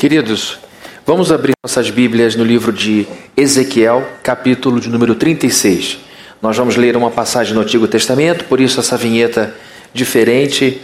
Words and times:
Queridos, 0.00 0.58
vamos 1.04 1.30
abrir 1.30 1.52
nossas 1.62 1.90
Bíblias 1.90 2.34
no 2.34 2.42
livro 2.42 2.72
de 2.72 3.06
Ezequiel, 3.36 4.02
capítulo 4.22 4.80
de 4.80 4.88
número 4.88 5.14
36. 5.14 5.98
Nós 6.40 6.56
vamos 6.56 6.74
ler 6.76 6.96
uma 6.96 7.10
passagem 7.10 7.52
no 7.52 7.60
Antigo 7.60 7.86
Testamento, 7.86 8.46
por 8.46 8.60
isso 8.60 8.80
essa 8.80 8.96
vinheta 8.96 9.54
diferente. 9.92 10.80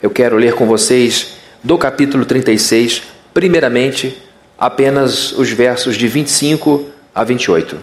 Eu 0.00 0.08
quero 0.08 0.36
ler 0.36 0.54
com 0.54 0.68
vocês 0.68 1.34
do 1.64 1.76
capítulo 1.76 2.24
36, 2.24 3.02
primeiramente, 3.34 4.16
apenas 4.56 5.32
os 5.32 5.50
versos 5.50 5.96
de 5.96 6.06
25 6.06 6.90
a 7.12 7.24
28. 7.24 7.76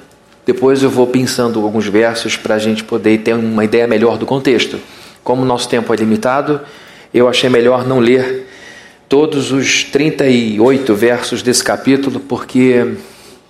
Depois 0.46 0.82
eu 0.82 0.90
vou 0.90 1.08
pensando 1.08 1.62
alguns 1.66 1.86
versos 1.86 2.38
para 2.38 2.56
a 2.56 2.60
gente 2.60 2.86
poder 2.86 3.18
ter 3.18 3.34
uma 3.34 3.66
ideia 3.66 3.88
melhor 3.88 4.18
do 4.18 4.26
contexto. 4.26 4.80
Como 5.22 5.42
o 5.42 5.46
nosso 5.46 5.68
tempo 5.68 5.94
é 5.94 5.98
limitado, 5.98 6.62
eu 7.14 7.28
achei 7.28 7.50
melhor 7.50 7.86
não 7.86 8.00
ler 8.00 8.48
todos 9.10 9.52
os 9.52 9.84
38 9.86 10.94
versos 10.94 11.42
desse 11.42 11.64
capítulo, 11.64 12.20
porque 12.20 12.96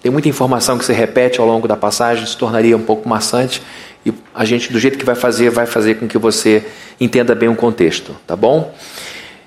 tem 0.02 0.12
muita 0.12 0.30
informação 0.30 0.78
que 0.78 0.86
se 0.86 0.94
repete 0.94 1.40
ao 1.40 1.48
longo 1.48 1.68
da 1.68 1.76
passagem, 1.76 2.26
se 2.26 2.38
tornaria 2.38 2.78
um 2.78 2.82
pouco 2.82 3.10
maçante, 3.10 3.62
e 4.06 4.14
a 4.34 4.46
gente, 4.46 4.72
do 4.72 4.80
jeito 4.80 4.98
que 4.98 5.06
vai 5.06 5.16
fazer, 5.16 5.50
vai 5.50 5.66
fazer 5.66 5.96
com 5.96 6.08
que 6.08 6.18
você 6.18 6.64
entenda 7.00 7.36
bem 7.36 7.50
o 7.50 7.56
contexto, 7.56 8.16
tá 8.26 8.36
bom? 8.36 8.74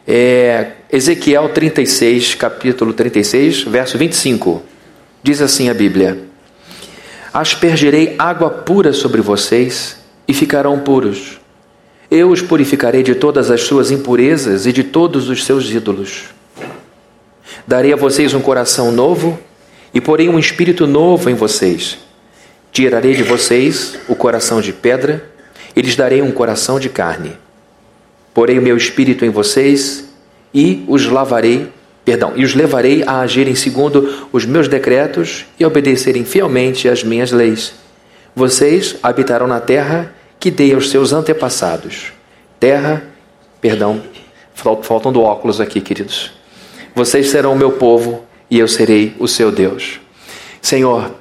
É, 0.06 0.72
Ezequiel 0.92 1.48
36, 1.50 2.34
capítulo 2.34 2.92
36, 2.92 3.62
verso 3.62 3.96
25, 3.96 4.62
diz 5.22 5.40
assim 5.40 5.70
a 5.70 5.74
Bíblia: 5.74 6.18
Aspergerei 7.32 8.16
água 8.18 8.50
pura 8.50 8.92
sobre 8.92 9.20
vocês 9.20 9.96
e 10.26 10.34
ficarão 10.34 10.80
puros 10.80 11.39
eu 12.10 12.30
os 12.30 12.42
purificarei 12.42 13.02
de 13.02 13.14
todas 13.14 13.50
as 13.50 13.62
suas 13.62 13.90
impurezas 13.90 14.66
e 14.66 14.72
de 14.72 14.82
todos 14.82 15.28
os 15.28 15.44
seus 15.44 15.70
ídolos. 15.70 16.24
Darei 17.66 17.92
a 17.92 17.96
vocês 17.96 18.34
um 18.34 18.40
coração 18.40 18.90
novo 18.90 19.38
e 19.94 20.00
porei 20.00 20.28
um 20.28 20.38
espírito 20.38 20.86
novo 20.86 21.30
em 21.30 21.34
vocês. 21.34 21.98
Tirarei 22.72 23.14
de 23.14 23.22
vocês 23.22 23.96
o 24.08 24.16
coração 24.16 24.60
de 24.60 24.72
pedra 24.72 25.30
e 25.74 25.82
lhes 25.82 25.94
darei 25.94 26.20
um 26.20 26.32
coração 26.32 26.80
de 26.80 26.88
carne. 26.88 27.32
Porei 28.34 28.58
o 28.58 28.62
meu 28.62 28.76
espírito 28.76 29.24
em 29.24 29.30
vocês 29.30 30.04
e 30.52 30.84
os 30.88 31.06
lavarei, 31.06 31.68
perdão, 32.04 32.32
e 32.34 32.44
os 32.44 32.54
levarei 32.54 33.04
a 33.06 33.20
agirem 33.20 33.54
segundo 33.54 34.28
os 34.32 34.44
meus 34.44 34.66
decretos 34.66 35.46
e 35.58 35.64
obedecerem 35.64 36.24
fielmente 36.24 36.88
às 36.88 37.04
minhas 37.04 37.30
leis. 37.30 37.72
Vocês 38.34 38.96
habitarão 39.02 39.46
na 39.46 39.60
terra 39.60 40.12
que 40.40 40.50
dei 40.50 40.72
aos 40.72 40.88
seus 40.88 41.12
antepassados. 41.12 42.12
Terra, 42.58 43.04
perdão, 43.60 44.02
faltam 44.54 45.12
do 45.12 45.22
óculos 45.22 45.60
aqui, 45.60 45.82
queridos. 45.82 46.32
Vocês 46.94 47.28
serão 47.28 47.52
o 47.52 47.56
meu 47.56 47.72
povo 47.72 48.24
e 48.50 48.58
eu 48.58 48.66
serei 48.66 49.14
o 49.18 49.28
seu 49.28 49.52
Deus. 49.52 50.00
Senhor, 50.62 51.14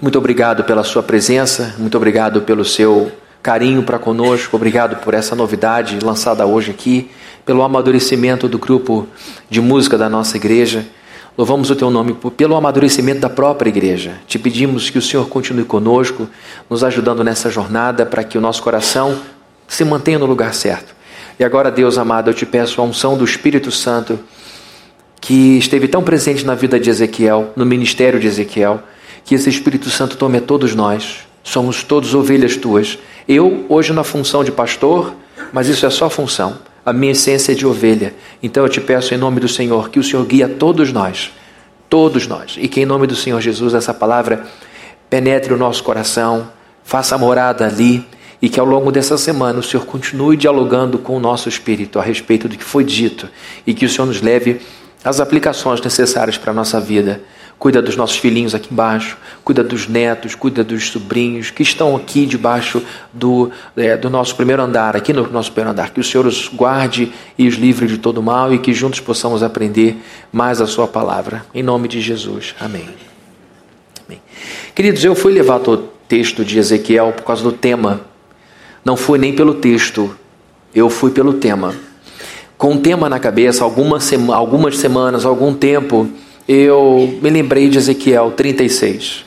muito 0.00 0.16
obrigado 0.16 0.62
pela 0.64 0.84
sua 0.84 1.02
presença, 1.02 1.74
muito 1.78 1.96
obrigado 1.96 2.42
pelo 2.42 2.64
seu 2.64 3.10
carinho 3.42 3.82
para 3.82 3.98
conosco, 3.98 4.56
obrigado 4.56 4.96
por 4.96 5.14
essa 5.14 5.34
novidade 5.34 5.98
lançada 6.02 6.46
hoje 6.46 6.70
aqui, 6.70 7.10
pelo 7.44 7.62
amadurecimento 7.62 8.48
do 8.48 8.58
grupo 8.58 9.06
de 9.50 9.60
música 9.60 9.98
da 9.98 10.08
nossa 10.08 10.36
igreja. 10.36 10.86
Louvamos 11.36 11.68
o 11.68 11.74
teu 11.74 11.90
nome 11.90 12.16
pelo 12.36 12.54
amadurecimento 12.54 13.18
da 13.18 13.28
própria 13.28 13.68
igreja. 13.68 14.20
Te 14.24 14.38
pedimos 14.38 14.88
que 14.88 14.98
o 14.98 15.02
Senhor 15.02 15.28
continue 15.28 15.64
conosco, 15.64 16.28
nos 16.70 16.84
ajudando 16.84 17.24
nessa 17.24 17.50
jornada 17.50 18.06
para 18.06 18.22
que 18.22 18.38
o 18.38 18.40
nosso 18.40 18.62
coração 18.62 19.18
se 19.66 19.84
mantenha 19.84 20.16
no 20.18 20.26
lugar 20.26 20.54
certo. 20.54 20.94
E 21.36 21.42
agora, 21.42 21.72
Deus 21.72 21.98
amado, 21.98 22.30
eu 22.30 22.34
te 22.34 22.46
peço 22.46 22.80
a 22.80 22.84
unção 22.84 23.18
do 23.18 23.24
Espírito 23.24 23.72
Santo 23.72 24.16
que 25.20 25.58
esteve 25.58 25.88
tão 25.88 26.04
presente 26.04 26.46
na 26.46 26.54
vida 26.54 26.78
de 26.78 26.88
Ezequiel, 26.88 27.50
no 27.56 27.66
ministério 27.66 28.20
de 28.20 28.28
Ezequiel, 28.28 28.80
que 29.24 29.34
esse 29.34 29.48
Espírito 29.48 29.90
Santo 29.90 30.16
tome 30.16 30.38
a 30.38 30.40
todos 30.40 30.72
nós. 30.72 31.26
Somos 31.42 31.82
todos 31.82 32.14
ovelhas 32.14 32.56
tuas. 32.56 32.96
Eu, 33.26 33.66
hoje, 33.68 33.92
na 33.92 34.04
função 34.04 34.44
de 34.44 34.52
pastor, 34.52 35.12
mas 35.52 35.66
isso 35.66 35.84
é 35.84 35.90
só 35.90 36.08
função 36.08 36.58
a 36.84 36.92
minha 36.92 37.12
essência 37.12 37.52
é 37.52 37.54
de 37.54 37.66
ovelha. 37.66 38.14
Então 38.42 38.64
eu 38.64 38.68
te 38.68 38.80
peço 38.80 39.14
em 39.14 39.16
nome 39.16 39.40
do 39.40 39.48
Senhor 39.48 39.88
que 39.88 39.98
o 39.98 40.02
Senhor 40.04 40.24
guie 40.26 40.42
a 40.42 40.48
todos 40.48 40.92
nós, 40.92 41.32
todos 41.88 42.26
nós, 42.26 42.56
e 42.58 42.68
que 42.68 42.80
em 42.80 42.86
nome 42.86 43.06
do 43.06 43.16
Senhor 43.16 43.40
Jesus 43.40 43.74
essa 43.74 43.94
palavra 43.94 44.44
penetre 45.08 45.54
o 45.54 45.56
nosso 45.56 45.82
coração, 45.82 46.50
faça 46.82 47.16
morada 47.16 47.66
ali 47.66 48.04
e 48.42 48.48
que 48.48 48.60
ao 48.60 48.66
longo 48.66 48.92
dessa 48.92 49.16
semana 49.16 49.58
o 49.58 49.62
Senhor 49.62 49.86
continue 49.86 50.36
dialogando 50.36 50.98
com 50.98 51.16
o 51.16 51.20
nosso 51.20 51.48
espírito 51.48 51.98
a 51.98 52.02
respeito 52.02 52.48
do 52.48 52.56
que 52.56 52.64
foi 52.64 52.84
dito 52.84 53.28
e 53.66 53.72
que 53.72 53.86
o 53.86 53.88
Senhor 53.88 54.06
nos 54.06 54.20
leve 54.20 54.60
às 55.02 55.20
aplicações 55.20 55.80
necessárias 55.80 56.36
para 56.36 56.50
a 56.50 56.54
nossa 56.54 56.80
vida 56.80 57.22
cuida 57.58 57.80
dos 57.80 57.96
nossos 57.96 58.16
filhinhos 58.16 58.54
aqui 58.54 58.68
embaixo, 58.72 59.16
cuida 59.42 59.62
dos 59.62 59.88
netos, 59.88 60.34
cuida 60.34 60.62
dos 60.62 60.90
sobrinhos 60.90 61.50
que 61.50 61.62
estão 61.62 61.96
aqui 61.96 62.26
debaixo 62.26 62.82
do, 63.12 63.50
é, 63.76 63.96
do 63.96 64.10
nosso 64.10 64.34
primeiro 64.36 64.62
andar, 64.62 64.96
aqui 64.96 65.12
no 65.12 65.30
nosso 65.30 65.50
primeiro 65.50 65.70
andar. 65.70 65.90
Que 65.90 66.00
o 66.00 66.04
Senhor 66.04 66.26
os 66.26 66.48
guarde 66.48 67.12
e 67.38 67.48
os 67.48 67.54
livre 67.54 67.86
de 67.86 67.98
todo 67.98 68.22
mal 68.22 68.52
e 68.52 68.58
que 68.58 68.74
juntos 68.74 69.00
possamos 69.00 69.42
aprender 69.42 69.96
mais 70.32 70.60
a 70.60 70.66
Sua 70.66 70.86
palavra. 70.86 71.44
Em 71.54 71.62
nome 71.62 71.88
de 71.88 72.00
Jesus. 72.00 72.54
Amém. 72.60 72.88
Amém. 74.06 74.20
Queridos, 74.74 75.04
eu 75.04 75.14
fui 75.14 75.32
levar 75.32 75.56
o 75.68 75.76
texto 76.08 76.44
de 76.44 76.58
Ezequiel 76.58 77.12
por 77.12 77.24
causa 77.24 77.42
do 77.42 77.52
tema. 77.52 78.00
Não 78.84 78.96
fui 78.96 79.18
nem 79.18 79.34
pelo 79.34 79.54
texto, 79.54 80.14
eu 80.74 80.90
fui 80.90 81.10
pelo 81.10 81.34
tema. 81.34 81.74
Com 82.58 82.74
o 82.74 82.80
tema 82.80 83.08
na 83.08 83.18
cabeça, 83.18 83.64
algumas, 83.64 84.12
algumas 84.32 84.76
semanas, 84.76 85.24
algum 85.24 85.54
tempo 85.54 86.08
eu 86.48 87.18
me 87.22 87.30
lembrei 87.30 87.68
de 87.68 87.78
Ezequiel 87.78 88.32
36. 88.32 89.24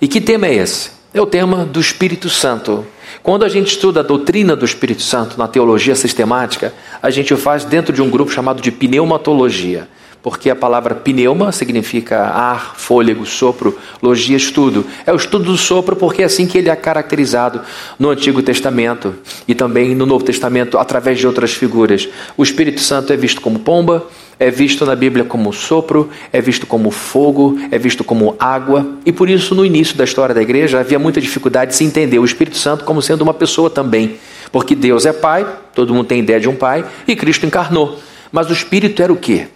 E 0.00 0.06
que 0.06 0.20
tema 0.20 0.46
é 0.46 0.54
esse? 0.54 0.90
É 1.12 1.20
o 1.20 1.26
tema 1.26 1.64
do 1.64 1.80
Espírito 1.80 2.28
Santo. 2.28 2.86
Quando 3.22 3.44
a 3.44 3.48
gente 3.48 3.68
estuda 3.68 4.00
a 4.00 4.02
doutrina 4.02 4.54
do 4.54 4.64
Espírito 4.64 5.02
Santo 5.02 5.38
na 5.38 5.48
teologia 5.48 5.94
sistemática, 5.94 6.72
a 7.02 7.10
gente 7.10 7.34
faz 7.36 7.64
dentro 7.64 7.92
de 7.92 8.02
um 8.02 8.10
grupo 8.10 8.30
chamado 8.30 8.60
de 8.60 8.70
pneumatologia 8.70 9.88
porque 10.22 10.50
a 10.50 10.56
palavra 10.56 10.94
pneuma 10.94 11.52
significa 11.52 12.18
ar, 12.20 12.74
fôlego, 12.76 13.24
sopro, 13.24 13.78
logia, 14.02 14.36
estudo. 14.36 14.84
É 15.06 15.12
o 15.12 15.16
estudo 15.16 15.44
do 15.44 15.56
sopro 15.56 15.96
porque 15.96 16.22
é 16.22 16.24
assim 16.24 16.46
que 16.46 16.58
ele 16.58 16.68
é 16.68 16.76
caracterizado 16.76 17.60
no 17.98 18.10
Antigo 18.10 18.42
Testamento 18.42 19.14
e 19.46 19.54
também 19.54 19.94
no 19.94 20.06
Novo 20.06 20.24
Testamento 20.24 20.78
através 20.78 21.18
de 21.18 21.26
outras 21.26 21.52
figuras. 21.52 22.08
O 22.36 22.42
Espírito 22.42 22.80
Santo 22.80 23.12
é 23.12 23.16
visto 23.16 23.40
como 23.40 23.60
pomba, 23.60 24.06
é 24.40 24.50
visto 24.50 24.86
na 24.86 24.94
Bíblia 24.94 25.24
como 25.24 25.52
sopro, 25.52 26.10
é 26.32 26.40
visto 26.40 26.66
como 26.66 26.90
fogo, 26.90 27.58
é 27.70 27.78
visto 27.78 28.04
como 28.04 28.36
água, 28.38 28.86
e 29.04 29.10
por 29.10 29.28
isso 29.28 29.54
no 29.54 29.64
início 29.64 29.96
da 29.96 30.04
história 30.04 30.34
da 30.34 30.42
igreja 30.42 30.78
havia 30.78 30.98
muita 30.98 31.20
dificuldade 31.20 31.72
de 31.72 31.76
se 31.76 31.84
entender 31.84 32.18
o 32.18 32.24
Espírito 32.24 32.56
Santo 32.56 32.84
como 32.84 33.02
sendo 33.02 33.22
uma 33.22 33.34
pessoa 33.34 33.68
também, 33.68 34.16
porque 34.52 34.74
Deus 34.74 35.06
é 35.06 35.12
Pai, 35.12 35.46
todo 35.74 35.92
mundo 35.92 36.06
tem 36.06 36.20
ideia 36.20 36.38
de 36.38 36.48
um 36.48 36.54
Pai, 36.54 36.84
e 37.06 37.16
Cristo 37.16 37.46
encarnou. 37.46 37.98
Mas 38.30 38.48
o 38.48 38.52
Espírito 38.52 39.02
era 39.02 39.12
o 39.12 39.16
quê? 39.16 39.48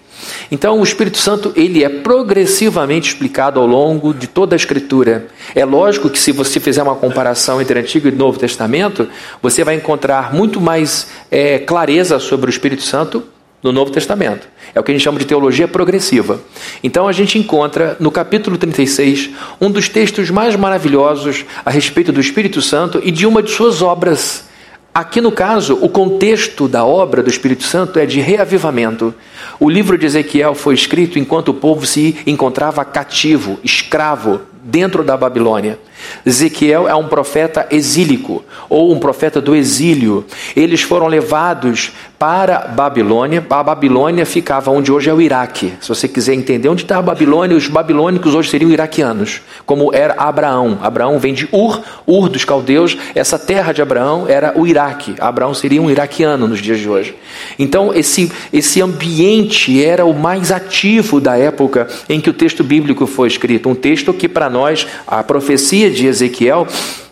Então, 0.50 0.80
o 0.80 0.82
Espírito 0.82 1.18
Santo 1.18 1.52
ele 1.56 1.84
é 1.84 1.88
progressivamente 1.88 3.08
explicado 3.08 3.58
ao 3.60 3.66
longo 3.66 4.12
de 4.12 4.26
toda 4.26 4.54
a 4.54 4.56
Escritura. 4.56 5.26
É 5.54 5.64
lógico 5.64 6.10
que 6.10 6.18
se 6.18 6.32
você 6.32 6.60
fizer 6.60 6.82
uma 6.82 6.94
comparação 6.94 7.60
entre 7.60 7.78
Antigo 7.78 8.08
e 8.08 8.12
Novo 8.12 8.38
Testamento, 8.38 9.08
você 9.40 9.64
vai 9.64 9.74
encontrar 9.74 10.34
muito 10.34 10.60
mais 10.60 11.08
é, 11.30 11.58
clareza 11.58 12.18
sobre 12.18 12.48
o 12.48 12.50
Espírito 12.50 12.82
Santo 12.82 13.22
no 13.62 13.70
Novo 13.70 13.92
Testamento. 13.92 14.48
É 14.74 14.80
o 14.80 14.82
que 14.82 14.90
a 14.90 14.94
gente 14.94 15.04
chama 15.04 15.18
de 15.18 15.24
teologia 15.24 15.68
progressiva. 15.68 16.40
Então 16.82 17.06
a 17.06 17.12
gente 17.12 17.38
encontra 17.38 17.96
no 18.00 18.10
capítulo 18.10 18.58
36 18.58 19.30
um 19.60 19.70
dos 19.70 19.88
textos 19.88 20.30
mais 20.30 20.56
maravilhosos 20.56 21.44
a 21.64 21.70
respeito 21.70 22.10
do 22.12 22.20
Espírito 22.20 22.60
Santo 22.60 23.00
e 23.04 23.10
de 23.10 23.26
uma 23.26 23.42
de 23.42 23.50
suas 23.50 23.82
obras. 23.82 24.50
Aqui 24.94 25.22
no 25.22 25.32
caso, 25.32 25.78
o 25.80 25.88
contexto 25.88 26.68
da 26.68 26.84
obra 26.84 27.22
do 27.22 27.30
Espírito 27.30 27.64
Santo 27.64 27.98
é 27.98 28.04
de 28.04 28.20
reavivamento. 28.20 29.14
O 29.58 29.70
livro 29.70 29.96
de 29.96 30.04
Ezequiel 30.04 30.54
foi 30.54 30.74
escrito 30.74 31.18
enquanto 31.18 31.48
o 31.48 31.54
povo 31.54 31.86
se 31.86 32.18
encontrava 32.26 32.84
cativo, 32.84 33.58
escravo, 33.64 34.42
dentro 34.62 35.02
da 35.02 35.16
Babilônia. 35.16 35.78
Ezequiel 36.24 36.88
é 36.88 36.94
um 36.94 37.08
profeta 37.08 37.66
exílico, 37.70 38.44
ou 38.68 38.92
um 38.92 38.98
profeta 38.98 39.40
do 39.40 39.54
exílio. 39.54 40.24
Eles 40.56 40.82
foram 40.82 41.06
levados 41.06 41.92
para 42.22 42.68
Babilônia. 42.68 43.44
A 43.50 43.62
Babilônia 43.64 44.24
ficava 44.24 44.70
onde 44.70 44.92
hoje 44.92 45.10
é 45.10 45.12
o 45.12 45.20
Iraque. 45.20 45.72
Se 45.80 45.88
você 45.88 46.06
quiser 46.06 46.34
entender 46.34 46.68
onde 46.68 46.82
está 46.82 46.98
a 46.98 47.02
Babilônia, 47.02 47.56
os 47.56 47.66
babilônicos 47.66 48.32
hoje 48.32 48.48
seriam 48.48 48.70
iraquianos, 48.70 49.42
como 49.66 49.92
era 49.92 50.14
Abraão. 50.14 50.78
Abraão 50.80 51.18
vem 51.18 51.34
de 51.34 51.48
Ur, 51.50 51.82
Ur 52.06 52.28
dos 52.28 52.44
caldeus. 52.44 52.96
Essa 53.12 53.40
terra 53.40 53.72
de 53.72 53.82
Abraão 53.82 54.26
era 54.28 54.52
o 54.54 54.68
Iraque. 54.68 55.16
Abraão 55.18 55.52
seria 55.52 55.82
um 55.82 55.90
iraquiano 55.90 56.46
nos 56.46 56.60
dias 56.60 56.78
de 56.78 56.88
hoje. 56.88 57.16
Então, 57.58 57.92
esse, 57.92 58.30
esse 58.52 58.80
ambiente 58.80 59.84
era 59.84 60.04
o 60.04 60.14
mais 60.14 60.52
ativo 60.52 61.20
da 61.20 61.36
época 61.36 61.88
em 62.08 62.20
que 62.20 62.30
o 62.30 62.34
texto 62.34 62.62
bíblico 62.62 63.04
foi 63.04 63.26
escrito. 63.26 63.68
Um 63.68 63.74
texto 63.74 64.12
que, 64.12 64.28
para 64.28 64.48
nós, 64.48 64.86
a 65.08 65.24
profecia 65.24 65.90
de 65.92 66.06
Ezequiel 66.06 66.66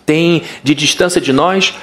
tem 0.05 0.43
de 0.65 0.75
distância 0.75 1.21
de 1.21 1.32
nós 1.32 1.75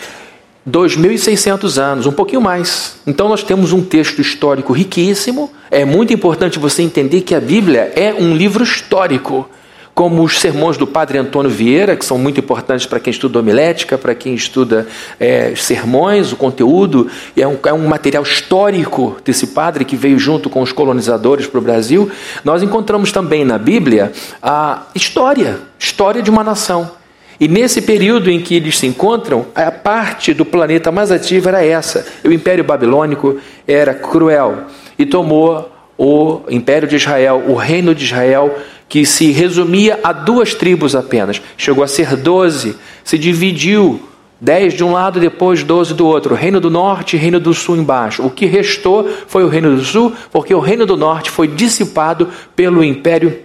2.600 0.69 1.81
anos, 1.81 2.05
um 2.05 2.11
pouquinho 2.11 2.41
mais. 2.41 2.97
Então 3.07 3.29
nós 3.29 3.41
temos 3.41 3.71
um 3.71 3.81
texto 3.81 4.19
histórico 4.19 4.73
riquíssimo. 4.73 5.49
É 5.71 5.85
muito 5.85 6.13
importante 6.13 6.59
você 6.59 6.81
entender 6.81 7.21
que 7.21 7.33
a 7.33 7.39
Bíblia 7.39 7.91
é 7.95 8.13
um 8.13 8.35
livro 8.35 8.63
histórico 8.63 9.49
como 9.97 10.21
os 10.21 10.39
sermões 10.39 10.77
do 10.77 10.85
Padre 10.85 11.17
Antônio 11.17 11.49
Vieira, 11.49 11.95
que 11.95 12.05
são 12.05 12.19
muito 12.19 12.39
importantes 12.39 12.85
para 12.85 12.99
quem 12.99 13.09
estuda 13.09 13.39
homilética, 13.39 13.97
para 13.97 14.13
quem 14.13 14.35
estuda 14.35 14.85
é, 15.19 15.55
sermões, 15.55 16.31
o 16.31 16.35
conteúdo, 16.35 17.09
é 17.35 17.47
um, 17.47 17.57
é 17.65 17.73
um 17.73 17.88
material 17.88 18.21
histórico 18.21 19.17
desse 19.25 19.47
padre 19.47 19.83
que 19.83 19.95
veio 19.95 20.19
junto 20.19 20.51
com 20.51 20.61
os 20.61 20.71
colonizadores 20.71 21.47
para 21.47 21.57
o 21.57 21.63
Brasil. 21.63 22.11
Nós 22.44 22.61
encontramos 22.61 23.11
também 23.11 23.44
na 23.44 23.57
Bíblia 23.57 24.11
a 24.39 24.83
história, 24.94 25.61
história 25.79 26.21
de 26.21 26.29
uma 26.29 26.44
nação. 26.44 26.91
E 27.39 27.47
nesse 27.47 27.81
período 27.81 28.29
em 28.29 28.39
que 28.39 28.53
eles 28.53 28.77
se 28.77 28.85
encontram, 28.85 29.47
a 29.55 29.71
parte 29.71 30.31
do 30.31 30.45
planeta 30.45 30.91
mais 30.91 31.11
ativa 31.11 31.49
era 31.49 31.65
essa. 31.65 32.05
O 32.23 32.31
Império 32.31 32.63
Babilônico 32.63 33.38
era 33.67 33.95
cruel 33.95 34.65
e 34.99 35.07
tomou 35.07 35.71
o 35.97 36.41
Império 36.49 36.88
de 36.88 36.97
Israel, 36.97 37.44
o 37.47 37.55
Reino 37.55 37.95
de 37.95 38.05
Israel, 38.05 38.55
que 38.89 39.05
se 39.05 39.31
resumia 39.31 39.99
a 40.03 40.13
duas 40.13 40.53
tribos 40.53 40.95
apenas. 40.95 41.41
Chegou 41.57 41.83
a 41.83 41.87
ser 41.87 42.15
doze, 42.15 42.75
se 43.03 43.17
dividiu, 43.17 44.01
dez 44.39 44.73
de 44.73 44.83
um 44.83 44.93
lado, 44.93 45.19
depois 45.19 45.63
doze 45.63 45.93
do 45.93 46.07
outro. 46.07 46.35
Reino 46.35 46.59
do 46.59 46.69
Norte 46.69 47.15
e 47.15 47.19
Reino 47.19 47.39
do 47.39 47.53
Sul 47.53 47.75
embaixo. 47.77 48.23
O 48.25 48.29
que 48.29 48.45
restou 48.45 49.09
foi 49.27 49.43
o 49.43 49.49
Reino 49.49 49.75
do 49.75 49.83
Sul, 49.83 50.13
porque 50.31 50.53
o 50.53 50.59
Reino 50.59 50.85
do 50.85 50.95
Norte 50.95 51.29
foi 51.29 51.47
dissipado 51.47 52.29
pelo 52.55 52.83
Império 52.83 53.39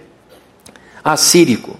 Assírico. 1.03 1.77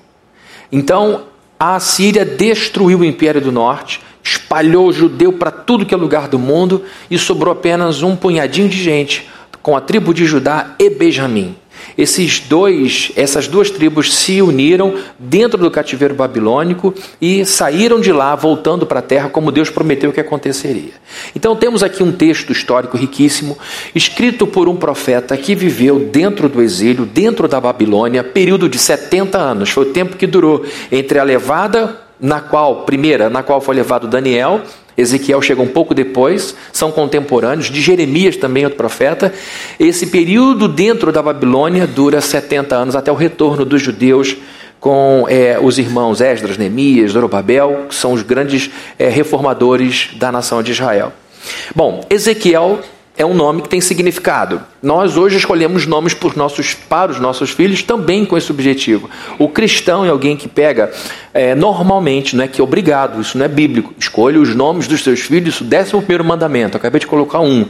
Então, 0.71 1.23
a 1.59 1.75
Assíria 1.75 2.25
destruiu 2.25 2.99
o 2.99 3.05
Império 3.05 3.39
do 3.39 3.51
Norte, 3.51 4.01
espalhou 4.21 4.87
o 4.87 4.93
judeu 4.93 5.31
para 5.31 5.51
tudo 5.51 5.85
que 5.85 5.93
é 5.93 5.97
lugar 5.97 6.27
do 6.27 6.39
mundo 6.39 6.83
e 7.09 7.17
sobrou 7.17 7.53
apenas 7.53 8.01
um 8.03 8.15
punhadinho 8.15 8.67
de 8.67 8.81
gente, 8.81 9.29
com 9.61 9.77
a 9.77 9.81
tribo 9.81 10.13
de 10.13 10.25
Judá 10.25 10.75
e 10.77 10.89
Benjamim. 10.89 11.55
Esses 11.97 12.39
dois, 12.39 13.11
essas 13.15 13.47
duas 13.47 13.69
tribos 13.69 14.13
se 14.13 14.41
uniram 14.41 14.95
dentro 15.17 15.57
do 15.57 15.69
cativeiro 15.71 16.13
babilônico 16.13 16.93
e 17.21 17.45
saíram 17.45 17.99
de 17.99 18.11
lá, 18.11 18.35
voltando 18.35 18.85
para 18.85 18.99
a 18.99 19.03
terra, 19.03 19.29
como 19.29 19.51
Deus 19.51 19.69
prometeu 19.69 20.11
que 20.11 20.19
aconteceria. 20.19 20.93
Então 21.35 21.55
temos 21.55 21.83
aqui 21.83 22.01
um 22.01 22.11
texto 22.11 22.51
histórico 22.51 22.97
riquíssimo, 22.97 23.57
escrito 23.93 24.47
por 24.47 24.67
um 24.67 24.75
profeta 24.75 25.37
que 25.37 25.55
viveu 25.55 25.99
dentro 25.99 26.49
do 26.49 26.61
exílio, 26.61 27.05
dentro 27.05 27.47
da 27.47 27.59
Babilônia, 27.59 28.23
período 28.23 28.67
de 28.67 28.77
70 28.77 29.37
anos. 29.37 29.69
Foi 29.69 29.83
o 29.83 29.93
tempo 29.93 30.17
que 30.17 30.27
durou 30.27 30.65
entre 30.91 31.19
a 31.19 31.23
levada 31.23 31.99
na 32.19 32.39
qual, 32.39 32.83
primeira, 32.83 33.29
na 33.29 33.43
qual 33.43 33.59
foi 33.59 33.75
levado 33.75 34.07
Daniel, 34.07 34.61
Ezequiel 34.97 35.41
chega 35.41 35.61
um 35.61 35.67
pouco 35.67 35.93
depois, 35.93 36.55
são 36.71 36.91
contemporâneos, 36.91 37.69
de 37.69 37.81
Jeremias 37.81 38.37
também, 38.37 38.63
outro 38.63 38.77
profeta. 38.77 39.33
Esse 39.79 40.07
período 40.07 40.67
dentro 40.67 41.11
da 41.11 41.21
Babilônia 41.21 41.87
dura 41.87 42.21
70 42.21 42.75
anos, 42.75 42.95
até 42.95 43.11
o 43.11 43.15
retorno 43.15 43.65
dos 43.65 43.81
judeus 43.81 44.37
com 44.79 45.25
é, 45.29 45.57
os 45.61 45.79
irmãos 45.79 46.19
Esdras, 46.19 46.57
Neemias, 46.57 47.11
Zorobabel, 47.11 47.85
que 47.87 47.95
são 47.95 48.11
os 48.11 48.21
grandes 48.21 48.69
é, 48.99 49.07
reformadores 49.07 50.09
da 50.15 50.29
nação 50.29 50.61
de 50.61 50.71
Israel. 50.71 51.13
Bom, 51.73 52.05
Ezequiel 52.09 52.81
é 53.15 53.23
um 53.23 53.33
nome 53.33 53.61
que 53.61 53.69
tem 53.69 53.79
significado. 53.79 54.61
Nós 54.81 55.17
hoje 55.17 55.37
escolhemos 55.37 55.85
nomes 55.85 56.17
nossos, 56.35 56.73
para 56.73 57.11
os 57.11 57.19
nossos 57.19 57.51
filhos 57.51 57.83
também 57.83 58.25
com 58.25 58.35
esse 58.35 58.51
objetivo. 58.51 59.07
O 59.37 59.47
cristão 59.47 60.03
é 60.03 60.09
alguém 60.09 60.35
que 60.35 60.47
pega 60.47 60.91
é, 61.31 61.53
normalmente, 61.53 62.35
não 62.35 62.43
é 62.43 62.47
que 62.47 62.59
é 62.59 62.63
obrigado, 62.63 63.21
isso 63.21 63.37
não 63.37 63.45
é 63.45 63.47
bíblico. 63.47 63.93
Escolha 63.99 64.39
os 64.39 64.55
nomes 64.55 64.87
dos 64.87 65.03
seus 65.03 65.19
filhos, 65.21 65.61
o 65.61 65.63
décimo 65.63 66.01
primeiro 66.01 66.25
mandamento. 66.25 66.75
Acabei 66.75 66.99
de 66.99 67.05
colocar 67.05 67.39
um. 67.39 67.65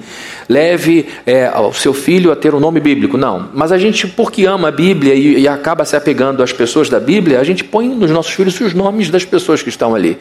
Leve 0.48 1.10
é, 1.26 1.52
o 1.60 1.74
seu 1.74 1.94
filho 1.94 2.32
a 2.32 2.38
ter 2.38 2.56
um 2.56 2.60
nome 2.60 2.80
bíblico. 2.80 3.18
Não. 3.18 3.50
Mas 3.54 3.74
a 3.74 3.78
gente, 3.78 4.08
porque 4.08 4.46
ama 4.46 4.70
a 4.70 4.72
Bíblia 4.72 5.14
e, 5.14 5.42
e 5.42 5.48
acaba 5.48 5.84
se 5.84 5.96
apegando 5.98 6.42
às 6.42 6.54
pessoas 6.54 6.88
da 6.88 7.02
Bíblia, 7.02 7.42
a 7.42 7.44
gente 7.44 7.66
põe 7.66 7.90
nos 7.90 8.12
nossos 8.12 8.32
filhos 8.32 8.60
os 8.62 8.74
nomes 8.74 9.10
das 9.10 9.26
pessoas 9.26 9.62
que 9.62 9.68
estão 9.68 9.94
ali. 9.94 10.18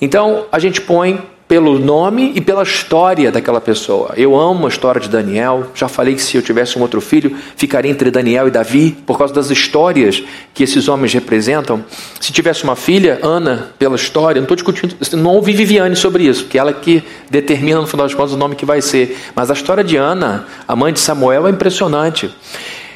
Então, 0.00 0.46
a 0.50 0.58
gente 0.58 0.80
põe 0.80 1.20
pelo 1.50 1.80
nome 1.80 2.30
e 2.36 2.40
pela 2.40 2.62
história 2.62 3.32
daquela 3.32 3.60
pessoa. 3.60 4.12
Eu 4.16 4.38
amo 4.38 4.66
a 4.66 4.68
história 4.68 5.00
de 5.00 5.08
Daniel. 5.08 5.66
Já 5.74 5.88
falei 5.88 6.14
que 6.14 6.22
se 6.22 6.36
eu 6.36 6.42
tivesse 6.42 6.78
um 6.78 6.82
outro 6.82 7.00
filho, 7.00 7.36
ficaria 7.56 7.90
entre 7.90 8.08
Daniel 8.08 8.46
e 8.46 8.52
Davi, 8.52 8.96
por 9.04 9.18
causa 9.18 9.34
das 9.34 9.50
histórias 9.50 10.22
que 10.54 10.62
esses 10.62 10.86
homens 10.86 11.12
representam. 11.12 11.84
Se 12.20 12.32
tivesse 12.32 12.62
uma 12.62 12.76
filha, 12.76 13.18
Ana, 13.20 13.72
pela 13.80 13.96
história, 13.96 14.40
não 14.40 14.44
estou 14.44 14.54
discutindo, 14.54 14.94
não 15.16 15.34
ouvi 15.34 15.52
Viviane 15.52 15.96
sobre 15.96 16.22
isso, 16.22 16.44
que 16.44 16.56
ela 16.56 16.72
que 16.72 17.02
determina 17.28 17.80
no 17.80 17.86
final 17.88 18.06
das 18.06 18.14
contas 18.14 18.32
o 18.32 18.36
nome 18.36 18.54
que 18.54 18.64
vai 18.64 18.80
ser. 18.80 19.18
Mas 19.34 19.50
a 19.50 19.54
história 19.54 19.82
de 19.82 19.96
Ana, 19.96 20.46
a 20.68 20.76
mãe 20.76 20.92
de 20.92 21.00
Samuel, 21.00 21.48
é 21.48 21.50
impressionante. 21.50 22.32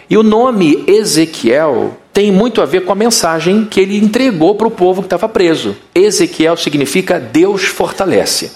E 0.08 0.16
o 0.16 0.22
nome 0.22 0.84
Ezequiel 0.86 1.96
tem 2.12 2.30
muito 2.30 2.60
a 2.62 2.66
ver 2.66 2.84
com 2.84 2.92
a 2.92 2.94
mensagem 2.96 3.64
que 3.64 3.80
ele 3.80 3.96
entregou 3.96 4.54
para 4.54 4.68
o 4.68 4.70
povo 4.70 5.02
que 5.02 5.06
estava 5.06 5.28
preso. 5.28 5.76
Ezequiel 5.94 6.56
significa 6.56 7.18
Deus 7.18 7.64
fortalece. 7.64 8.52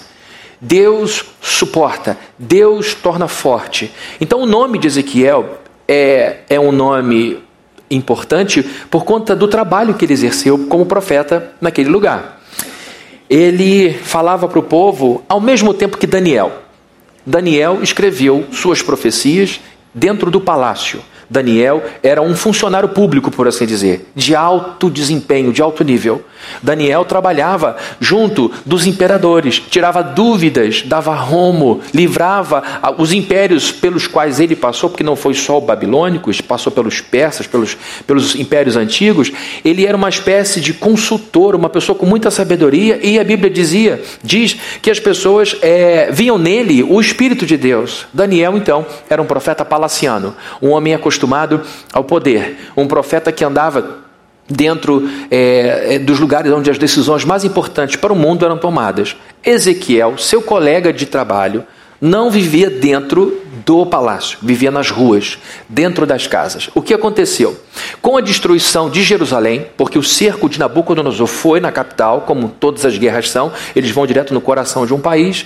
Deus 0.61 1.25
suporta, 1.41 2.17
Deus 2.37 2.93
torna 2.93 3.27
forte. 3.27 3.91
Então, 4.19 4.41
o 4.41 4.45
nome 4.45 4.77
de 4.77 4.87
Ezequiel 4.87 5.59
é, 5.87 6.39
é 6.49 6.59
um 6.59 6.71
nome 6.71 7.39
importante 7.89 8.61
por 8.89 9.03
conta 9.03 9.35
do 9.35 9.47
trabalho 9.47 9.93
que 9.93 10.05
ele 10.05 10.13
exerceu 10.13 10.67
como 10.67 10.85
profeta 10.85 11.53
naquele 11.59 11.89
lugar. 11.89 12.41
Ele 13.29 13.93
falava 13.93 14.47
para 14.47 14.59
o 14.59 14.63
povo 14.63 15.23
ao 15.29 15.39
mesmo 15.39 15.73
tempo 15.73 15.97
que 15.97 16.07
Daniel. 16.07 16.51
Daniel 17.25 17.79
escreveu 17.81 18.45
suas 18.51 18.81
profecias 18.81 19.59
dentro 19.93 20.29
do 20.31 20.41
palácio. 20.41 21.01
Daniel 21.29 21.83
era 22.01 22.21
um 22.21 22.35
funcionário 22.35 22.89
público, 22.89 23.29
por 23.29 23.47
assim 23.47 23.65
dizer, 23.65 24.09
de 24.15 24.35
alto 24.35 24.89
desempenho, 24.89 25.53
de 25.53 25.61
alto 25.61 25.83
nível. 25.83 26.23
Daniel 26.61 27.05
trabalhava 27.05 27.77
junto 27.99 28.51
dos 28.65 28.85
imperadores, 28.85 29.59
tirava 29.59 30.01
dúvidas, 30.01 30.83
dava 30.85 31.13
rumo, 31.15 31.81
livrava 31.93 32.63
os 32.97 33.13
impérios 33.13 33.71
pelos 33.71 34.07
quais 34.07 34.39
ele 34.39 34.55
passou, 34.55 34.89
porque 34.89 35.03
não 35.03 35.15
foi 35.15 35.33
só 35.33 35.57
o 35.57 35.61
babilônico, 35.61 36.31
passou 36.43 36.71
pelos 36.71 37.01
persas, 37.01 37.47
pelos, 37.47 37.77
pelos 38.05 38.35
impérios 38.35 38.75
antigos. 38.75 39.31
Ele 39.63 39.85
era 39.85 39.95
uma 39.95 40.09
espécie 40.09 40.59
de 40.59 40.73
consultor, 40.73 41.55
uma 41.55 41.69
pessoa 41.69 41.97
com 41.97 42.05
muita 42.05 42.31
sabedoria, 42.31 42.99
e 43.01 43.19
a 43.19 43.23
Bíblia 43.23 43.49
dizia, 43.49 44.01
diz 44.23 44.55
que 44.81 44.89
as 44.89 44.99
pessoas 44.99 45.55
é, 45.61 46.09
viam 46.11 46.37
nele 46.37 46.83
o 46.83 46.99
Espírito 46.99 47.45
de 47.45 47.57
Deus. 47.57 48.05
Daniel, 48.13 48.57
então, 48.57 48.85
era 49.09 49.21
um 49.21 49.25
profeta 49.25 49.63
palaciano, 49.63 50.35
um 50.61 50.69
homem 50.69 50.93
acostumado 50.93 51.61
ao 51.93 52.03
poder, 52.03 52.71
um 52.75 52.87
profeta 52.87 53.31
que 53.31 53.43
andava 53.43 54.08
dentro 54.49 55.07
é, 55.29 55.95
é, 55.95 55.99
dos 55.99 56.19
lugares 56.19 56.51
onde 56.51 56.71
as 56.71 56.77
decisões 56.77 57.23
mais 57.23 57.43
importantes 57.43 57.95
para 57.95 58.11
o 58.11 58.15
mundo 58.15 58.43
eram 58.43 58.57
tomadas. 58.57 59.15
Ezequiel, 59.43 60.17
seu 60.17 60.41
colega 60.41 60.91
de 60.91 61.05
trabalho, 61.05 61.63
não 62.01 62.31
vivia 62.31 62.69
dentro 62.69 63.41
do 63.69 63.85
palácio, 63.85 64.39
vivia 64.41 64.71
nas 64.71 64.89
ruas, 64.89 65.37
dentro 65.69 66.07
das 66.07 66.25
casas. 66.25 66.71
O 66.73 66.81
que 66.81 66.91
aconteceu? 66.91 67.55
Com 68.01 68.17
a 68.17 68.21
destruição 68.21 68.89
de 68.89 69.03
Jerusalém, 69.03 69.67
porque 69.77 69.99
o 69.99 70.01
cerco 70.01 70.49
de 70.49 70.57
Nabucodonosor 70.57 71.27
foi 71.27 71.59
na 71.59 71.71
capital, 71.71 72.21
como 72.21 72.49
todas 72.49 72.83
as 72.83 72.97
guerras 72.97 73.29
são, 73.29 73.51
eles 73.75 73.91
vão 73.91 74.07
direto 74.07 74.33
no 74.33 74.41
coração 74.41 74.87
de 74.87 74.93
um 74.95 74.99
país, 74.99 75.45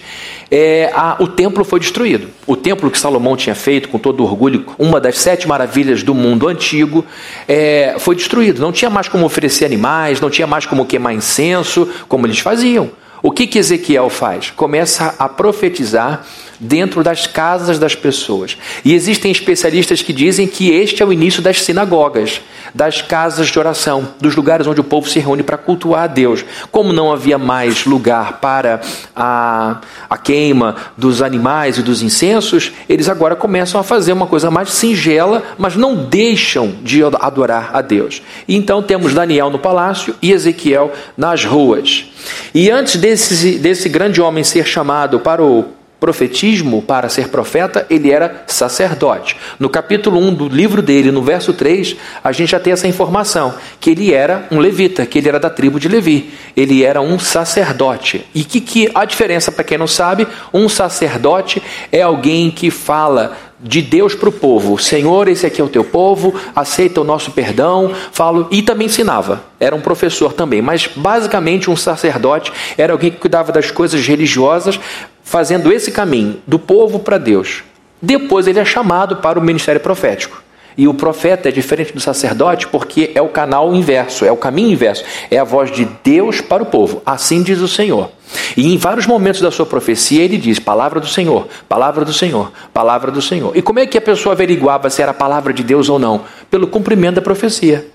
é, 0.49 0.89
a, 0.95 1.17
o 1.19 1.27
templo 1.27 1.65
foi 1.65 1.81
destruído. 1.81 2.29
O 2.47 2.55
templo 2.55 2.89
que 2.89 2.97
Salomão 2.97 3.35
tinha 3.35 3.55
feito, 3.55 3.89
com 3.89 3.99
todo 3.99 4.23
orgulho, 4.23 4.67
uma 4.79 5.01
das 5.01 5.17
sete 5.19 5.45
maravilhas 5.45 6.01
do 6.01 6.15
mundo 6.15 6.47
antigo, 6.47 7.05
é, 7.45 7.97
foi 7.99 8.15
destruído. 8.15 8.61
Não 8.61 8.71
tinha 8.71 8.89
mais 8.89 9.09
como 9.09 9.25
oferecer 9.25 9.65
animais, 9.65 10.21
não 10.21 10.29
tinha 10.29 10.47
mais 10.47 10.65
como 10.65 10.85
queimar 10.85 11.13
incenso, 11.13 11.89
como 12.07 12.25
eles 12.25 12.39
faziam. 12.39 12.89
O 13.21 13.31
que, 13.31 13.47
que 13.47 13.57
Ezequiel 13.57 14.09
faz? 14.09 14.51
Começa 14.51 15.13
a 15.19 15.29
profetizar 15.29 16.25
dentro 16.59 17.03
das 17.03 17.27
casas 17.27 17.79
das 17.79 17.95
pessoas. 17.95 18.57
E 18.83 18.93
existem 18.93 19.31
especialistas 19.31 20.01
que 20.01 20.13
dizem 20.13 20.47
que 20.47 20.71
este 20.71 21.01
é 21.01 21.05
o 21.05 21.13
início 21.13 21.41
das 21.41 21.61
sinagogas, 21.61 22.41
das 22.73 23.01
casas 23.01 23.47
de 23.47 23.59
oração, 23.59 24.09
dos 24.19 24.35
lugares 24.35 24.67
onde 24.67 24.81
o 24.81 24.83
povo 24.83 25.09
se 25.09 25.19
reúne 25.19 25.43
para 25.43 25.57
cultuar 25.57 26.03
a 26.03 26.07
Deus. 26.07 26.43
Como 26.71 26.93
não 26.93 27.11
havia 27.11 27.37
mais 27.37 27.85
lugar 27.85 28.39
para 28.39 28.81
a, 29.15 29.81
a 30.09 30.17
queima 30.17 30.75
dos 30.97 31.21
animais 31.21 31.77
e 31.77 31.81
dos 31.81 32.01
incensos, 32.01 32.71
eles 32.87 33.09
agora 33.09 33.35
começam 33.35 33.79
a 33.79 33.83
fazer 33.83 34.13
uma 34.13 34.27
coisa 34.27 34.49
mais 34.49 34.71
singela, 34.71 35.43
mas 35.57 35.75
não 35.75 35.95
deixam 35.95 36.73
de 36.81 37.03
adorar 37.03 37.71
a 37.73 37.81
Deus. 37.81 38.21
E 38.47 38.55
então 38.55 38.81
temos 38.81 39.13
Daniel 39.13 39.49
no 39.49 39.59
palácio 39.59 40.15
e 40.21 40.31
Ezequiel 40.31 40.91
nas 41.17 41.45
ruas. 41.45 42.05
E 42.53 42.69
antes 42.69 42.95
desse, 42.95 43.57
desse 43.57 43.89
grande 43.89 44.21
homem 44.21 44.43
ser 44.43 44.65
chamado 44.65 45.19
para 45.19 45.43
o 45.43 45.65
profetismo 46.03 46.81
para 46.81 47.07
ser 47.07 47.29
profeta, 47.29 47.87
ele 47.89 48.11
era 48.11 48.43
sacerdote. 48.45 49.37
No 49.57 49.69
capítulo 49.69 50.19
1 50.19 50.33
do 50.33 50.49
livro 50.49 50.81
dele, 50.81 51.11
no 51.11 51.23
verso 51.23 51.53
3, 51.53 51.95
a 52.21 52.29
gente 52.33 52.51
já 52.51 52.59
tem 52.59 52.73
essa 52.73 52.89
informação, 52.89 53.53
que 53.79 53.91
ele 53.91 54.13
era 54.13 54.45
um 54.51 54.59
levita, 54.59 55.05
que 55.05 55.17
ele 55.17 55.29
era 55.29 55.39
da 55.39 55.49
tribo 55.49 55.79
de 55.79 55.87
Levi. 55.87 56.33
Ele 56.57 56.83
era 56.83 56.99
um 56.99 57.17
sacerdote. 57.17 58.25
E 58.35 58.43
que, 58.43 58.59
que 58.59 58.91
a 58.93 59.05
diferença, 59.05 59.49
para 59.49 59.63
quem 59.63 59.77
não 59.77 59.87
sabe, 59.87 60.27
um 60.53 60.67
sacerdote 60.67 61.63
é 61.89 62.01
alguém 62.01 62.51
que 62.51 62.69
fala 62.69 63.37
de 63.63 63.81
Deus 63.81 64.13
para 64.13 64.29
o 64.29 64.31
povo: 64.31 64.77
Senhor, 64.77 65.27
esse 65.27 65.45
aqui 65.45 65.61
é 65.61 65.63
o 65.63 65.69
teu 65.69 65.83
povo, 65.83 66.35
aceita 66.55 67.01
o 67.01 67.03
nosso 67.03 67.31
perdão. 67.31 67.91
Falo 68.11 68.47
e 68.51 68.61
também 68.61 68.87
ensinava. 68.87 69.43
Era 69.59 69.75
um 69.75 69.81
professor 69.81 70.33
também, 70.33 70.61
mas 70.61 70.89
basicamente 70.93 71.71
um 71.71 71.75
sacerdote 71.75 72.51
era 72.77 72.91
alguém 72.91 73.09
que 73.09 73.17
cuidava 73.17 73.51
das 73.51 73.71
coisas 73.71 74.05
religiosas, 74.05 74.79
fazendo 75.23 75.71
esse 75.71 75.91
caminho 75.91 76.37
do 76.45 76.59
povo 76.59 76.99
para 76.99 77.17
Deus. 77.17 77.63
Depois 78.01 78.47
ele 78.47 78.59
é 78.59 78.65
chamado 78.65 79.17
para 79.17 79.39
o 79.39 79.41
ministério 79.41 79.79
profético. 79.79 80.43
E 80.77 80.87
o 80.87 80.93
profeta 80.93 81.49
é 81.49 81.51
diferente 81.51 81.93
do 81.93 81.99
sacerdote 81.99 82.67
porque 82.67 83.11
é 83.13 83.21
o 83.21 83.29
canal 83.29 83.73
inverso, 83.75 84.25
é 84.25 84.31
o 84.31 84.37
caminho 84.37 84.71
inverso, 84.71 85.03
é 85.29 85.37
a 85.37 85.43
voz 85.43 85.71
de 85.71 85.87
Deus 86.03 86.41
para 86.41 86.63
o 86.63 86.65
povo. 86.65 87.01
Assim 87.05 87.43
diz 87.43 87.59
o 87.59 87.67
Senhor. 87.67 88.09
E 88.55 88.73
em 88.73 88.77
vários 88.77 89.05
momentos 89.05 89.41
da 89.41 89.51
sua 89.51 89.65
profecia 89.65 90.23
ele 90.23 90.37
diz: 90.37 90.59
Palavra 90.59 90.99
do 90.99 91.07
Senhor, 91.07 91.47
palavra 91.67 92.05
do 92.05 92.13
Senhor, 92.13 92.51
palavra 92.73 93.11
do 93.11 93.21
Senhor. 93.21 93.55
E 93.55 93.61
como 93.61 93.79
é 93.79 93.85
que 93.85 93.97
a 93.97 94.01
pessoa 94.01 94.33
averiguava 94.33 94.89
se 94.89 95.01
era 95.01 95.11
a 95.11 95.13
palavra 95.13 95.53
de 95.53 95.63
Deus 95.63 95.89
ou 95.89 95.99
não? 95.99 96.21
Pelo 96.49 96.67
cumprimento 96.67 97.15
da 97.15 97.21
profecia. 97.21 97.87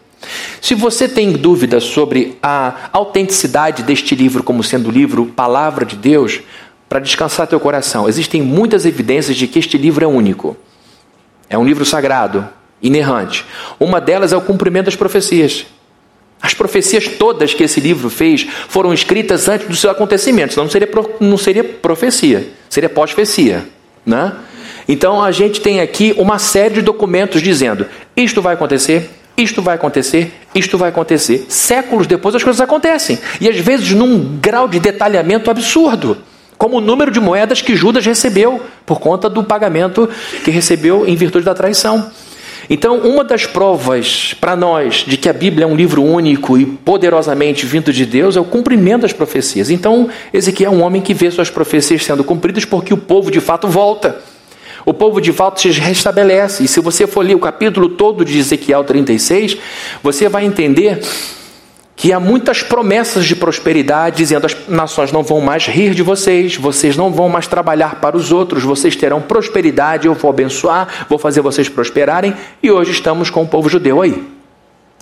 Se 0.60 0.74
você 0.74 1.08
tem 1.08 1.32
dúvidas 1.32 1.84
sobre 1.84 2.36
a 2.42 2.90
autenticidade 2.92 3.82
deste 3.82 4.14
livro 4.14 4.42
como 4.42 4.62
sendo 4.62 4.88
o 4.88 4.92
livro 4.92 5.26
Palavra 5.26 5.84
de 5.84 5.96
Deus, 5.96 6.40
para 6.88 7.00
descansar 7.00 7.46
teu 7.46 7.60
coração, 7.60 8.08
existem 8.08 8.40
muitas 8.40 8.84
evidências 8.86 9.36
de 9.36 9.46
que 9.46 9.58
este 9.58 9.76
livro 9.76 10.04
é 10.04 10.08
único. 10.08 10.56
É 11.48 11.56
um 11.56 11.64
livro 11.64 11.84
sagrado, 11.84 12.48
inerrante. 12.82 13.44
Uma 13.78 14.00
delas 14.00 14.32
é 14.32 14.36
o 14.36 14.40
cumprimento 14.40 14.86
das 14.86 14.96
profecias. 14.96 15.66
As 16.40 16.54
profecias 16.54 17.08
todas 17.08 17.52
que 17.52 17.64
esse 17.64 17.80
livro 17.80 18.08
fez 18.08 18.46
foram 18.68 18.94
escritas 18.94 19.48
antes 19.48 19.66
do 19.66 19.74
seu 19.74 19.90
acontecimento, 19.90 20.54
senão 20.54 20.64
não 20.64 20.70
seria, 20.70 20.88
não 21.20 21.36
seria 21.36 21.64
profecia, 21.64 22.48
seria 22.70 22.88
pós-profecia. 22.88 23.66
Né? 24.06 24.32
Então 24.88 25.22
a 25.22 25.32
gente 25.32 25.60
tem 25.60 25.80
aqui 25.80 26.14
uma 26.16 26.38
série 26.38 26.74
de 26.74 26.82
documentos 26.82 27.42
dizendo: 27.42 27.86
isto 28.16 28.40
vai 28.40 28.54
acontecer, 28.54 29.10
isto 29.36 29.60
vai 29.60 29.74
acontecer, 29.74 30.32
isto 30.54 30.78
vai 30.78 30.90
acontecer. 30.90 31.46
Séculos 31.48 32.06
depois 32.06 32.34
as 32.34 32.44
coisas 32.44 32.60
acontecem, 32.60 33.18
e 33.40 33.48
às 33.48 33.58
vezes 33.58 33.90
num 33.90 34.38
grau 34.40 34.68
de 34.68 34.78
detalhamento 34.78 35.50
absurdo 35.50 36.18
como 36.58 36.78
o 36.78 36.80
número 36.80 37.12
de 37.12 37.20
moedas 37.20 37.62
que 37.62 37.76
Judas 37.76 38.04
recebeu 38.04 38.60
por 38.84 38.98
conta 38.98 39.30
do 39.30 39.44
pagamento 39.44 40.10
que 40.44 40.50
recebeu 40.50 41.06
em 41.06 41.14
virtude 41.14 41.44
da 41.44 41.54
traição. 41.54 42.10
Então, 42.70 42.98
uma 42.98 43.24
das 43.24 43.46
provas 43.46 44.34
para 44.38 44.54
nós 44.54 44.96
de 45.06 45.16
que 45.16 45.28
a 45.28 45.32
Bíblia 45.32 45.64
é 45.64 45.66
um 45.66 45.74
livro 45.74 46.02
único 46.02 46.58
e 46.58 46.66
poderosamente 46.66 47.64
vindo 47.64 47.92
de 47.92 48.04
Deus 48.04 48.36
é 48.36 48.40
o 48.40 48.44
cumprimento 48.44 49.02
das 49.02 49.12
profecias. 49.12 49.70
Então, 49.70 50.08
Ezequiel 50.32 50.72
é 50.72 50.74
um 50.74 50.82
homem 50.82 51.00
que 51.00 51.14
vê 51.14 51.30
suas 51.30 51.48
profecias 51.48 52.04
sendo 52.04 52.22
cumpridas 52.22 52.66
porque 52.66 52.92
o 52.92 52.98
povo 52.98 53.30
de 53.30 53.40
fato 53.40 53.68
volta. 53.68 54.20
O 54.84 54.92
povo 54.92 55.20
de 55.20 55.32
fato 55.32 55.60
se 55.60 55.70
restabelece. 55.70 56.64
E 56.64 56.68
se 56.68 56.80
você 56.80 57.06
for 57.06 57.24
ler 57.24 57.34
o 57.34 57.40
capítulo 57.40 57.88
todo 57.88 58.24
de 58.24 58.38
Ezequiel 58.38 58.84
36, 58.84 59.56
você 60.02 60.28
vai 60.28 60.44
entender 60.44 61.00
que 61.98 62.12
há 62.12 62.20
muitas 62.20 62.62
promessas 62.62 63.26
de 63.26 63.34
prosperidade, 63.34 64.18
dizendo 64.18 64.46
as 64.46 64.56
nações 64.68 65.10
não 65.10 65.24
vão 65.24 65.40
mais 65.40 65.66
rir 65.66 65.94
de 65.94 66.02
vocês, 66.02 66.54
vocês 66.54 66.96
não 66.96 67.10
vão 67.10 67.28
mais 67.28 67.48
trabalhar 67.48 67.96
para 67.96 68.16
os 68.16 68.30
outros, 68.30 68.62
vocês 68.62 68.94
terão 68.94 69.20
prosperidade, 69.20 70.06
eu 70.06 70.14
vou 70.14 70.30
abençoar, 70.30 71.06
vou 71.08 71.18
fazer 71.18 71.40
vocês 71.40 71.68
prosperarem, 71.68 72.32
e 72.62 72.70
hoje 72.70 72.92
estamos 72.92 73.30
com 73.30 73.42
o 73.42 73.48
povo 73.48 73.68
judeu 73.68 74.00
aí. 74.00 74.24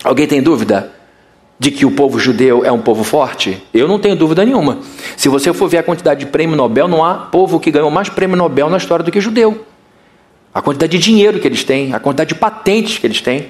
Alguém 0.03 0.27
tem 0.27 0.43
dúvida 0.43 0.91
de 1.59 1.71
que 1.71 1.85
o 1.85 1.91
povo 1.91 2.19
judeu 2.19 2.65
é 2.65 2.73
um 2.73 2.81
povo 2.81 3.05
forte? 3.05 3.63
Eu 3.75 3.87
não 3.87 3.99
tenho 3.99 4.17
dúvida 4.17 4.43
nenhuma. 4.43 4.79
Se 5.19 5.29
você 5.29 5.53
for 5.53 5.69
ver 5.69 5.79
a 5.79 5.83
quantidade 5.83 6.21
de 6.21 6.27
prêmio 6.27 6.57
Nobel, 6.57 6.89
não 6.89 7.05
há 7.05 7.15
povo 7.15 7.61
que 7.61 7.71
ganhou 7.71 7.91
mais 7.91 8.09
prêmio 8.09 8.39
Nobel 8.39 8.71
na 8.71 8.79
história 8.79 9.05
do 9.05 9.13
que 9.13 9.21
judeu. 9.21 9.67
A 10.55 10.63
quantidade 10.63 10.97
de 10.97 11.05
dinheiro 11.05 11.39
que 11.41 11.47
eles 11.47 11.63
têm, 11.63 11.93
a 11.93 12.01
quantidade 12.01 12.29
de 12.29 12.37
patentes 12.37 12.97
que 12.97 13.07
eles 13.07 13.21
têm, 13.21 13.49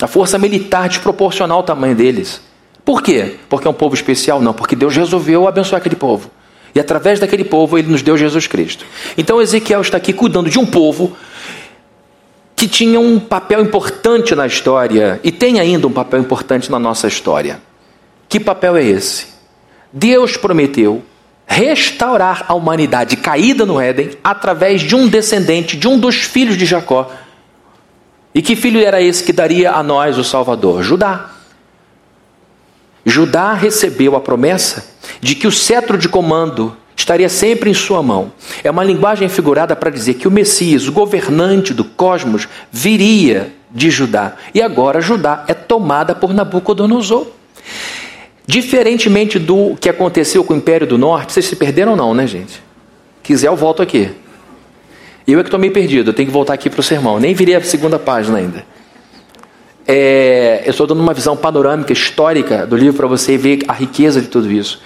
a 0.00 0.06
força 0.06 0.38
militar 0.38 0.88
desproporcional 0.88 1.58
ao 1.58 1.64
tamanho 1.64 1.96
deles. 1.96 2.40
Por 2.86 3.02
quê? 3.02 3.34
Porque 3.48 3.66
é 3.66 3.70
um 3.70 3.74
povo 3.74 3.96
especial? 3.96 4.40
Não, 4.40 4.54
porque 4.54 4.76
Deus 4.76 4.94
resolveu 4.96 5.48
abençoar 5.48 5.80
aquele 5.80 5.96
povo. 5.96 6.30
E 6.72 6.78
através 6.78 7.18
daquele 7.18 7.42
povo 7.42 7.76
ele 7.76 7.90
nos 7.90 8.00
deu 8.00 8.16
Jesus 8.16 8.46
Cristo. 8.46 8.86
Então 9.18 9.42
Ezequiel 9.42 9.80
está 9.80 9.96
aqui 9.96 10.12
cuidando 10.12 10.48
de 10.48 10.56
um 10.56 10.64
povo 10.64 11.16
que 12.54 12.68
tinha 12.68 13.00
um 13.00 13.18
papel 13.18 13.60
importante 13.60 14.36
na 14.36 14.46
história 14.46 15.18
e 15.24 15.32
tem 15.32 15.58
ainda 15.58 15.88
um 15.88 15.92
papel 15.92 16.20
importante 16.20 16.70
na 16.70 16.78
nossa 16.78 17.08
história. 17.08 17.60
Que 18.28 18.38
papel 18.38 18.76
é 18.76 18.84
esse? 18.84 19.26
Deus 19.92 20.36
prometeu 20.36 21.02
restaurar 21.44 22.44
a 22.46 22.54
humanidade 22.54 23.16
caída 23.16 23.66
no 23.66 23.80
Éden 23.80 24.10
através 24.22 24.82
de 24.82 24.94
um 24.94 25.08
descendente, 25.08 25.76
de 25.76 25.88
um 25.88 25.98
dos 25.98 26.16
filhos 26.22 26.56
de 26.56 26.64
Jacó. 26.66 27.10
E 28.32 28.40
que 28.40 28.54
filho 28.54 28.80
era 28.80 29.02
esse 29.02 29.24
que 29.24 29.32
daria 29.32 29.72
a 29.72 29.82
nós 29.82 30.16
o 30.18 30.22
Salvador? 30.22 30.84
Judá. 30.84 31.35
Judá 33.08 33.54
recebeu 33.54 34.16
a 34.16 34.20
promessa 34.20 34.84
de 35.20 35.36
que 35.36 35.46
o 35.46 35.52
cetro 35.52 35.96
de 35.96 36.08
comando 36.08 36.76
estaria 36.96 37.28
sempre 37.28 37.70
em 37.70 37.74
sua 37.74 38.02
mão. 38.02 38.32
É 38.64 38.70
uma 38.70 38.82
linguagem 38.82 39.28
figurada 39.28 39.76
para 39.76 39.90
dizer 39.90 40.14
que 40.14 40.26
o 40.26 40.30
Messias, 40.30 40.88
o 40.88 40.92
governante 40.92 41.72
do 41.72 41.84
cosmos, 41.84 42.48
viria 42.72 43.52
de 43.70 43.90
Judá. 43.90 44.34
E 44.52 44.60
agora 44.60 45.00
Judá 45.00 45.44
é 45.46 45.54
tomada 45.54 46.16
por 46.16 46.34
Nabucodonosor. 46.34 47.28
Diferentemente 48.44 49.38
do 49.38 49.76
que 49.80 49.88
aconteceu 49.88 50.42
com 50.42 50.54
o 50.54 50.56
Império 50.56 50.86
do 50.86 50.98
Norte, 50.98 51.32
vocês 51.32 51.46
se 51.46 51.54
perderam 51.54 51.92
ou 51.92 51.96
não, 51.96 52.12
né, 52.12 52.26
gente? 52.26 52.60
Quiser, 53.22 53.46
eu 53.46 53.56
volto 53.56 53.82
aqui. 53.82 54.10
Eu 55.26 55.38
é 55.38 55.42
que 55.42 55.48
estou 55.48 55.60
meio 55.60 55.72
perdido, 55.72 56.10
eu 56.10 56.14
tenho 56.14 56.26
que 56.26 56.32
voltar 56.32 56.54
aqui 56.54 56.68
para 56.68 56.80
o 56.80 56.82
sermão. 56.82 57.20
Nem 57.20 57.34
virei 57.34 57.54
a 57.54 57.60
segunda 57.60 57.98
página 57.98 58.38
ainda. 58.38 58.64
É, 59.88 60.62
eu 60.64 60.70
estou 60.70 60.86
dando 60.86 61.00
uma 61.00 61.14
visão 61.14 61.36
panorâmica, 61.36 61.92
histórica 61.92 62.66
do 62.66 62.76
livro 62.76 62.96
para 62.96 63.06
você 63.06 63.36
ver 63.36 63.60
a 63.68 63.72
riqueza 63.72 64.20
de 64.20 64.28
tudo 64.28 64.50
isso. 64.50 64.80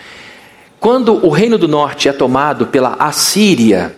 Quando 0.79 1.25
o 1.27 1.31
Reino 1.31 1.59
do 1.59 1.69
Norte 1.69 2.09
é 2.09 2.13
tomado 2.13 2.67
pela 2.67 2.95
Assíria, 2.99 3.97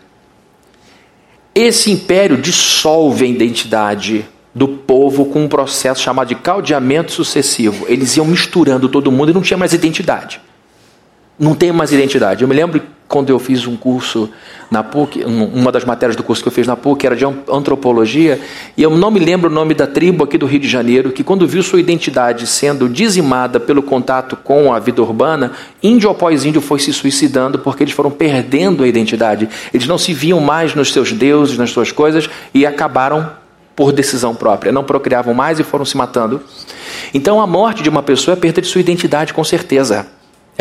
esse 1.54 1.90
império 1.90 2.36
dissolve 2.36 3.24
a 3.24 3.28
identidade 3.28 4.26
do 4.54 4.68
povo 4.68 5.26
com 5.26 5.44
um 5.44 5.48
processo 5.48 6.02
chamado 6.02 6.28
de 6.28 6.34
caldeamento 6.34 7.12
sucessivo. 7.12 7.86
Eles 7.88 8.16
iam 8.16 8.26
misturando 8.26 8.88
todo 8.88 9.10
mundo 9.10 9.30
e 9.30 9.34
não 9.34 9.42
tinha 9.42 9.56
mais 9.56 9.72
identidade. 9.72 10.40
Não 11.38 11.54
tem 11.54 11.72
mais 11.72 11.92
identidade. 11.92 12.42
Eu 12.42 12.48
me 12.48 12.54
lembro 12.54 12.82
quando 13.12 13.28
eu 13.28 13.38
fiz 13.38 13.66
um 13.66 13.76
curso 13.76 14.30
na 14.70 14.82
PUC, 14.82 15.22
uma 15.22 15.70
das 15.70 15.84
matérias 15.84 16.16
do 16.16 16.22
curso 16.22 16.42
que 16.42 16.48
eu 16.48 16.52
fiz 16.52 16.66
na 16.66 16.74
PUC 16.74 17.04
era 17.04 17.14
de 17.14 17.26
antropologia, 17.26 18.40
e 18.74 18.82
eu 18.82 18.96
não 18.96 19.10
me 19.10 19.20
lembro 19.20 19.50
o 19.50 19.52
nome 19.52 19.74
da 19.74 19.86
tribo 19.86 20.24
aqui 20.24 20.38
do 20.38 20.46
Rio 20.46 20.60
de 20.60 20.66
Janeiro, 20.66 21.12
que 21.12 21.22
quando 21.22 21.46
viu 21.46 21.62
sua 21.62 21.78
identidade 21.78 22.46
sendo 22.46 22.88
dizimada 22.88 23.60
pelo 23.60 23.82
contato 23.82 24.34
com 24.34 24.72
a 24.72 24.78
vida 24.78 25.02
urbana, 25.02 25.52
índio 25.82 26.08
após 26.08 26.46
índio 26.46 26.62
foi 26.62 26.78
se 26.78 26.90
suicidando 26.90 27.58
porque 27.58 27.84
eles 27.84 27.92
foram 27.92 28.10
perdendo 28.10 28.82
a 28.82 28.88
identidade. 28.88 29.46
Eles 29.74 29.86
não 29.86 29.98
se 29.98 30.14
viam 30.14 30.40
mais 30.40 30.74
nos 30.74 30.90
seus 30.90 31.12
deuses, 31.12 31.58
nas 31.58 31.68
suas 31.68 31.92
coisas, 31.92 32.30
e 32.54 32.64
acabaram 32.64 33.30
por 33.76 33.92
decisão 33.92 34.34
própria. 34.34 34.72
Não 34.72 34.84
procriavam 34.84 35.34
mais 35.34 35.60
e 35.60 35.62
foram 35.62 35.84
se 35.84 35.98
matando. 35.98 36.40
Então 37.12 37.42
a 37.42 37.46
morte 37.46 37.82
de 37.82 37.90
uma 37.90 38.02
pessoa 38.02 38.32
é 38.32 38.40
perda 38.40 38.62
de 38.62 38.68
sua 38.68 38.80
identidade, 38.80 39.34
com 39.34 39.44
certeza. 39.44 40.06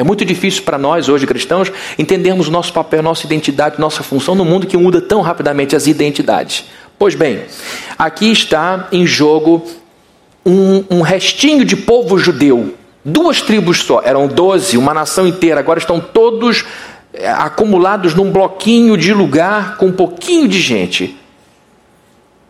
É 0.02 0.04
muito 0.04 0.26
difícil 0.26 0.64
para 0.64 0.80
nós, 0.80 1.08
hoje 1.08 1.28
cristãos, 1.28 1.72
entendermos 1.96 2.50
nosso 2.50 2.74
papel, 2.74 3.04
nossa 3.04 3.24
identidade, 3.24 3.80
nossa 3.80 4.02
função 4.02 4.34
no 4.34 4.44
mundo 4.44 4.66
que 4.66 4.76
muda 4.76 5.00
tão 5.00 5.22
rapidamente 5.22 5.76
as 5.76 5.86
identidades. 5.86 6.66
Pois 6.98 7.14
bem, 7.14 7.42
aqui 8.00 8.32
está 8.32 8.88
em 8.92 9.06
jogo 9.06 9.64
um, 10.44 10.84
um 10.90 11.02
restinho 11.02 11.64
de 11.64 11.76
povo 11.76 12.18
judeu. 12.18 12.74
Duas 13.06 13.44
tribos 13.44 13.84
só, 13.84 14.02
eram 14.04 14.28
doze, 14.28 14.76
uma 14.76 14.92
nação 14.92 15.28
inteira, 15.28 15.60
agora 15.60 15.78
estão 15.78 16.00
todos 16.00 16.66
é, 17.14 17.30
acumulados 17.30 18.16
num 18.16 18.32
bloquinho 18.32 18.98
de 18.98 19.14
lugar 19.14 19.78
com 19.78 19.86
um 19.86 19.92
pouquinho 19.92 20.48
de 20.48 20.60
gente. 20.60 21.16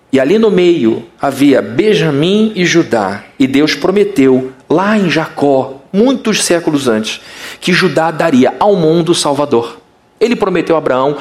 E 0.09 0.21
ali 0.21 0.39
no 0.39 0.49
meio 0.49 1.05
havia 1.21 1.61
Benjamim 1.61 2.53
e 2.55 2.63
Judá, 2.63 3.25
e 3.37 3.45
Deus 3.45 3.75
prometeu, 3.75 4.53
lá 4.69 4.97
em 4.97 5.09
Jacó, 5.09 5.80
muitos 5.91 6.43
séculos 6.43 6.87
antes, 6.87 7.21
que 7.59 7.73
Judá 7.73 8.11
daria 8.11 8.55
ao 8.59 8.75
mundo 8.75 9.11
o 9.11 9.15
Salvador. 9.15 9.77
Ele 10.19 10.35
prometeu 10.35 10.75
a 10.75 10.79
Abraão: 10.79 11.17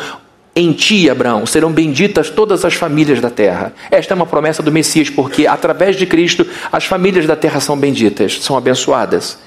em 0.55 0.73
ti, 0.73 1.09
Abraão, 1.09 1.47
serão 1.47 1.73
benditas 1.73 2.29
todas 2.29 2.65
as 2.65 2.75
famílias 2.75 3.21
da 3.21 3.31
terra. 3.31 3.73
Esta 3.91 4.15
é 4.15 4.17
uma 4.17 4.27
promessa 4.27 4.63
do 4.63 4.73
Messias, 4.73 5.09
porque 5.09 5.47
através 5.47 5.97
de 5.97 6.07
Cristo 6.07 6.47
as 6.73 6.85
famílias 6.85 7.27
da 7.27 7.37
terra 7.37 7.61
são 7.61 7.79
benditas, 7.79 8.43
são 8.43 8.57
abençoadas. 8.57 9.39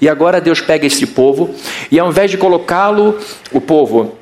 E 0.00 0.08
agora 0.08 0.40
Deus 0.40 0.60
pega 0.60 0.86
esse 0.86 1.06
povo 1.06 1.54
e 1.90 1.98
ao 1.98 2.08
invés 2.08 2.30
de 2.30 2.38
colocá-lo, 2.38 3.18
o 3.52 3.60
povo, 3.60 4.16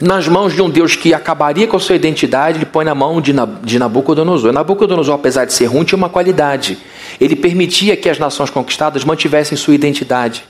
nas 0.00 0.28
mãos 0.28 0.54
de 0.54 0.60
um 0.60 0.68
Deus 0.68 0.94
que 0.94 1.14
acabaria 1.14 1.66
com 1.66 1.76
a 1.76 1.80
sua 1.80 1.96
identidade, 1.96 2.58
ele 2.58 2.66
põe 2.66 2.84
na 2.84 2.94
mão 2.94 3.20
de, 3.20 3.32
Nabucodonosor. 3.78 4.52
Nabucodonosor, 4.52 5.14
apesar 5.14 5.46
de 5.46 5.54
ser 5.54 5.66
ruim, 5.66 5.84
tinha 5.84 5.96
uma 5.96 6.10
qualidade. 6.10 6.78
Ele 7.18 7.34
permitia 7.34 7.96
que 7.96 8.08
as 8.08 8.18
nações 8.18 8.50
conquistadas 8.50 9.04
mantivessem 9.04 9.56
sua 9.56 9.74
identidade. 9.74 10.44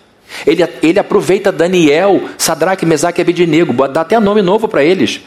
Ele, 0.44 0.66
ele 0.82 0.98
aproveita 0.98 1.52
Daniel, 1.52 2.22
Sadraque, 2.36 2.84
Mesaque 2.84 3.20
e 3.20 3.22
Abednego, 3.22 3.86
dá 3.86 4.00
até 4.00 4.18
nome 4.18 4.42
novo 4.42 4.66
para 4.66 4.82
eles. 4.82 5.20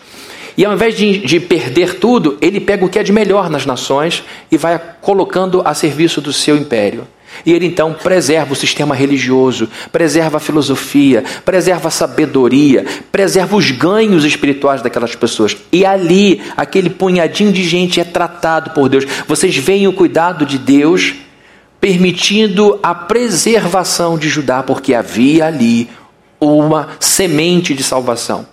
E 0.57 0.65
ao 0.65 0.73
invés 0.73 0.97
de, 0.97 1.19
de 1.19 1.39
perder 1.39 1.95
tudo, 1.95 2.37
ele 2.41 2.59
pega 2.59 2.83
o 2.83 2.89
que 2.89 2.99
é 2.99 3.03
de 3.03 3.13
melhor 3.13 3.49
nas 3.49 3.65
nações 3.65 4.25
e 4.51 4.57
vai 4.57 4.79
colocando 4.99 5.61
a 5.63 5.73
serviço 5.73 6.19
do 6.19 6.33
seu 6.33 6.57
império. 6.57 7.07
E 7.45 7.53
ele 7.53 7.65
então 7.65 7.93
preserva 7.93 8.53
o 8.53 8.55
sistema 8.55 8.95
religioso, 8.95 9.69
preserva 9.91 10.37
a 10.37 10.39
filosofia, 10.39 11.23
preserva 11.45 11.87
a 11.87 11.91
sabedoria, 11.91 12.85
preserva 13.11 13.55
os 13.55 13.71
ganhos 13.71 14.25
espirituais 14.25 14.81
daquelas 14.81 15.15
pessoas. 15.15 15.55
E 15.71 15.85
ali, 15.85 16.41
aquele 16.57 16.89
punhadinho 16.89 17.51
de 17.51 17.63
gente 17.63 17.99
é 17.99 18.03
tratado 18.03 18.71
por 18.71 18.89
Deus. 18.89 19.05
Vocês 19.27 19.55
veem 19.57 19.87
o 19.87 19.93
cuidado 19.93 20.45
de 20.45 20.57
Deus 20.57 21.15
permitindo 21.79 22.77
a 22.83 22.93
preservação 22.93 24.17
de 24.17 24.27
Judá, 24.27 24.61
porque 24.61 24.93
havia 24.93 25.45
ali 25.45 25.89
uma 26.39 26.89
semente 26.99 27.73
de 27.73 27.83
salvação. 27.83 28.45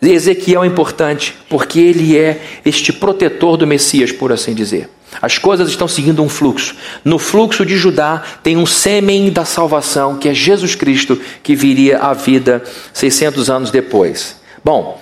Ezequiel 0.00 0.64
é 0.64 0.66
importante 0.66 1.34
porque 1.48 1.78
ele 1.78 2.16
é 2.16 2.40
este 2.64 2.92
protetor 2.92 3.56
do 3.56 3.66
Messias, 3.66 4.10
por 4.10 4.32
assim 4.32 4.52
dizer. 4.52 4.88
As 5.20 5.38
coisas 5.38 5.68
estão 5.68 5.86
seguindo 5.86 6.22
um 6.22 6.28
fluxo. 6.28 6.74
No 7.04 7.18
fluxo 7.18 7.66
de 7.66 7.76
Judá 7.76 8.22
tem 8.42 8.56
um 8.56 8.66
sêmen 8.66 9.30
da 9.30 9.44
salvação, 9.44 10.16
que 10.16 10.28
é 10.28 10.34
Jesus 10.34 10.74
Cristo, 10.74 11.20
que 11.42 11.54
viria 11.54 11.98
à 11.98 12.12
vida 12.12 12.62
600 12.92 13.50
anos 13.50 13.70
depois. 13.70 14.40
Bom, 14.64 15.00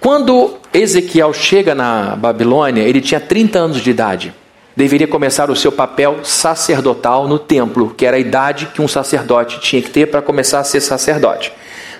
quando 0.00 0.58
Ezequiel 0.72 1.32
chega 1.32 1.74
na 1.74 2.16
Babilônia, 2.16 2.82
ele 2.82 3.00
tinha 3.00 3.20
30 3.20 3.58
anos 3.58 3.80
de 3.80 3.90
idade. 3.90 4.34
Deveria 4.74 5.06
começar 5.06 5.50
o 5.50 5.56
seu 5.56 5.70
papel 5.70 6.20
sacerdotal 6.24 7.28
no 7.28 7.38
templo, 7.38 7.94
que 7.94 8.06
era 8.06 8.16
a 8.16 8.20
idade 8.20 8.66
que 8.74 8.80
um 8.80 8.88
sacerdote 8.88 9.60
tinha 9.60 9.82
que 9.82 9.90
ter 9.90 10.06
para 10.06 10.22
começar 10.22 10.60
a 10.60 10.64
ser 10.64 10.80
sacerdote. 10.80 11.52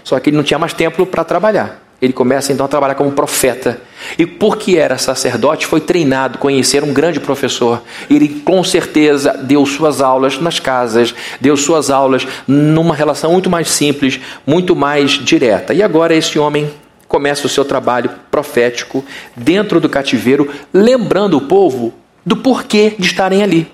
Só 0.02 0.18
que 0.18 0.30
ele 0.30 0.36
não 0.36 0.44
tinha 0.44 0.58
mais 0.58 0.72
templo 0.72 1.06
para 1.06 1.22
trabalhar. 1.22 1.82
Ele 2.02 2.12
começa 2.12 2.52
então 2.52 2.66
a 2.66 2.68
trabalhar 2.68 2.96
como 2.96 3.12
profeta. 3.12 3.80
E 4.18 4.26
porque 4.26 4.76
era 4.76 4.98
sacerdote, 4.98 5.68
foi 5.68 5.80
treinado, 5.80 6.36
conhecer 6.36 6.82
um 6.82 6.92
grande 6.92 7.20
professor. 7.20 7.80
Ele 8.10 8.28
com 8.44 8.64
certeza 8.64 9.38
deu 9.40 9.64
suas 9.64 10.00
aulas 10.00 10.40
nas 10.40 10.58
casas, 10.58 11.14
deu 11.40 11.56
suas 11.56 11.90
aulas 11.90 12.26
numa 12.48 12.92
relação 12.92 13.30
muito 13.30 13.48
mais 13.48 13.70
simples, 13.70 14.18
muito 14.44 14.74
mais 14.74 15.12
direta. 15.12 15.72
E 15.72 15.80
agora 15.80 16.12
esse 16.12 16.40
homem 16.40 16.68
começa 17.06 17.46
o 17.46 17.50
seu 17.50 17.64
trabalho 17.64 18.10
profético 18.32 19.04
dentro 19.36 19.80
do 19.80 19.88
cativeiro, 19.88 20.50
lembrando 20.74 21.36
o 21.36 21.42
povo 21.42 21.94
do 22.26 22.36
porquê 22.36 22.94
de 22.98 23.06
estarem 23.06 23.44
ali. 23.44 23.70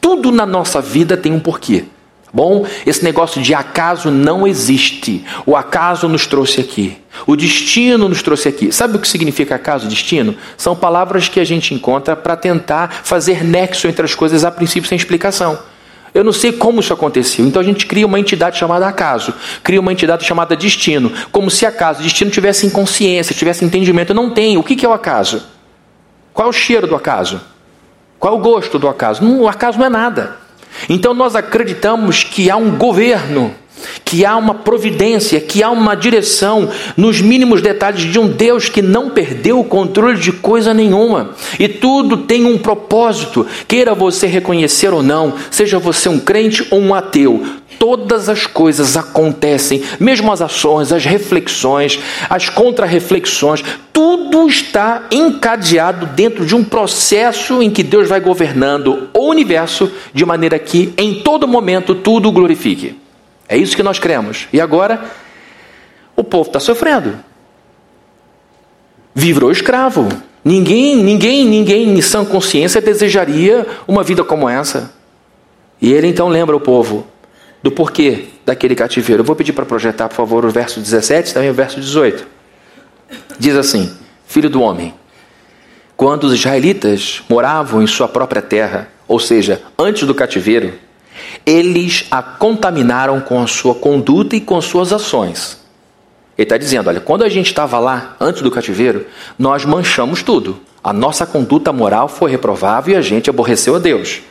Tudo 0.00 0.32
na 0.32 0.46
nossa 0.46 0.80
vida 0.80 1.14
tem 1.14 1.30
um 1.30 1.40
porquê. 1.40 1.84
Bom, 2.32 2.64
esse 2.86 3.02
negócio 3.02 3.42
de 3.42 3.52
acaso 3.52 4.10
não 4.10 4.46
existe. 4.46 5.24
O 5.44 5.56
acaso 5.56 6.08
nos 6.08 6.26
trouxe 6.26 6.60
aqui. 6.60 6.96
O 7.26 7.34
destino 7.34 8.08
nos 8.08 8.22
trouxe 8.22 8.48
aqui. 8.48 8.70
Sabe 8.70 8.96
o 8.96 9.00
que 9.00 9.08
significa 9.08 9.56
acaso 9.56 9.88
destino? 9.88 10.36
São 10.56 10.76
palavras 10.76 11.28
que 11.28 11.40
a 11.40 11.44
gente 11.44 11.74
encontra 11.74 12.14
para 12.14 12.36
tentar 12.36 13.00
fazer 13.02 13.44
nexo 13.44 13.88
entre 13.88 14.04
as 14.04 14.14
coisas 14.14 14.44
a 14.44 14.50
princípio 14.50 14.88
sem 14.88 14.96
explicação. 14.96 15.58
Eu 16.12 16.24
não 16.24 16.32
sei 16.32 16.52
como 16.52 16.80
isso 16.80 16.92
aconteceu. 16.92 17.44
Então 17.44 17.60
a 17.60 17.64
gente 17.64 17.86
cria 17.86 18.06
uma 18.06 18.18
entidade 18.18 18.58
chamada 18.58 18.86
acaso, 18.86 19.34
cria 19.62 19.80
uma 19.80 19.92
entidade 19.92 20.24
chamada 20.24 20.56
destino, 20.56 21.12
como 21.30 21.50
se 21.50 21.64
acaso 21.64 22.02
destino 22.02 22.30
tivesse 22.30 22.68
consciência, 22.70 23.34
tivesse 23.34 23.64
entendimento. 23.64 24.14
Não 24.14 24.30
tem. 24.30 24.56
O 24.56 24.62
que 24.62 24.84
é 24.84 24.88
o 24.88 24.92
acaso? 24.92 25.42
Qual 26.32 26.46
é 26.46 26.50
o 26.50 26.52
cheiro 26.52 26.86
do 26.86 26.94
acaso? 26.94 27.40
Qual 28.18 28.34
é 28.34 28.36
o 28.36 28.40
gosto 28.40 28.78
do 28.78 28.88
acaso? 28.88 29.24
Não, 29.24 29.40
o 29.40 29.48
acaso 29.48 29.78
não 29.78 29.86
é 29.86 29.88
nada. 29.88 30.36
Então 30.88 31.14
nós 31.14 31.34
acreditamos 31.34 32.24
que 32.24 32.50
há 32.50 32.56
um 32.56 32.76
governo, 32.76 33.54
que 34.04 34.24
há 34.24 34.36
uma 34.36 34.54
providência, 34.54 35.40
que 35.40 35.62
há 35.62 35.70
uma 35.70 35.94
direção 35.94 36.68
nos 36.96 37.20
mínimos 37.20 37.62
detalhes 37.62 38.02
de 38.02 38.18
um 38.18 38.28
Deus 38.28 38.68
que 38.68 38.82
não 38.82 39.10
perdeu 39.10 39.60
o 39.60 39.64
controle 39.64 40.18
de 40.18 40.32
coisa 40.32 40.74
nenhuma. 40.74 41.30
E 41.58 41.68
tudo 41.68 42.18
tem 42.18 42.44
um 42.44 42.58
propósito, 42.58 43.46
queira 43.66 43.94
você 43.94 44.26
reconhecer 44.26 44.92
ou 44.92 45.02
não, 45.02 45.34
seja 45.50 45.78
você 45.78 46.08
um 46.08 46.18
crente 46.18 46.66
ou 46.70 46.80
um 46.80 46.94
ateu, 46.94 47.44
todas 47.80 48.28
as 48.28 48.46
coisas 48.46 48.94
acontecem, 48.94 49.82
mesmo 49.98 50.30
as 50.30 50.42
ações, 50.42 50.92
as 50.92 51.06
reflexões, 51.06 51.98
as 52.28 52.50
contrarreflexões, 52.50 53.64
tudo 53.90 54.46
está 54.46 55.06
encadeado 55.10 56.04
dentro 56.06 56.44
de 56.44 56.54
um 56.54 56.62
processo 56.62 57.62
em 57.62 57.70
que 57.70 57.82
Deus 57.82 58.06
vai 58.06 58.20
governando 58.20 59.08
o 59.14 59.30
universo 59.30 59.90
de 60.12 60.26
maneira 60.26 60.58
que 60.58 60.92
em 60.98 61.22
todo 61.22 61.48
momento 61.48 61.94
tudo 61.94 62.30
glorifique. 62.30 62.99
É 63.50 63.56
isso 63.56 63.74
que 63.74 63.82
nós 63.82 63.98
cremos. 63.98 64.46
E 64.52 64.60
agora 64.60 65.10
o 66.14 66.22
povo 66.22 66.48
está 66.48 66.60
sofrendo. 66.60 67.18
Virou 69.12 69.50
escravo. 69.50 70.08
Ninguém, 70.44 70.96
ninguém, 70.96 71.44
ninguém 71.44 71.98
em 71.98 72.00
sã 72.00 72.24
consciência 72.24 72.80
desejaria 72.80 73.66
uma 73.88 74.04
vida 74.04 74.22
como 74.22 74.48
essa. 74.48 74.94
E 75.82 75.92
ele 75.92 76.06
então 76.06 76.28
lembra 76.28 76.56
o 76.56 76.60
povo: 76.60 77.04
do 77.60 77.72
porquê 77.72 78.28
daquele 78.46 78.76
cativeiro. 78.76 79.22
Eu 79.22 79.26
vou 79.26 79.34
pedir 79.34 79.52
para 79.52 79.66
projetar, 79.66 80.08
por 80.08 80.14
favor, 80.14 80.44
o 80.44 80.50
verso 80.50 80.78
17 80.78 81.34
também 81.34 81.50
o 81.50 81.54
verso 81.54 81.80
18. 81.80 82.24
Diz 83.36 83.56
assim: 83.56 83.92
Filho 84.28 84.48
do 84.48 84.62
homem, 84.62 84.94
quando 85.96 86.22
os 86.22 86.34
israelitas 86.34 87.20
moravam 87.28 87.82
em 87.82 87.86
sua 87.88 88.06
própria 88.06 88.40
terra, 88.40 88.88
ou 89.08 89.18
seja, 89.18 89.60
antes 89.76 90.06
do 90.06 90.14
cativeiro, 90.14 90.72
eles 91.44 92.06
a 92.10 92.22
contaminaram 92.22 93.20
com 93.20 93.42
a 93.42 93.46
sua 93.46 93.74
conduta 93.74 94.36
e 94.36 94.40
com 94.40 94.60
suas 94.60 94.92
ações. 94.92 95.60
Ele 96.36 96.44
está 96.44 96.56
dizendo: 96.56 96.88
olha, 96.88 97.00
quando 97.00 97.22
a 97.22 97.28
gente 97.28 97.46
estava 97.46 97.78
lá, 97.78 98.16
antes 98.18 98.42
do 98.42 98.50
cativeiro, 98.50 99.06
nós 99.38 99.64
manchamos 99.64 100.22
tudo. 100.22 100.60
A 100.82 100.92
nossa 100.92 101.26
conduta 101.26 101.72
moral 101.72 102.08
foi 102.08 102.30
reprovável 102.30 102.94
e 102.94 102.96
a 102.96 103.02
gente 103.02 103.28
aborreceu 103.28 103.76
a 103.76 103.78
Deus. 103.78 104.22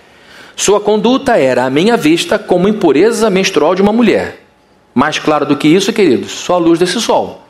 Sua 0.55 0.79
conduta 0.79 1.37
era, 1.37 1.65
à 1.65 1.69
minha 1.69 1.95
vista, 1.95 2.39
como 2.39 2.67
impureza 2.67 3.29
menstrual 3.29 3.75
de 3.75 3.81
uma 3.81 3.93
mulher. 3.93 4.43
Mais 4.93 5.19
claro 5.19 5.45
do 5.45 5.55
que 5.55 5.67
isso, 5.67 5.93
queridos, 5.93 6.31
só 6.31 6.55
a 6.55 6.57
luz 6.57 6.79
desse 6.79 6.99
sol. 6.99 7.43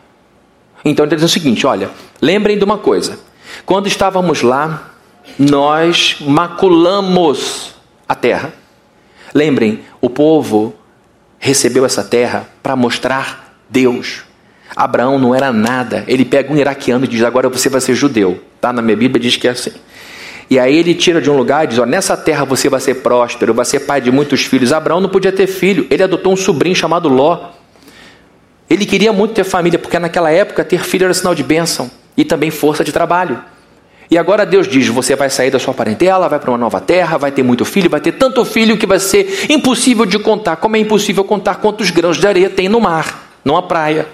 Então 0.83 1.05
ele 1.05 1.15
diz 1.15 1.23
o 1.23 1.29
seguinte: 1.29 1.65
olha, 1.65 1.89
lembrem 2.21 2.57
de 2.57 2.63
uma 2.63 2.77
coisa. 2.77 3.17
Quando 3.65 3.87
estávamos 3.87 4.41
lá, 4.41 4.91
nós 5.37 6.17
maculamos 6.19 7.73
a 8.07 8.15
terra. 8.15 8.53
Lembrem, 9.33 9.81
o 10.01 10.09
povo 10.09 10.73
recebeu 11.37 11.85
essa 11.85 12.03
terra 12.03 12.47
para 12.61 12.75
mostrar 12.75 13.55
Deus. 13.69 14.23
Abraão 14.75 15.17
não 15.17 15.33
era 15.33 15.51
nada. 15.51 16.03
Ele 16.07 16.25
pega 16.25 16.51
um 16.51 16.57
iraquiano 16.57 17.05
e 17.05 17.07
diz: 17.07 17.23
Agora 17.23 17.49
você 17.49 17.69
vai 17.69 17.81
ser 17.81 17.95
judeu. 17.95 18.41
Tá? 18.61 18.71
Na 18.73 18.81
minha 18.81 18.97
Bíblia 18.97 19.21
diz 19.21 19.35
que 19.35 19.47
é 19.47 19.51
assim. 19.51 19.71
E 20.49 20.57
aí 20.57 20.75
ele 20.75 20.95
tira 20.95 21.21
de 21.21 21.29
um 21.29 21.37
lugar 21.37 21.63
e 21.63 21.67
diz: 21.67 21.77
ó, 21.77 21.85
nessa 21.85 22.17
terra 22.17 22.43
você 22.43 22.67
vai 22.69 22.79
ser 22.79 22.95
próspero, 22.95 23.53
vai 23.53 23.65
ser 23.65 23.81
pai 23.81 24.01
de 24.01 24.11
muitos 24.11 24.45
filhos. 24.45 24.73
Abraão 24.73 24.99
não 24.99 25.09
podia 25.09 25.31
ter 25.31 25.45
filho, 25.45 25.85
ele 25.89 26.01
adotou 26.01 26.33
um 26.33 26.37
sobrinho 26.37 26.75
chamado 26.75 27.07
Ló. 27.07 27.51
Ele 28.67 28.85
queria 28.85 29.13
muito 29.13 29.33
ter 29.33 29.43
família, 29.43 29.79
porque 29.79 29.97
naquela 29.97 30.31
época 30.31 30.63
ter 30.63 30.83
filho 30.83 31.05
era 31.05 31.13
sinal 31.13 31.35
de 31.35 31.43
bênção 31.43 31.89
e 32.17 32.23
também 32.23 32.49
força 32.51 32.83
de 32.83 32.91
trabalho. 32.91 33.39
E 34.11 34.17
agora 34.17 34.45
Deus 34.45 34.67
diz: 34.67 34.87
você 34.87 35.15
vai 35.15 35.29
sair 35.29 35.51
da 35.51 35.59
sua 35.59 35.73
parentela, 35.73 36.27
vai 36.27 36.39
para 36.39 36.49
uma 36.49 36.57
nova 36.57 36.81
terra, 36.81 37.17
vai 37.17 37.31
ter 37.31 37.43
muito 37.43 37.63
filho, 37.63 37.89
vai 37.89 38.01
ter 38.01 38.13
tanto 38.13 38.43
filho 38.43 38.77
que 38.77 38.87
vai 38.87 38.99
ser 38.99 39.45
impossível 39.49 40.05
de 40.05 40.17
contar. 40.17 40.55
Como 40.55 40.75
é 40.75 40.79
impossível 40.79 41.23
contar 41.23 41.55
quantos 41.55 41.91
grãos 41.91 42.17
de 42.17 42.27
areia 42.27 42.49
tem 42.49 42.67
no 42.67 42.81
mar, 42.81 43.29
numa 43.45 43.61
praia. 43.61 44.07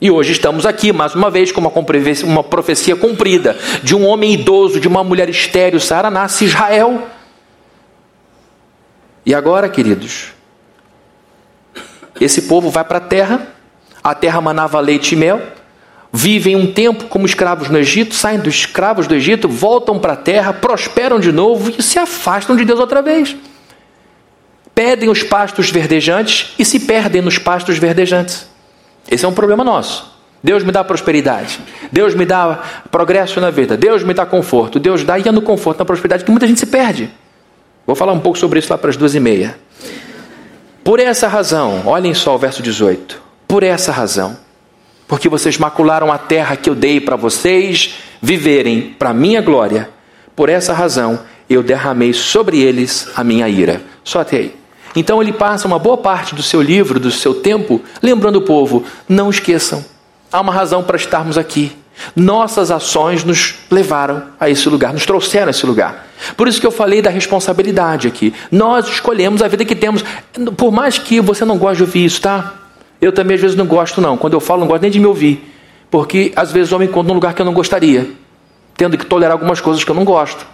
E 0.00 0.10
hoje 0.10 0.32
estamos 0.32 0.64
aqui, 0.64 0.92
mais 0.92 1.14
uma 1.14 1.28
vez, 1.28 1.50
com 1.50 1.60
uma, 1.60 2.44
profecia 2.44 2.94
cumprida 2.94 3.58
de 3.82 3.96
um 3.96 4.06
homem 4.06 4.34
idoso, 4.34 4.78
de 4.78 4.86
uma 4.86 5.02
mulher 5.02 5.28
estéril. 5.28 5.80
Sara 5.80 6.08
nasce 6.08 6.44
Israel. 6.44 7.02
E 9.26 9.34
agora, 9.34 9.68
queridos, 9.68 10.32
esse 12.20 12.42
povo 12.42 12.70
vai 12.70 12.84
para 12.84 12.98
a 12.98 13.00
terra, 13.00 13.48
a 14.02 14.14
terra 14.14 14.40
manava 14.40 14.78
leite 14.78 15.14
e 15.14 15.16
mel, 15.16 15.42
vivem 16.12 16.56
um 16.56 16.72
tempo 16.72 17.04
como 17.04 17.26
escravos 17.26 17.68
no 17.68 17.78
Egito, 17.78 18.14
saem 18.14 18.40
dos 18.40 18.54
escravos 18.54 19.06
do 19.06 19.14
Egito, 19.14 19.48
voltam 19.48 19.98
para 19.98 20.14
a 20.14 20.16
terra, 20.16 20.52
prosperam 20.52 21.20
de 21.20 21.32
novo 21.32 21.72
e 21.76 21.82
se 21.82 21.98
afastam 21.98 22.56
de 22.56 22.64
Deus 22.64 22.80
outra 22.80 23.02
vez. 23.02 23.36
Pedem 24.74 25.08
os 25.08 25.22
pastos 25.22 25.70
verdejantes 25.70 26.54
e 26.58 26.64
se 26.64 26.80
perdem 26.80 27.20
nos 27.20 27.38
pastos 27.38 27.78
verdejantes. 27.78 28.46
Esse 29.10 29.24
é 29.24 29.28
um 29.28 29.32
problema 29.32 29.64
nosso. 29.64 30.18
Deus 30.42 30.62
me 30.62 30.70
dá 30.70 30.84
prosperidade. 30.84 31.58
Deus 31.90 32.14
me 32.14 32.24
dá 32.24 32.62
progresso 32.90 33.40
na 33.40 33.50
vida. 33.50 33.76
Deus 33.76 34.04
me 34.04 34.14
dá 34.14 34.24
conforto. 34.24 34.78
Deus 34.78 35.02
dá 35.02 35.18
e 35.18 35.26
é 35.26 35.32
no 35.32 35.42
conforto, 35.42 35.80
na 35.80 35.84
prosperidade 35.84 36.24
que 36.24 36.30
muita 36.30 36.46
gente 36.46 36.60
se 36.60 36.66
perde. 36.66 37.10
Vou 37.86 37.96
falar 37.96 38.12
um 38.12 38.20
pouco 38.20 38.38
sobre 38.38 38.58
isso 38.60 38.72
lá 38.72 38.78
para 38.78 38.90
as 38.90 38.96
duas 38.96 39.14
e 39.14 39.20
meia. 39.20 39.58
Por 40.84 41.00
essa 41.00 41.26
razão, 41.26 41.82
olhem 41.86 42.14
só 42.14 42.34
o 42.34 42.38
verso 42.38 42.62
18. 42.62 43.20
Por 43.48 43.62
essa 43.62 43.90
razão, 43.90 44.36
porque 45.08 45.28
vocês 45.28 45.56
macularam 45.56 46.12
a 46.12 46.18
terra 46.18 46.54
que 46.54 46.68
eu 46.68 46.74
dei 46.74 47.00
para 47.00 47.16
vocês 47.16 47.94
viverem 48.20 48.94
para 48.98 49.14
minha 49.14 49.40
glória. 49.40 49.88
Por 50.36 50.50
essa 50.50 50.74
razão 50.74 51.20
eu 51.48 51.62
derramei 51.62 52.12
sobre 52.12 52.60
eles 52.60 53.08
a 53.16 53.24
minha 53.24 53.48
ira. 53.48 53.80
Só 54.04 54.20
até 54.20 54.36
aí. 54.36 54.54
Então 54.94 55.22
ele 55.22 55.32
passa 55.32 55.66
uma 55.66 55.78
boa 55.78 55.96
parte 55.96 56.34
do 56.34 56.42
seu 56.42 56.60
livro, 56.60 57.00
do 57.00 57.10
seu 57.10 57.34
tempo, 57.34 57.80
lembrando 58.02 58.36
o 58.36 58.42
povo: 58.42 58.84
não 59.08 59.30
esqueçam, 59.30 59.84
há 60.30 60.40
uma 60.40 60.52
razão 60.52 60.82
para 60.82 60.96
estarmos 60.96 61.38
aqui. 61.38 61.72
Nossas 62.14 62.70
ações 62.70 63.24
nos 63.24 63.56
levaram 63.70 64.22
a 64.38 64.48
esse 64.48 64.68
lugar, 64.68 64.92
nos 64.92 65.04
trouxeram 65.04 65.48
a 65.48 65.50
esse 65.50 65.66
lugar. 65.66 66.06
Por 66.36 66.46
isso 66.46 66.60
que 66.60 66.66
eu 66.66 66.70
falei 66.70 67.02
da 67.02 67.10
responsabilidade 67.10 68.06
aqui. 68.06 68.32
Nós 68.52 68.86
escolhemos 68.86 69.42
a 69.42 69.48
vida 69.48 69.64
que 69.64 69.74
temos. 69.74 70.04
Por 70.56 70.70
mais 70.70 70.96
que 70.96 71.20
você 71.20 71.44
não 71.44 71.58
goste 71.58 71.78
de 71.78 71.82
ouvir 71.82 72.04
isso, 72.04 72.20
tá? 72.20 72.54
Eu 73.00 73.12
também 73.12 73.36
às 73.36 73.40
vezes 73.40 73.56
não 73.56 73.66
gosto, 73.66 74.00
não. 74.00 74.16
Quando 74.16 74.34
eu 74.34 74.40
falo, 74.40 74.60
não 74.60 74.66
gosto 74.66 74.82
nem 74.82 74.90
de 74.90 74.98
me 74.98 75.06
ouvir. 75.06 75.54
Porque 75.90 76.32
às 76.36 76.52
vezes 76.52 76.72
eu 76.72 76.78
me 76.78 76.86
encontro 76.86 77.08
num 77.08 77.14
lugar 77.14 77.34
que 77.34 77.40
eu 77.40 77.46
não 77.46 77.54
gostaria, 77.54 78.10
tendo 78.76 78.98
que 78.98 79.06
tolerar 79.06 79.32
algumas 79.32 79.60
coisas 79.60 79.84
que 79.84 79.90
eu 79.90 79.94
não 79.94 80.04
gosto. 80.04 80.46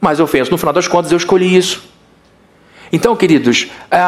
Mas 0.00 0.18
eu 0.18 0.28
penso, 0.28 0.50
no 0.50 0.58
final 0.58 0.72
das 0.72 0.86
contas, 0.86 1.10
eu 1.10 1.18
escolhi 1.18 1.56
isso. 1.56 1.82
Então, 2.92 3.14
queridos, 3.16 3.68
é, 3.90 3.98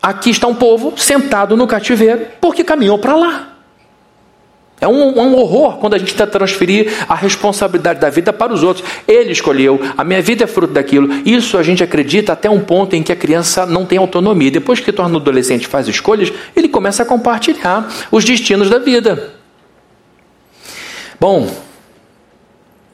aqui 0.00 0.30
está 0.30 0.46
um 0.46 0.54
povo 0.54 0.94
sentado 0.96 1.56
no 1.56 1.66
cativeiro 1.66 2.26
porque 2.40 2.62
caminhou 2.62 2.98
para 2.98 3.16
lá. 3.16 3.48
É 4.80 4.88
um, 4.88 5.20
um, 5.20 5.34
horror 5.34 5.76
quando 5.76 5.94
a 5.94 5.98
gente 5.98 6.14
tenta 6.14 6.26
transferir 6.26 6.90
a 7.06 7.14
responsabilidade 7.14 8.00
da 8.00 8.08
vida 8.08 8.32
para 8.32 8.52
os 8.52 8.62
outros. 8.62 8.88
Ele 9.06 9.30
escolheu, 9.30 9.78
a 9.96 10.02
minha 10.02 10.22
vida 10.22 10.44
é 10.44 10.46
fruto 10.46 10.72
daquilo. 10.72 11.12
Isso 11.26 11.58
a 11.58 11.62
gente 11.62 11.84
acredita 11.84 12.32
até 12.32 12.48
um 12.48 12.60
ponto 12.60 12.96
em 12.96 13.02
que 13.02 13.12
a 13.12 13.16
criança 13.16 13.66
não 13.66 13.84
tem 13.84 13.98
autonomia. 13.98 14.50
Depois 14.50 14.80
que 14.80 14.90
torna 14.90 15.18
adolescente 15.18 15.66
faz 15.66 15.86
escolhas, 15.86 16.32
ele 16.56 16.68
começa 16.68 17.02
a 17.02 17.06
compartilhar 17.06 17.92
os 18.10 18.24
destinos 18.24 18.70
da 18.70 18.78
vida. 18.78 19.34
Bom, 21.20 21.54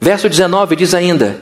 verso 0.01 0.27
19 0.27 0.75
diz 0.75 0.93
ainda: 0.93 1.39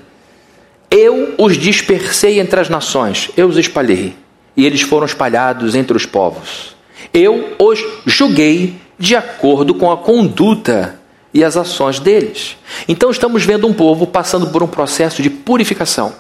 Eu 0.92 1.34
os 1.40 1.58
dispersei 1.58 2.40
entre 2.40 2.60
as 2.60 2.70
nações, 2.70 3.32
eu 3.36 3.48
os 3.48 3.58
espalhei, 3.58 4.16
e 4.56 4.64
eles 4.64 4.82
foram 4.82 5.08
espalhados 5.08 5.74
entre 5.74 5.98
os 5.98 6.06
povos. 6.06 6.76
Eu 7.12 7.56
os 7.58 7.84
julguei 8.06 8.85
de 8.98 9.16
acordo 9.16 9.74
com 9.74 9.92
a 9.92 9.98
conduta 9.98 11.00
e 11.34 11.44
as 11.44 11.58
ações 11.58 12.00
deles. 12.00 12.58
Então 12.88 13.12
estamos 13.12 13.44
vendo 13.44 13.68
um 13.68 13.74
povo 13.74 14.08
passando 14.08 14.48
por 14.48 14.64
um 14.64 14.68
processo 14.68 15.22
de 15.22 15.30
purificação. 15.30 16.14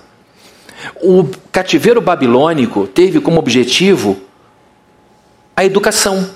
O 1.01 1.29
cativeiro 1.51 2.01
babilônico 2.01 2.85
teve 2.87 3.19
como 3.19 3.39
objetivo 3.39 4.17
a 5.55 5.63
educação. 5.63 6.29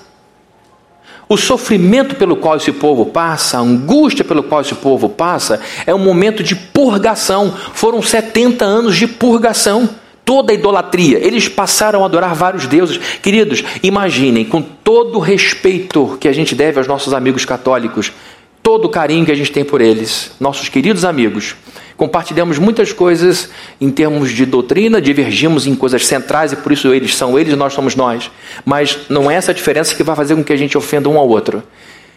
O 1.28 1.36
sofrimento 1.36 2.16
pelo 2.16 2.36
qual 2.36 2.56
esse 2.56 2.72
povo 2.72 3.06
passa, 3.06 3.58
a 3.58 3.60
angústia 3.60 4.24
pelo 4.24 4.42
qual 4.42 4.62
esse 4.62 4.74
povo 4.74 5.08
passa, 5.08 5.60
é 5.86 5.94
um 5.94 5.98
momento 5.98 6.42
de 6.42 6.56
purgação. 6.56 7.54
Foram 7.74 8.02
70 8.02 8.64
anos 8.64 8.96
de 8.96 9.06
purgação 9.06 9.88
toda 10.30 10.52
a 10.52 10.54
idolatria. 10.54 11.18
Eles 11.18 11.48
passaram 11.48 12.04
a 12.04 12.06
adorar 12.06 12.36
vários 12.36 12.68
deuses. 12.68 13.00
Queridos, 13.20 13.64
imaginem, 13.82 14.44
com 14.44 14.62
todo 14.62 15.16
o 15.16 15.18
respeito 15.18 16.16
que 16.20 16.28
a 16.28 16.32
gente 16.32 16.54
deve 16.54 16.78
aos 16.78 16.86
nossos 16.86 17.12
amigos 17.12 17.44
católicos, 17.44 18.12
todo 18.62 18.84
o 18.84 18.88
carinho 18.88 19.26
que 19.26 19.32
a 19.32 19.34
gente 19.34 19.50
tem 19.50 19.64
por 19.64 19.80
eles, 19.80 20.30
nossos 20.38 20.68
queridos 20.68 21.04
amigos, 21.04 21.56
compartilhamos 21.96 22.60
muitas 22.60 22.92
coisas 22.92 23.50
em 23.80 23.90
termos 23.90 24.30
de 24.30 24.46
doutrina, 24.46 25.02
divergimos 25.02 25.66
em 25.66 25.74
coisas 25.74 26.06
centrais 26.06 26.52
e 26.52 26.56
por 26.56 26.70
isso 26.70 26.94
eles 26.94 27.16
são 27.16 27.36
eles 27.36 27.52
e 27.52 27.56
nós 27.56 27.72
somos 27.72 27.96
nós. 27.96 28.30
Mas 28.64 29.00
não 29.08 29.28
é 29.28 29.34
essa 29.34 29.52
diferença 29.52 29.96
que 29.96 30.04
vai 30.04 30.14
fazer 30.14 30.36
com 30.36 30.44
que 30.44 30.52
a 30.52 30.56
gente 30.56 30.78
ofenda 30.78 31.08
um 31.08 31.18
ao 31.18 31.28
outro. 31.28 31.60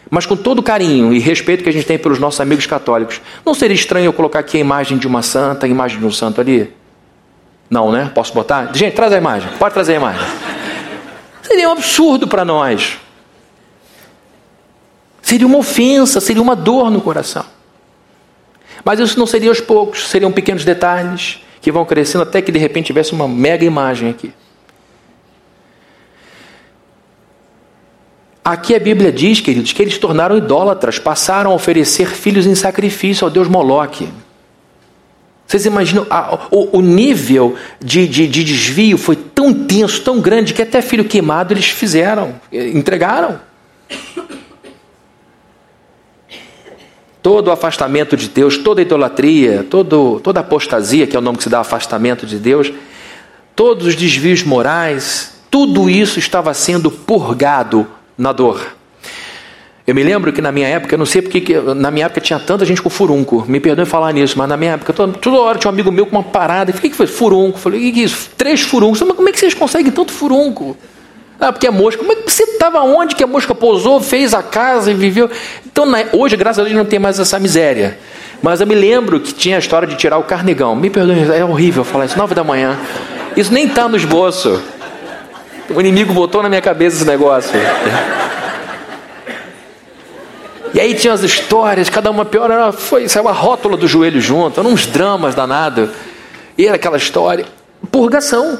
Mas 0.07 0.27
com 0.27 0.35
todo 0.35 0.59
o 0.59 0.63
carinho 0.63 1.11
e 1.15 1.17
respeito 1.17 1.63
que 1.63 1.69
a 1.69 1.73
gente 1.73 1.87
tem 1.87 1.97
pelos 1.97 2.19
nossos 2.19 2.39
amigos 2.39 2.67
católicos, 2.67 3.19
não 3.43 3.55
seria 3.55 3.73
estranho 3.73 4.05
eu 4.05 4.13
colocar 4.13 4.37
aqui 4.37 4.57
a 4.57 4.59
imagem 4.59 4.99
de 4.99 5.07
uma 5.07 5.23
santa, 5.23 5.65
a 5.65 5.69
imagem 5.69 5.97
de 5.97 6.05
um 6.05 6.11
santo 6.11 6.39
ali? 6.39 6.82
Não, 7.73 7.91
né? 7.91 8.11
Posso 8.13 8.31
botar? 8.35 8.69
Gente, 8.75 8.93
traz 8.93 9.11
a 9.11 9.17
imagem. 9.17 9.49
Pode 9.57 9.73
trazer 9.73 9.93
a 9.93 9.95
imagem. 9.95 10.21
Seria 11.41 11.67
um 11.67 11.71
absurdo 11.71 12.27
para 12.27 12.45
nós. 12.45 12.99
Seria 15.23 15.47
uma 15.47 15.57
ofensa, 15.57 16.21
seria 16.21 16.39
uma 16.39 16.55
dor 16.55 16.91
no 16.91 17.01
coração. 17.01 17.43
Mas 18.85 18.99
isso 18.99 19.17
não 19.17 19.25
seria 19.25 19.49
aos 19.49 19.59
poucos, 19.59 20.07
seriam 20.07 20.31
pequenos 20.31 20.63
detalhes 20.63 21.41
que 21.61 21.71
vão 21.71 21.83
crescendo 21.83 22.21
até 22.21 22.43
que 22.43 22.51
de 22.51 22.59
repente 22.59 22.85
tivesse 22.85 23.11
uma 23.11 23.27
mega 23.27 23.65
imagem 23.65 24.11
aqui. 24.11 24.31
Aqui 28.45 28.75
a 28.75 28.79
Bíblia 28.79 29.11
diz, 29.11 29.39
queridos, 29.39 29.73
que 29.73 29.81
eles 29.81 29.97
tornaram 29.97 30.37
idólatras, 30.37 30.99
passaram 30.99 31.49
a 31.49 31.55
oferecer 31.55 32.07
filhos 32.09 32.45
em 32.45 32.53
sacrifício 32.53 33.25
ao 33.25 33.31
Deus 33.31 33.47
Moloque. 33.47 34.07
Vocês 35.53 35.67
imaginam, 35.67 36.07
a, 36.09 36.47
o, 36.49 36.79
o, 36.79 36.81
nível 36.81 37.55
de, 37.79 38.07
de, 38.07 38.27
de 38.27 38.43
desvio 38.43 38.97
foi 38.97 39.15
tão 39.15 39.51
intenso, 39.51 40.01
tão 40.01 40.19
grande, 40.19 40.51
que 40.51 40.63
até 40.63 40.81
filho 40.81 41.05
queimado 41.05 41.53
eles 41.53 41.67
fizeram, 41.67 42.41
entregaram. 42.51 43.39
Todo 47.21 47.49
o 47.49 47.51
afastamento 47.51 48.17
de 48.17 48.29
Deus, 48.29 48.57
toda 48.57 48.81
a 48.81 48.83
idolatria, 48.83 49.63
todo, 49.69 50.19
toda 50.21 50.39
apostasia, 50.39 51.05
que 51.05 51.15
é 51.15 51.19
o 51.19 51.21
nome 51.21 51.37
que 51.37 51.43
se 51.43 51.49
dá 51.49 51.59
afastamento 51.59 52.25
de 52.25 52.39
Deus, 52.39 52.73
todos 53.55 53.85
os 53.85 53.95
desvios 53.95 54.41
morais, 54.41 55.35
tudo 55.51 55.87
isso 55.87 56.17
estava 56.17 56.51
sendo 56.55 56.89
purgado 56.89 57.85
na 58.17 58.31
dor. 58.31 58.75
Eu 59.85 59.93
me 59.93 60.01
lembro 60.01 60.31
que 60.31 60.41
na 60.41 60.49
minha 60.49 60.67
época, 60.67 60.95
eu 60.95 60.97
não 60.97 61.05
sei 61.05 61.21
porque 61.21 61.41
que, 61.41 61.53
na 61.59 61.91
minha 61.91 62.05
época 62.05 62.21
tinha 62.21 62.39
tanta 62.39 62.63
gente 62.63 62.81
com 62.81 62.89
furunco. 62.89 63.43
Me 63.45 63.59
perdoe 63.59 63.85
falar 63.85 64.13
nisso, 64.13 64.37
mas 64.37 64.47
na 64.47 64.55
minha 64.55 64.73
época, 64.73 64.93
toda, 64.93 65.11
toda 65.13 65.41
hora 65.41 65.57
tinha 65.57 65.69
um 65.69 65.73
amigo 65.73 65.91
meu 65.91 66.05
com 66.05 66.15
uma 66.15 66.23
parada. 66.23 66.71
Eu 66.71 66.75
falei, 66.75 66.87
o 66.87 66.91
que 66.91 66.97
foi? 66.97 67.07
Furunco. 67.07 67.57
Eu 67.57 67.61
falei, 67.61 67.91
que 67.91 68.01
isso? 68.01 68.29
Três 68.37 68.61
furuncos. 68.61 69.01
Mas 69.01 69.15
como 69.15 69.27
é 69.27 69.31
que 69.33 69.39
vocês 69.39 69.53
conseguem 69.53 69.91
tanto 69.91 70.13
furunco? 70.13 70.77
Ah, 71.37 71.51
porque 71.51 71.67
é 71.67 71.71
mosca. 71.71 71.99
Como 71.99 72.13
é 72.13 72.15
que 72.15 72.31
você 72.31 72.43
estava 72.43 72.81
onde 72.81 73.13
que 73.13 73.23
a 73.25 73.27
mosca 73.27 73.53
pousou, 73.53 73.99
fez 73.99 74.33
a 74.33 74.41
casa 74.41 74.89
e 74.89 74.93
viveu? 74.93 75.29
Então, 75.65 75.85
na, 75.85 76.05
hoje, 76.13 76.37
graças 76.37 76.59
a 76.59 76.63
Deus, 76.63 76.77
não 76.77 76.85
tem 76.85 76.99
mais 76.99 77.19
essa 77.19 77.37
miséria. 77.37 77.97
Mas 78.41 78.61
eu 78.61 78.67
me 78.67 78.75
lembro 78.75 79.19
que 79.19 79.33
tinha 79.33 79.57
a 79.57 79.59
história 79.59 79.85
de 79.85 79.95
tirar 79.95 80.17
o 80.17 80.23
carnegão. 80.23 80.77
Me 80.77 80.89
perdoe, 80.89 81.29
é 81.35 81.43
horrível 81.43 81.83
falar 81.83 82.05
isso, 82.05 82.17
nove 82.17 82.33
da 82.33 82.43
manhã. 82.43 82.79
Isso 83.35 83.53
nem 83.53 83.67
está 83.67 83.89
no 83.89 83.97
esboço. 83.97 84.61
O 85.69 85.79
inimigo 85.81 86.13
botou 86.13 86.41
na 86.41 86.47
minha 86.47 86.61
cabeça 86.61 86.95
esse 86.95 87.05
negócio. 87.05 87.59
E 90.73 90.79
aí 90.79 90.95
tinha 90.95 91.13
as 91.13 91.21
histórias, 91.21 91.87
cada 91.87 92.09
uma 92.09 92.25
pior, 92.25 92.49
era, 92.49 92.71
foi, 92.71 93.07
saiu 93.07 93.27
a 93.27 93.31
rótula 93.31 93.77
do 93.77 93.87
joelho 93.87 94.19
junto, 94.19 94.59
eram 94.59 94.71
uns 94.71 94.87
dramas 94.87 95.35
danados. 95.35 95.89
E 96.57 96.65
era 96.65 96.75
aquela 96.75 96.97
história. 96.97 97.45
Purgação, 97.91 98.59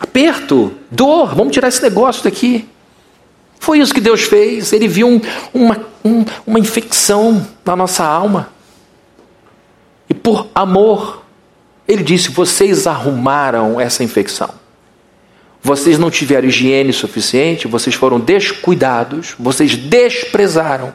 aperto, 0.00 0.72
dor, 0.90 1.34
vamos 1.34 1.52
tirar 1.52 1.68
esse 1.68 1.82
negócio 1.82 2.24
daqui. 2.24 2.66
Foi 3.60 3.78
isso 3.78 3.92
que 3.92 4.00
Deus 4.00 4.22
fez. 4.22 4.72
Ele 4.72 4.88
viu 4.88 5.06
um, 5.06 5.20
uma, 5.52 5.76
um, 6.04 6.24
uma 6.46 6.58
infecção 6.58 7.46
na 7.64 7.76
nossa 7.76 8.04
alma. 8.04 8.48
E 10.08 10.14
por 10.14 10.46
amor, 10.54 11.22
ele 11.86 12.02
disse: 12.02 12.30
Vocês 12.30 12.86
arrumaram 12.86 13.78
essa 13.78 14.02
infecção. 14.02 14.50
Vocês 15.60 15.98
não 15.98 16.10
tiveram 16.10 16.48
higiene 16.48 16.92
suficiente, 16.92 17.66
vocês 17.66 17.94
foram 17.94 18.18
descuidados, 18.20 19.34
vocês 19.38 19.76
desprezaram 19.76 20.94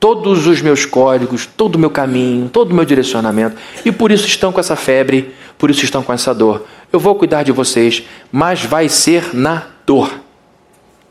todos 0.00 0.46
os 0.46 0.62
meus 0.62 0.86
códigos, 0.86 1.44
todo 1.44 1.76
o 1.76 1.78
meu 1.78 1.90
caminho, 1.90 2.48
todo 2.48 2.72
o 2.72 2.74
meu 2.74 2.86
direcionamento, 2.86 3.56
e 3.84 3.92
por 3.92 4.10
isso 4.10 4.26
estão 4.26 4.50
com 4.50 4.58
essa 4.58 4.74
febre, 4.74 5.34
por 5.58 5.70
isso 5.70 5.84
estão 5.84 6.02
com 6.02 6.12
essa 6.12 6.34
dor. 6.34 6.64
Eu 6.90 6.98
vou 6.98 7.14
cuidar 7.14 7.42
de 7.42 7.52
vocês, 7.52 8.02
mas 8.32 8.64
vai 8.64 8.88
ser 8.88 9.34
na 9.34 9.66
dor. 9.86 10.10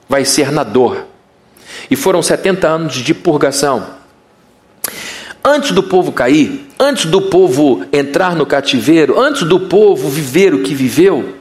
Vai 0.10 0.26
ser 0.26 0.52
na 0.52 0.64
dor. 0.64 1.06
E 1.90 1.96
foram 1.96 2.24
70 2.24 2.68
anos 2.68 2.96
de 2.96 3.14
purgação. 3.14 4.00
Antes 5.46 5.72
do 5.72 5.84
povo 5.84 6.12
cair, 6.12 6.68
antes 6.80 7.06
do 7.06 7.22
povo 7.22 7.86
entrar 7.94 8.36
no 8.36 8.46
cativeiro, 8.46 9.20
antes 9.20 9.44
do 9.44 9.60
povo 9.62 10.10
viver 10.10 10.54
o 10.54 10.64
que 10.64 10.74
viveu, 10.74 11.36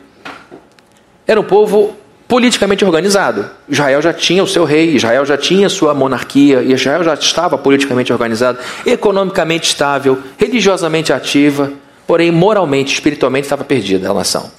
era 1.26 1.40
um 1.40 1.44
povo 1.44 1.96
politicamente 2.28 2.84
organizado. 2.84 3.48
Israel 3.66 4.02
já 4.02 4.12
tinha 4.12 4.44
o 4.44 4.46
seu 4.46 4.64
rei, 4.64 4.94
Israel 4.94 5.24
já 5.24 5.38
tinha 5.38 5.66
sua 5.70 5.94
monarquia, 5.94 6.62
Israel 6.62 7.02
já 7.02 7.14
estava 7.14 7.56
politicamente 7.56 8.12
organizado, 8.12 8.58
economicamente 8.84 9.68
estável, 9.68 10.18
religiosamente 10.36 11.10
ativa, 11.10 11.72
porém 12.06 12.30
moralmente, 12.30 12.92
espiritualmente 12.92 13.46
estava 13.46 13.64
perdida 13.64 14.10
a 14.10 14.14
nação. 14.14 14.50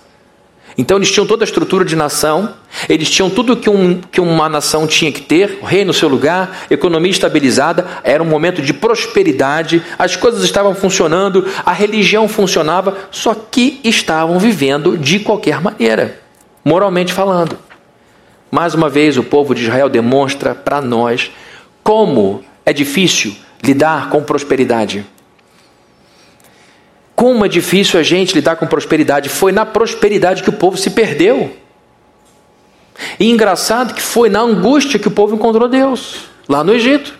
Então 0.77 0.97
eles 0.97 1.12
tinham 1.12 1.27
toda 1.27 1.43
a 1.43 1.45
estrutura 1.45 1.84
de 1.84 1.95
nação, 1.95 2.53
eles 2.88 3.10
tinham 3.10 3.29
tudo 3.29 3.55
que, 3.55 3.69
um, 3.69 3.99
que 3.99 4.21
uma 4.21 4.47
nação 4.47 4.88
tinha 4.88 5.12
que 5.12 5.21
ter, 5.21 5.60
o 5.62 5.65
rei 5.65 5.84
no 5.84 5.93
seu 5.93 6.08
lugar, 6.08 6.65
economia 6.71 7.12
estabilizada, 7.12 7.86
era 8.03 8.23
um 8.23 8.25
momento 8.25 8.62
de 8.62 8.73
prosperidade, 8.73 9.84
as 9.97 10.15
coisas 10.15 10.43
estavam 10.43 10.73
funcionando, 10.73 11.45
a 11.65 11.73
religião 11.73 12.27
funcionava, 12.27 12.97
só 13.12 13.36
que 13.36 13.79
estavam 13.84 14.39
vivendo 14.39 14.97
de 14.97 15.19
qualquer 15.19 15.62
maneira 15.62 16.29
moralmente 16.69 17.12
falando. 17.12 17.58
Mais 18.51 18.75
uma 18.75 18.88
vez, 18.88 19.17
o 19.17 19.23
povo 19.23 19.55
de 19.55 19.63
Israel 19.63 19.89
demonstra 19.89 20.53
para 20.53 20.79
nós 20.79 21.32
como 21.84 22.43
é 22.63 22.71
difícil 22.71 23.36
lidar 23.63 24.10
com 24.10 24.21
prosperidade. 24.21 25.03
Como 27.15 27.43
é 27.43 27.47
difícil 27.47 27.99
a 27.99 28.03
gente 28.03 28.36
lidar 28.36 28.55
com 28.55 28.67
prosperidade. 28.67 29.29
Foi 29.29 29.51
na 29.51 29.65
prosperidade 29.65 30.43
que 30.43 30.49
o 30.51 30.53
povo 30.53 30.77
se 30.77 30.91
perdeu. 30.91 31.51
E 33.19 33.32
engraçado 33.32 33.95
que 33.95 34.01
foi 34.01 34.29
na 34.29 34.41
angústia 34.41 34.99
que 34.99 35.08
o 35.08 35.12
povo 35.12 35.34
encontrou 35.36 35.67
Deus, 35.67 36.25
lá 36.47 36.63
no 36.63 36.71
Egito. 36.71 37.17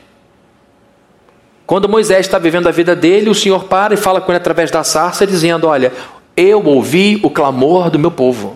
Quando 1.66 1.90
Moisés 1.90 2.20
está 2.20 2.38
vivendo 2.38 2.68
a 2.68 2.72
vida 2.72 2.96
dele, 2.96 3.32
o 3.32 3.36
Senhor 3.36 3.64
para 3.64 3.96
e 3.96 3.98
fala 3.98 4.22
com 4.22 4.32
ele 4.32 4.38
através 4.38 4.70
da 4.70 4.84
sarça, 4.84 5.26
dizendo: 5.26 5.66
Olha, 5.66 5.92
eu 6.38 6.64
ouvi 6.64 7.20
o 7.24 7.32
clamor 7.32 7.90
do 7.90 7.98
meu 7.98 8.12
povo. 8.12 8.56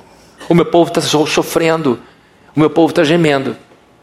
O 0.50 0.54
meu 0.54 0.66
povo 0.66 0.90
está 0.90 1.02
sofrendo, 1.02 2.00
o 2.56 2.60
meu 2.60 2.70
povo 2.70 2.92
está 2.92 3.04
gemendo. 3.04 3.56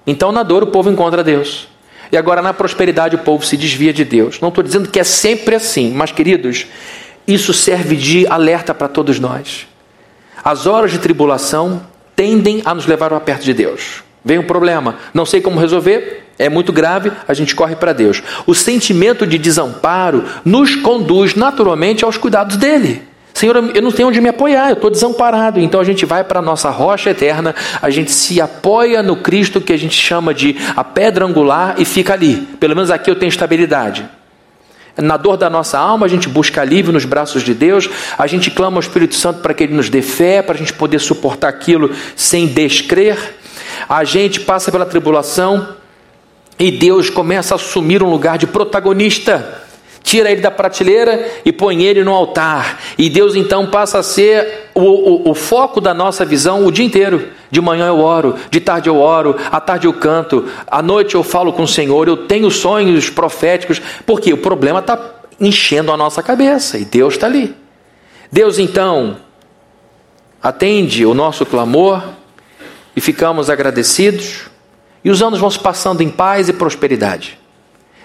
Então, 0.06 0.32
na 0.32 0.42
dor, 0.42 0.62
o 0.62 0.68
povo 0.68 0.90
encontra 0.90 1.22
Deus. 1.22 1.68
E 2.10 2.16
agora, 2.16 2.42
na 2.42 2.52
prosperidade, 2.52 3.14
o 3.14 3.20
povo 3.20 3.44
se 3.44 3.56
desvia 3.56 3.92
de 3.92 4.04
Deus. 4.04 4.40
Não 4.40 4.48
estou 4.48 4.64
dizendo 4.64 4.88
que 4.88 4.98
é 4.98 5.04
sempre 5.04 5.54
assim, 5.54 5.92
mas, 5.92 6.10
queridos, 6.10 6.66
isso 7.26 7.54
serve 7.54 7.94
de 7.96 8.26
alerta 8.26 8.74
para 8.74 8.88
todos 8.88 9.20
nós. 9.20 9.66
As 10.42 10.66
horas 10.66 10.90
de 10.90 10.98
tribulação 10.98 11.82
tendem 12.16 12.62
a 12.64 12.74
nos 12.74 12.86
levar 12.86 13.10
para 13.10 13.20
perto 13.20 13.44
de 13.44 13.54
Deus. 13.54 14.02
Vem 14.24 14.38
um 14.38 14.46
problema, 14.46 14.96
não 15.14 15.24
sei 15.24 15.40
como 15.40 15.60
resolver, 15.60 16.26
é 16.38 16.48
muito 16.48 16.72
grave, 16.72 17.12
a 17.26 17.32
gente 17.32 17.54
corre 17.54 17.76
para 17.76 17.92
Deus. 17.92 18.22
O 18.46 18.54
sentimento 18.54 19.26
de 19.26 19.38
desamparo 19.38 20.24
nos 20.44 20.74
conduz 20.76 21.34
naturalmente 21.34 22.04
aos 22.04 22.16
cuidados 22.16 22.56
dele. 22.56 23.09
Senhor, 23.34 23.56
eu 23.74 23.82
não 23.82 23.92
tenho 23.92 24.08
onde 24.08 24.20
me 24.20 24.28
apoiar, 24.28 24.70
eu 24.70 24.74
estou 24.74 24.90
desamparado. 24.90 25.60
Então 25.60 25.80
a 25.80 25.84
gente 25.84 26.04
vai 26.04 26.24
para 26.24 26.40
a 26.40 26.42
nossa 26.42 26.70
rocha 26.70 27.10
eterna, 27.10 27.54
a 27.80 27.90
gente 27.90 28.10
se 28.10 28.40
apoia 28.40 29.02
no 29.02 29.16
Cristo 29.16 29.60
que 29.60 29.72
a 29.72 29.78
gente 29.78 29.94
chama 29.94 30.34
de 30.34 30.56
a 30.76 30.84
pedra 30.84 31.24
angular 31.24 31.74
e 31.78 31.84
fica 31.84 32.12
ali. 32.12 32.36
Pelo 32.58 32.74
menos 32.74 32.90
aqui 32.90 33.10
eu 33.10 33.16
tenho 33.16 33.30
estabilidade. 33.30 34.08
Na 34.96 35.16
dor 35.16 35.36
da 35.36 35.48
nossa 35.48 35.78
alma, 35.78 36.04
a 36.04 36.08
gente 36.08 36.28
busca 36.28 36.60
alívio 36.60 36.92
nos 36.92 37.04
braços 37.04 37.42
de 37.42 37.54
Deus, 37.54 37.88
a 38.18 38.26
gente 38.26 38.50
clama 38.50 38.76
ao 38.76 38.80
Espírito 38.80 39.14
Santo 39.14 39.40
para 39.40 39.54
que 39.54 39.62
Ele 39.62 39.74
nos 39.74 39.88
dê 39.88 40.02
fé, 40.02 40.42
para 40.42 40.54
a 40.54 40.58
gente 40.58 40.72
poder 40.72 40.98
suportar 40.98 41.48
aquilo 41.48 41.90
sem 42.14 42.46
descrer. 42.46 43.16
A 43.88 44.04
gente 44.04 44.40
passa 44.40 44.70
pela 44.70 44.84
tribulação 44.84 45.76
e 46.58 46.70
Deus 46.70 47.08
começa 47.08 47.54
a 47.54 47.56
assumir 47.56 48.02
um 48.02 48.10
lugar 48.10 48.36
de 48.36 48.46
protagonista 48.46 49.62
tira 50.02 50.30
ele 50.30 50.40
da 50.40 50.50
prateleira 50.50 51.28
e 51.44 51.52
põe 51.52 51.82
ele 51.82 52.02
no 52.02 52.12
altar. 52.12 52.80
E 52.98 53.08
Deus 53.08 53.34
então 53.34 53.66
passa 53.66 53.98
a 53.98 54.02
ser 54.02 54.70
o, 54.74 54.80
o, 54.80 55.30
o, 55.30 55.34
foco 55.34 55.80
da 55.80 55.92
nossa 55.92 56.24
visão 56.24 56.66
o 56.66 56.72
dia 56.72 56.84
inteiro. 56.84 57.28
De 57.50 57.60
manhã 57.60 57.88
eu 57.88 58.00
oro, 58.00 58.36
de 58.50 58.60
tarde 58.60 58.88
eu 58.88 58.98
oro, 58.98 59.36
à 59.50 59.60
tarde 59.60 59.86
eu 59.86 59.92
canto, 59.92 60.48
à 60.66 60.82
noite 60.82 61.14
eu 61.14 61.22
falo 61.22 61.52
com 61.52 61.64
o 61.64 61.68
Senhor, 61.68 62.06
eu 62.06 62.16
tenho 62.28 62.50
sonhos 62.50 63.10
proféticos, 63.10 63.80
porque 64.06 64.32
o 64.32 64.38
problema 64.38 64.78
está 64.78 64.98
enchendo 65.40 65.90
a 65.90 65.96
nossa 65.96 66.22
cabeça 66.22 66.78
e 66.78 66.84
Deus 66.84 67.14
está 67.14 67.26
ali. 67.26 67.54
Deus 68.30 68.58
então 68.58 69.16
atende 70.42 71.04
o 71.04 71.12
nosso 71.12 71.44
clamor 71.44 72.02
e 72.94 73.00
ficamos 73.00 73.50
agradecidos, 73.50 74.48
e 75.02 75.10
os 75.10 75.22
anos 75.22 75.40
vão 75.40 75.50
se 75.50 75.58
passando 75.58 76.02
em 76.02 76.10
paz 76.10 76.48
e 76.48 76.52
prosperidade. 76.52 77.39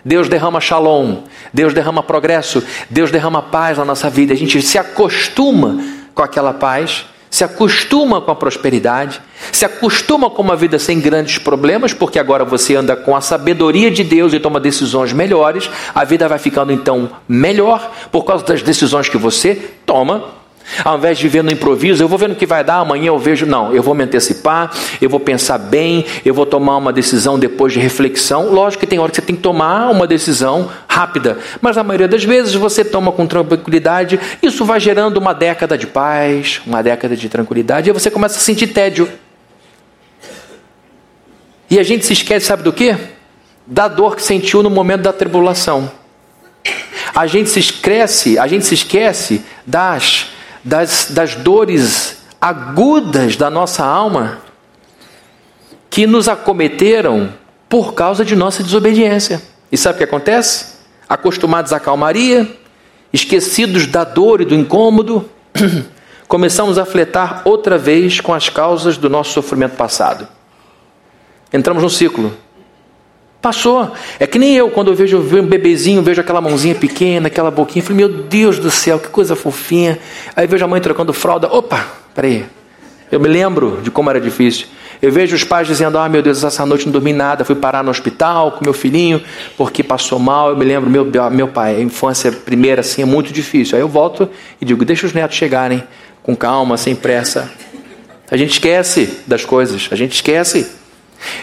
Deus 0.05 0.29
derrama 0.29 0.61
shalom, 0.61 1.23
Deus 1.51 1.73
derrama 1.73 2.03
progresso, 2.03 2.63
Deus 2.91 3.09
derrama 3.09 3.41
paz 3.41 3.79
na 3.79 3.83
nossa 3.83 4.07
vida. 4.07 4.33
A 4.33 4.37
gente 4.37 4.61
se 4.61 4.77
acostuma 4.77 5.83
com 6.13 6.21
aquela 6.21 6.53
paz, 6.53 7.07
se 7.27 7.43
acostuma 7.43 8.21
com 8.21 8.29
a 8.29 8.35
prosperidade, 8.35 9.19
se 9.51 9.65
acostuma 9.65 10.29
com 10.29 10.43
uma 10.43 10.55
vida 10.55 10.77
sem 10.77 10.99
grandes 10.99 11.39
problemas, 11.39 11.91
porque 11.91 12.19
agora 12.19 12.45
você 12.45 12.75
anda 12.75 12.95
com 12.95 13.15
a 13.15 13.19
sabedoria 13.19 13.89
de 13.89 14.03
Deus 14.03 14.31
e 14.31 14.39
toma 14.39 14.59
decisões 14.59 15.11
melhores. 15.11 15.69
A 15.93 16.03
vida 16.03 16.27
vai 16.27 16.37
ficando 16.37 16.71
então 16.71 17.09
melhor 17.27 17.91
por 18.11 18.23
causa 18.25 18.45
das 18.45 18.61
decisões 18.61 19.09
que 19.09 19.17
você 19.17 19.55
toma 19.87 20.44
ao 20.83 20.97
invés 20.97 21.17
de 21.17 21.23
viver 21.23 21.43
no 21.43 21.51
improviso, 21.51 22.03
eu 22.03 22.07
vou 22.07 22.17
vendo 22.17 22.31
o 22.31 22.35
que 22.35 22.45
vai 22.45 22.63
dar, 22.63 22.77
amanhã 22.77 23.07
eu 23.07 23.19
vejo, 23.19 23.45
não, 23.45 23.73
eu 23.73 23.83
vou 23.83 23.93
me 23.93 24.03
antecipar, 24.03 24.71
eu 24.99 25.09
vou 25.09 25.19
pensar 25.19 25.57
bem, 25.57 26.05
eu 26.23 26.33
vou 26.33 26.45
tomar 26.45 26.77
uma 26.77 26.91
decisão 26.91 27.37
depois 27.37 27.73
de 27.73 27.79
reflexão. 27.79 28.51
Lógico 28.51 28.81
que 28.81 28.87
tem 28.87 28.99
hora 28.99 29.09
que 29.09 29.17
você 29.17 29.21
tem 29.21 29.35
que 29.35 29.41
tomar 29.41 29.89
uma 29.89 30.07
decisão 30.07 30.69
rápida, 30.87 31.37
mas 31.61 31.75
na 31.75 31.83
maioria 31.83 32.07
das 32.07 32.23
vezes 32.23 32.53
você 32.55 32.83
toma 32.83 33.11
com 33.11 33.25
tranquilidade, 33.27 34.19
isso 34.41 34.65
vai 34.65 34.79
gerando 34.79 35.17
uma 35.17 35.33
década 35.33 35.77
de 35.77 35.87
paz, 35.87 36.61
uma 36.65 36.81
década 36.81 37.15
de 37.15 37.29
tranquilidade, 37.29 37.89
e 37.89 37.93
você 37.93 38.09
começa 38.09 38.37
a 38.37 38.41
sentir 38.41 38.67
tédio. 38.67 39.07
E 41.69 41.79
a 41.79 41.83
gente 41.83 42.05
se 42.05 42.13
esquece, 42.13 42.45
sabe 42.45 42.63
do 42.63 42.71
que? 42.71 42.95
Da 43.65 43.87
dor 43.87 44.15
que 44.15 44.21
sentiu 44.21 44.61
no 44.61 44.69
momento 44.69 45.01
da 45.01 45.13
tribulação. 45.13 45.91
A 47.13 47.27
gente 47.27 47.49
se 47.49 47.59
esquece, 47.59 48.37
a 48.37 48.45
gente 48.45 48.65
se 48.65 48.73
esquece 48.73 49.43
das 49.65 50.34
das, 50.65 51.09
das 51.11 51.35
dores 51.35 52.23
agudas 52.41 53.35
da 53.35 53.51
nossa 53.51 53.85
alma 53.85 54.39
que 55.91 56.07
nos 56.07 56.27
acometeram 56.27 57.31
por 57.69 57.93
causa 57.93 58.25
de 58.25 58.35
nossa 58.35 58.63
desobediência. 58.63 59.41
E 59.71 59.77
sabe 59.77 59.95
o 59.95 59.97
que 59.99 60.03
acontece? 60.03 60.75
Acostumados 61.07 61.71
à 61.71 61.79
calmaria, 61.79 62.49
esquecidos 63.13 63.85
da 63.85 64.03
dor 64.03 64.41
e 64.41 64.45
do 64.45 64.55
incômodo, 64.55 65.29
começamos 66.27 66.79
a 66.79 66.85
fletar 66.85 67.43
outra 67.45 67.77
vez 67.77 68.19
com 68.19 68.33
as 68.33 68.49
causas 68.49 68.97
do 68.97 69.09
nosso 69.09 69.31
sofrimento 69.33 69.75
passado. 69.75 70.27
Entramos 71.53 71.83
no 71.83 71.89
ciclo. 71.89 72.35
Passou. 73.45 73.91
É 74.19 74.25
que 74.25 74.39
nem 74.39 74.55
eu, 74.55 74.71
quando 74.71 74.87
eu 74.87 74.95
vejo 74.95 75.19
um 75.19 75.45
bebezinho, 75.45 76.01
vejo 76.01 76.19
aquela 76.19 76.41
mãozinha 76.41 76.73
pequena, 76.73 77.27
aquela 77.27 77.51
boquinha, 77.51 77.85
eu 77.87 77.95
meu 77.95 78.09
Deus 78.09 78.57
do 78.57 78.71
céu, 78.71 78.97
que 78.97 79.07
coisa 79.09 79.35
fofinha. 79.35 79.99
Aí 80.35 80.47
vejo 80.47 80.65
a 80.65 80.67
mãe 80.67 80.81
trocando 80.81 81.13
fralda, 81.13 81.47
opa, 81.53 81.85
peraí. 82.15 82.43
Eu 83.11 83.19
me 83.19 83.27
lembro 83.27 83.81
de 83.83 83.91
como 83.91 84.09
era 84.09 84.19
difícil. 84.19 84.65
Eu 84.99 85.11
vejo 85.11 85.35
os 85.35 85.43
pais 85.43 85.67
dizendo, 85.67 85.99
ah, 85.99 86.09
meu 86.09 86.23
Deus, 86.23 86.43
essa 86.43 86.65
noite 86.65 86.87
não 86.87 86.91
dormi 86.91 87.13
nada, 87.13 87.45
fui 87.45 87.53
parar 87.53 87.83
no 87.83 87.91
hospital 87.91 88.53
com 88.53 88.65
meu 88.65 88.73
filhinho, 88.73 89.21
porque 89.55 89.83
passou 89.83 90.17
mal. 90.17 90.49
Eu 90.49 90.57
me 90.57 90.65
lembro, 90.65 90.89
meu, 90.89 91.05
meu 91.29 91.47
pai, 91.47 91.75
a 91.75 91.81
infância 91.81 92.31
primeira 92.31 92.81
assim 92.81 93.03
é 93.03 93.05
muito 93.05 93.31
difícil. 93.31 93.75
Aí 93.75 93.83
eu 93.83 93.87
volto 93.87 94.27
e 94.59 94.65
digo, 94.65 94.83
deixa 94.83 95.05
os 95.05 95.13
netos 95.13 95.37
chegarem, 95.37 95.83
com 96.23 96.35
calma, 96.35 96.77
sem 96.77 96.95
pressa. 96.95 97.51
A 98.31 98.37
gente 98.37 98.53
esquece 98.53 99.19
das 99.27 99.45
coisas, 99.45 99.87
a 99.91 99.95
gente 99.95 100.13
esquece. 100.13 100.67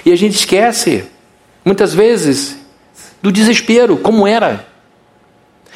E 0.05 0.11
a 0.11 0.17
gente 0.17 0.35
esquece 0.35 1.05
muitas 1.65 1.95
vezes, 1.95 2.59
do 3.21 3.31
desespero, 3.31 3.97
como 3.97 4.27
era. 4.27 4.67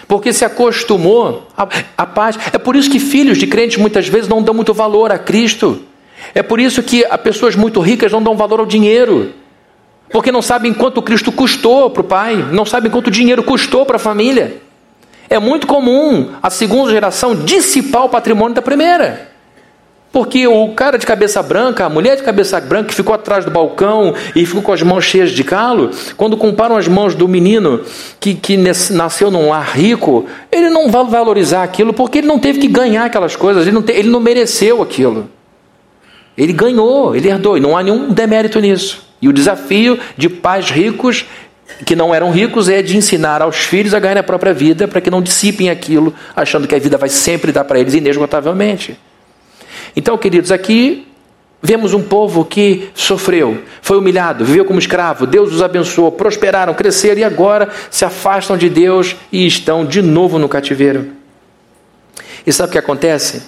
Porque 0.08 0.32
se 0.32 0.44
acostumou 0.44 1.48
à 1.96 2.06
paz. 2.06 2.38
É 2.52 2.58
por 2.58 2.76
isso 2.76 2.90
que 2.90 2.98
filhos 2.98 3.38
de 3.38 3.46
crentes 3.46 3.76
muitas 3.76 4.08
vezes 4.08 4.28
não 4.28 4.42
dão 4.42 4.54
muito 4.54 4.72
valor 4.72 5.10
a 5.10 5.18
Cristo. 5.18 5.82
É 6.34 6.42
por 6.42 6.60
isso 6.60 6.82
que 6.82 7.04
pessoas 7.22 7.56
muito 7.56 7.80
ricas 7.80 8.12
não 8.12 8.22
dão 8.22 8.36
valor 8.36 8.60
ao 8.60 8.66
dinheiro. 8.66 9.32
Porque 10.10 10.30
não 10.30 10.42
sabem 10.42 10.72
quanto 10.72 11.02
Cristo 11.02 11.32
custou 11.32 11.90
para 11.90 12.00
o 12.00 12.04
pai, 12.04 12.36
não 12.52 12.64
sabem 12.64 12.90
quanto 12.90 13.10
dinheiro 13.10 13.42
custou 13.42 13.84
para 13.84 13.96
a 13.96 14.00
família. 14.00 14.62
É 15.28 15.38
muito 15.40 15.66
comum 15.66 16.30
a 16.40 16.50
segunda 16.50 16.92
geração 16.92 17.34
dissipar 17.34 18.04
o 18.04 18.08
patrimônio 18.08 18.54
da 18.54 18.62
primeira. 18.62 19.35
Porque 20.16 20.46
o 20.46 20.70
cara 20.70 20.96
de 20.96 21.04
cabeça 21.04 21.42
branca, 21.42 21.84
a 21.84 21.90
mulher 21.90 22.16
de 22.16 22.22
cabeça 22.22 22.58
branca 22.58 22.88
que 22.88 22.94
ficou 22.94 23.14
atrás 23.14 23.44
do 23.44 23.50
balcão 23.50 24.14
e 24.34 24.46
ficou 24.46 24.62
com 24.62 24.72
as 24.72 24.80
mãos 24.80 25.04
cheias 25.04 25.30
de 25.30 25.44
calo, 25.44 25.90
quando 26.16 26.38
comparam 26.38 26.74
as 26.74 26.88
mãos 26.88 27.14
do 27.14 27.28
menino 27.28 27.82
que, 28.18 28.32
que 28.32 28.56
nasceu 28.56 29.30
num 29.30 29.50
lar 29.50 29.76
rico, 29.76 30.24
ele 30.50 30.70
não 30.70 30.90
vai 30.90 31.04
valorizar 31.04 31.62
aquilo 31.62 31.92
porque 31.92 32.16
ele 32.16 32.26
não 32.26 32.38
teve 32.38 32.60
que 32.60 32.66
ganhar 32.66 33.04
aquelas 33.04 33.36
coisas, 33.36 33.64
ele 33.66 33.72
não, 33.72 33.82
te, 33.82 33.92
ele 33.92 34.08
não 34.08 34.18
mereceu 34.18 34.80
aquilo. 34.80 35.28
Ele 36.34 36.54
ganhou, 36.54 37.14
ele 37.14 37.28
herdou, 37.28 37.58
e 37.58 37.60
não 37.60 37.76
há 37.76 37.82
nenhum 37.82 38.08
demérito 38.08 38.58
nisso. 38.58 39.06
E 39.20 39.28
o 39.28 39.34
desafio 39.34 39.98
de 40.16 40.30
pais 40.30 40.70
ricos 40.70 41.26
que 41.84 41.94
não 41.94 42.14
eram 42.14 42.30
ricos 42.30 42.70
é 42.70 42.80
de 42.80 42.96
ensinar 42.96 43.42
aos 43.42 43.56
filhos 43.56 43.92
a 43.92 43.98
ganhar 43.98 44.16
a 44.16 44.22
própria 44.22 44.54
vida 44.54 44.88
para 44.88 45.02
que 45.02 45.10
não 45.10 45.20
dissipem 45.20 45.68
aquilo, 45.68 46.14
achando 46.34 46.66
que 46.66 46.74
a 46.74 46.78
vida 46.78 46.96
vai 46.96 47.10
sempre 47.10 47.52
dar 47.52 47.64
para 47.64 47.78
eles 47.78 47.92
inesgotavelmente. 47.92 48.96
Então, 49.96 50.18
queridos, 50.18 50.52
aqui 50.52 51.08
vemos 51.62 51.94
um 51.94 52.02
povo 52.02 52.44
que 52.44 52.90
sofreu, 52.94 53.62
foi 53.80 53.96
humilhado, 53.96 54.44
viveu 54.44 54.64
como 54.64 54.78
escravo, 54.78 55.26
Deus 55.26 55.52
os 55.52 55.62
abençoou, 55.62 56.12
prosperaram, 56.12 56.74
cresceram 56.74 57.20
e 57.22 57.24
agora 57.24 57.70
se 57.90 58.04
afastam 58.04 58.56
de 58.56 58.68
Deus 58.68 59.16
e 59.32 59.46
estão 59.46 59.84
de 59.84 60.02
novo 60.02 60.38
no 60.38 60.48
cativeiro. 60.48 61.12
E 62.46 62.52
sabe 62.52 62.68
o 62.68 62.72
que 62.72 62.78
acontece? 62.78 63.42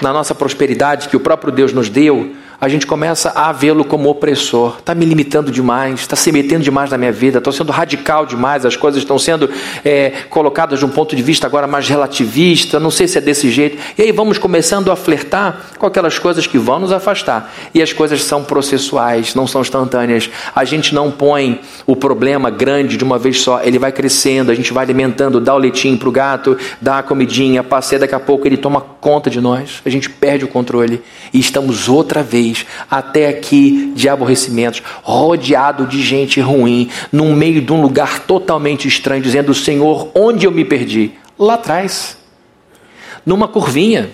Na 0.00 0.12
nossa 0.12 0.34
prosperidade 0.34 1.08
que 1.08 1.16
o 1.16 1.20
próprio 1.20 1.52
Deus 1.52 1.72
nos 1.72 1.88
deu, 1.88 2.34
a 2.64 2.68
gente 2.68 2.86
começa 2.86 3.30
a 3.34 3.52
vê-lo 3.52 3.84
como 3.84 4.08
opressor. 4.08 4.76
Está 4.78 4.94
me 4.94 5.04
limitando 5.04 5.52
demais, 5.52 6.00
está 6.00 6.16
se 6.16 6.32
metendo 6.32 6.64
demais 6.64 6.90
na 6.90 6.96
minha 6.96 7.12
vida, 7.12 7.36
estou 7.36 7.52
sendo 7.52 7.70
radical 7.70 8.24
demais, 8.24 8.64
as 8.64 8.74
coisas 8.74 9.02
estão 9.02 9.18
sendo 9.18 9.50
é, 9.84 10.12
colocadas 10.30 10.78
de 10.78 10.86
um 10.86 10.88
ponto 10.88 11.14
de 11.14 11.22
vista 11.22 11.46
agora 11.46 11.66
mais 11.66 11.86
relativista, 11.86 12.80
não 12.80 12.90
sei 12.90 13.06
se 13.06 13.18
é 13.18 13.20
desse 13.20 13.50
jeito. 13.50 13.76
E 13.98 14.02
aí 14.02 14.12
vamos 14.12 14.38
começando 14.38 14.90
a 14.90 14.96
flertar 14.96 15.60
com 15.78 15.84
aquelas 15.84 16.18
coisas 16.18 16.46
que 16.46 16.56
vão 16.56 16.78
nos 16.78 16.90
afastar. 16.90 17.52
E 17.74 17.82
as 17.82 17.92
coisas 17.92 18.24
são 18.24 18.42
processuais, 18.42 19.34
não 19.34 19.46
são 19.46 19.60
instantâneas. 19.60 20.30
A 20.54 20.64
gente 20.64 20.94
não 20.94 21.10
põe 21.10 21.60
o 21.86 21.94
problema 21.94 22.48
grande 22.48 22.96
de 22.96 23.04
uma 23.04 23.18
vez 23.18 23.42
só, 23.42 23.60
ele 23.62 23.78
vai 23.78 23.92
crescendo, 23.92 24.50
a 24.50 24.54
gente 24.54 24.72
vai 24.72 24.84
alimentando, 24.84 25.38
dá 25.38 25.54
o 25.54 25.58
leitinho 25.58 25.98
para 25.98 26.08
o 26.08 26.12
gato, 26.12 26.56
dá 26.80 27.00
a 27.00 27.02
comidinha, 27.02 27.62
passeia, 27.62 27.98
daqui 27.98 28.14
a 28.14 28.20
pouco 28.20 28.48
ele 28.48 28.56
toma 28.56 28.80
conta 28.80 29.28
de 29.28 29.38
nós, 29.38 29.82
a 29.84 29.90
gente 29.90 30.08
perde 30.08 30.46
o 30.46 30.48
controle 30.48 31.02
e 31.30 31.38
estamos 31.38 31.90
outra 31.90 32.22
vez 32.22 32.53
até 32.90 33.28
aqui 33.28 33.92
de 33.94 34.08
aborrecimentos, 34.08 34.82
rodeado 35.02 35.86
de 35.86 36.02
gente 36.02 36.40
ruim, 36.40 36.90
no 37.10 37.34
meio 37.34 37.60
de 37.60 37.72
um 37.72 37.80
lugar 37.80 38.20
totalmente 38.20 38.86
estranho, 38.86 39.22
dizendo: 39.22 39.54
Senhor, 39.54 40.10
onde 40.14 40.46
eu 40.46 40.52
me 40.52 40.64
perdi? 40.64 41.12
Lá 41.38 41.54
atrás, 41.54 42.16
numa 43.24 43.48
curvinha, 43.48 44.10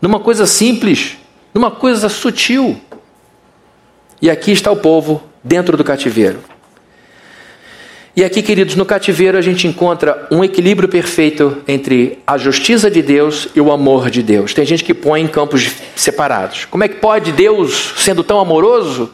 numa 0.00 0.20
coisa 0.20 0.46
simples, 0.46 1.16
numa 1.52 1.70
coisa 1.70 2.08
sutil. 2.08 2.80
E 4.22 4.30
aqui 4.30 4.52
está 4.52 4.70
o 4.70 4.76
povo 4.76 5.22
dentro 5.42 5.76
do 5.76 5.84
cativeiro. 5.84 6.53
E 8.16 8.22
aqui, 8.22 8.42
queridos, 8.42 8.76
no 8.76 8.84
cativeiro 8.84 9.36
a 9.36 9.40
gente 9.40 9.66
encontra 9.66 10.28
um 10.30 10.44
equilíbrio 10.44 10.88
perfeito 10.88 11.58
entre 11.66 12.20
a 12.24 12.38
justiça 12.38 12.88
de 12.88 13.02
Deus 13.02 13.48
e 13.56 13.60
o 13.60 13.72
amor 13.72 14.08
de 14.08 14.22
Deus. 14.22 14.54
Tem 14.54 14.64
gente 14.64 14.84
que 14.84 14.94
põe 14.94 15.20
em 15.20 15.26
campos 15.26 15.72
separados. 15.96 16.64
Como 16.66 16.84
é 16.84 16.88
que 16.88 16.96
pode 16.96 17.32
Deus, 17.32 17.94
sendo 17.96 18.22
tão 18.22 18.38
amoroso, 18.38 19.10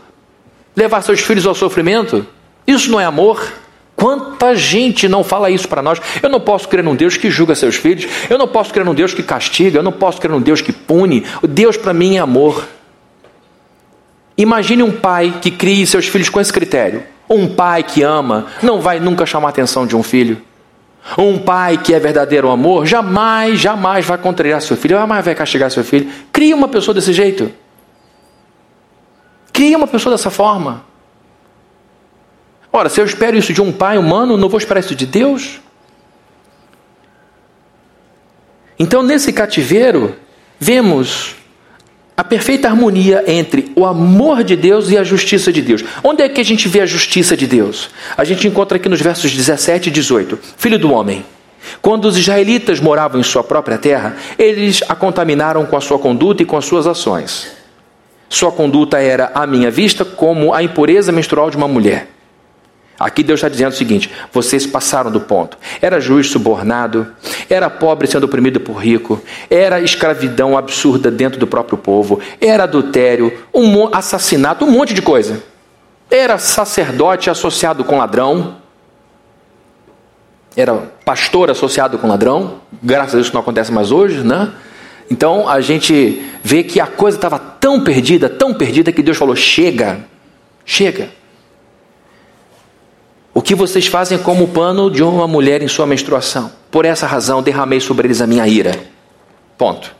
levar 0.76 1.00
seus 1.00 1.20
filhos 1.20 1.46
ao 1.46 1.54
sofrimento? 1.54 2.26
Isso 2.66 2.90
não 2.90 3.00
é 3.00 3.06
amor? 3.06 3.50
Quanta 3.96 4.54
gente 4.54 5.08
não 5.08 5.24
fala 5.24 5.50
isso 5.50 5.66
para 5.66 5.80
nós? 5.80 5.98
Eu 6.22 6.28
não 6.28 6.40
posso 6.40 6.68
crer 6.68 6.84
num 6.84 6.94
Deus 6.94 7.16
que 7.16 7.30
julga 7.30 7.54
seus 7.54 7.76
filhos, 7.76 8.06
eu 8.28 8.36
não 8.36 8.48
posso 8.48 8.70
crer 8.70 8.84
num 8.84 8.94
Deus 8.94 9.14
que 9.14 9.22
castiga, 9.22 9.78
eu 9.78 9.82
não 9.82 9.92
posso 9.92 10.20
crer 10.20 10.30
num 10.30 10.42
Deus 10.42 10.60
que 10.60 10.72
pune. 10.72 11.24
O 11.40 11.46
Deus 11.46 11.78
para 11.78 11.94
mim 11.94 12.16
é 12.16 12.20
amor. 12.20 12.68
Imagine 14.36 14.82
um 14.82 14.92
pai 14.92 15.38
que 15.40 15.50
crie 15.50 15.86
seus 15.86 16.06
filhos 16.06 16.28
com 16.28 16.38
esse 16.38 16.52
critério. 16.52 17.02
Um 17.30 17.54
pai 17.54 17.84
que 17.84 18.02
ama 18.02 18.48
não 18.60 18.80
vai 18.80 18.98
nunca 18.98 19.24
chamar 19.24 19.48
a 19.48 19.50
atenção 19.50 19.86
de 19.86 19.94
um 19.94 20.02
filho. 20.02 20.42
Um 21.16 21.38
pai 21.38 21.78
que 21.78 21.94
é 21.94 22.00
verdadeiro 22.00 22.50
amor 22.50 22.84
jamais, 22.86 23.60
jamais 23.60 24.04
vai 24.04 24.18
contrariar 24.18 24.60
seu 24.60 24.76
filho, 24.76 24.98
jamais 24.98 25.24
vai 25.24 25.34
castigar 25.34 25.70
seu 25.70 25.84
filho. 25.84 26.10
Cria 26.32 26.56
uma 26.56 26.66
pessoa 26.66 26.92
desse 26.92 27.12
jeito. 27.12 27.52
Cria 29.52 29.76
uma 29.76 29.86
pessoa 29.86 30.14
dessa 30.14 30.30
forma. 30.30 30.84
Ora, 32.72 32.88
se 32.88 33.00
eu 33.00 33.04
espero 33.04 33.36
isso 33.36 33.52
de 33.52 33.62
um 33.62 33.72
pai 33.72 33.96
humano, 33.96 34.36
não 34.36 34.48
vou 34.48 34.58
esperar 34.58 34.80
isso 34.80 34.94
de 34.94 35.06
Deus? 35.06 35.60
Então, 38.78 39.02
nesse 39.02 39.32
cativeiro, 39.32 40.16
vemos 40.58 41.36
a 42.20 42.24
perfeita 42.24 42.68
harmonia 42.68 43.24
entre 43.26 43.72
o 43.74 43.86
amor 43.86 44.44
de 44.44 44.54
Deus 44.54 44.90
e 44.90 44.98
a 44.98 45.02
justiça 45.02 45.50
de 45.50 45.62
Deus. 45.62 45.82
Onde 46.04 46.22
é 46.22 46.28
que 46.28 46.38
a 46.38 46.44
gente 46.44 46.68
vê 46.68 46.82
a 46.82 46.86
justiça 46.86 47.34
de 47.34 47.46
Deus? 47.46 47.88
A 48.14 48.24
gente 48.24 48.46
encontra 48.46 48.76
aqui 48.76 48.90
nos 48.90 49.00
versos 49.00 49.32
17 49.32 49.88
e 49.88 49.90
18. 49.90 50.38
Filho 50.58 50.78
do 50.78 50.92
homem, 50.92 51.24
quando 51.80 52.04
os 52.04 52.18
israelitas 52.18 52.78
moravam 52.78 53.18
em 53.18 53.24
sua 53.24 53.42
própria 53.42 53.78
terra, 53.78 54.18
eles 54.38 54.82
a 54.86 54.94
contaminaram 54.94 55.64
com 55.64 55.78
a 55.78 55.80
sua 55.80 55.98
conduta 55.98 56.42
e 56.42 56.46
com 56.46 56.58
as 56.58 56.66
suas 56.66 56.86
ações. 56.86 57.52
Sua 58.28 58.52
conduta 58.52 58.98
era, 58.98 59.32
à 59.34 59.46
minha 59.46 59.70
vista, 59.70 60.04
como 60.04 60.52
a 60.52 60.62
impureza 60.62 61.10
menstrual 61.10 61.50
de 61.50 61.56
uma 61.56 61.66
mulher. 61.66 62.06
Aqui 63.00 63.22
Deus 63.22 63.38
está 63.38 63.48
dizendo 63.48 63.72
o 63.72 63.76
seguinte: 63.76 64.10
vocês 64.30 64.66
passaram 64.66 65.10
do 65.10 65.20
ponto. 65.20 65.56
Era 65.80 65.98
juiz 65.98 66.26
subornado, 66.26 67.06
era 67.48 67.70
pobre 67.70 68.06
sendo 68.06 68.24
oprimido 68.24 68.60
por 68.60 68.74
rico, 68.74 69.18
era 69.48 69.80
escravidão 69.80 70.58
absurda 70.58 71.10
dentro 71.10 71.40
do 71.40 71.46
próprio 71.46 71.78
povo, 71.78 72.20
era 72.38 72.64
adultério, 72.64 73.32
um 73.54 73.88
assassinato, 73.94 74.66
um 74.66 74.70
monte 74.70 74.92
de 74.92 75.00
coisa. 75.00 75.42
Era 76.10 76.36
sacerdote 76.36 77.30
associado 77.30 77.84
com 77.84 77.96
ladrão, 77.96 78.56
era 80.54 80.74
pastor 81.02 81.50
associado 81.50 81.96
com 81.96 82.06
ladrão, 82.06 82.60
graças 82.82 83.14
a 83.14 83.16
Deus 83.16 83.28
isso 83.28 83.34
não 83.34 83.40
acontece 83.40 83.72
mais 83.72 83.90
hoje, 83.90 84.18
né? 84.22 84.52
Então 85.10 85.48
a 85.48 85.62
gente 85.62 86.22
vê 86.44 86.62
que 86.62 86.78
a 86.78 86.86
coisa 86.86 87.16
estava 87.16 87.38
tão 87.38 87.82
perdida, 87.82 88.28
tão 88.28 88.52
perdida, 88.52 88.92
que 88.92 89.02
Deus 89.02 89.16
falou: 89.16 89.34
chega, 89.34 90.00
chega. 90.66 91.19
O 93.32 93.40
que 93.40 93.54
vocês 93.54 93.86
fazem 93.86 94.18
como 94.18 94.48
pano 94.48 94.90
de 94.90 95.02
uma 95.02 95.26
mulher 95.26 95.62
em 95.62 95.68
sua 95.68 95.86
menstruação. 95.86 96.50
Por 96.70 96.84
essa 96.84 97.06
razão 97.06 97.42
derramei 97.42 97.80
sobre 97.80 98.08
eles 98.08 98.20
a 98.20 98.26
minha 98.26 98.46
ira. 98.46 98.78
Ponto. 99.56 99.94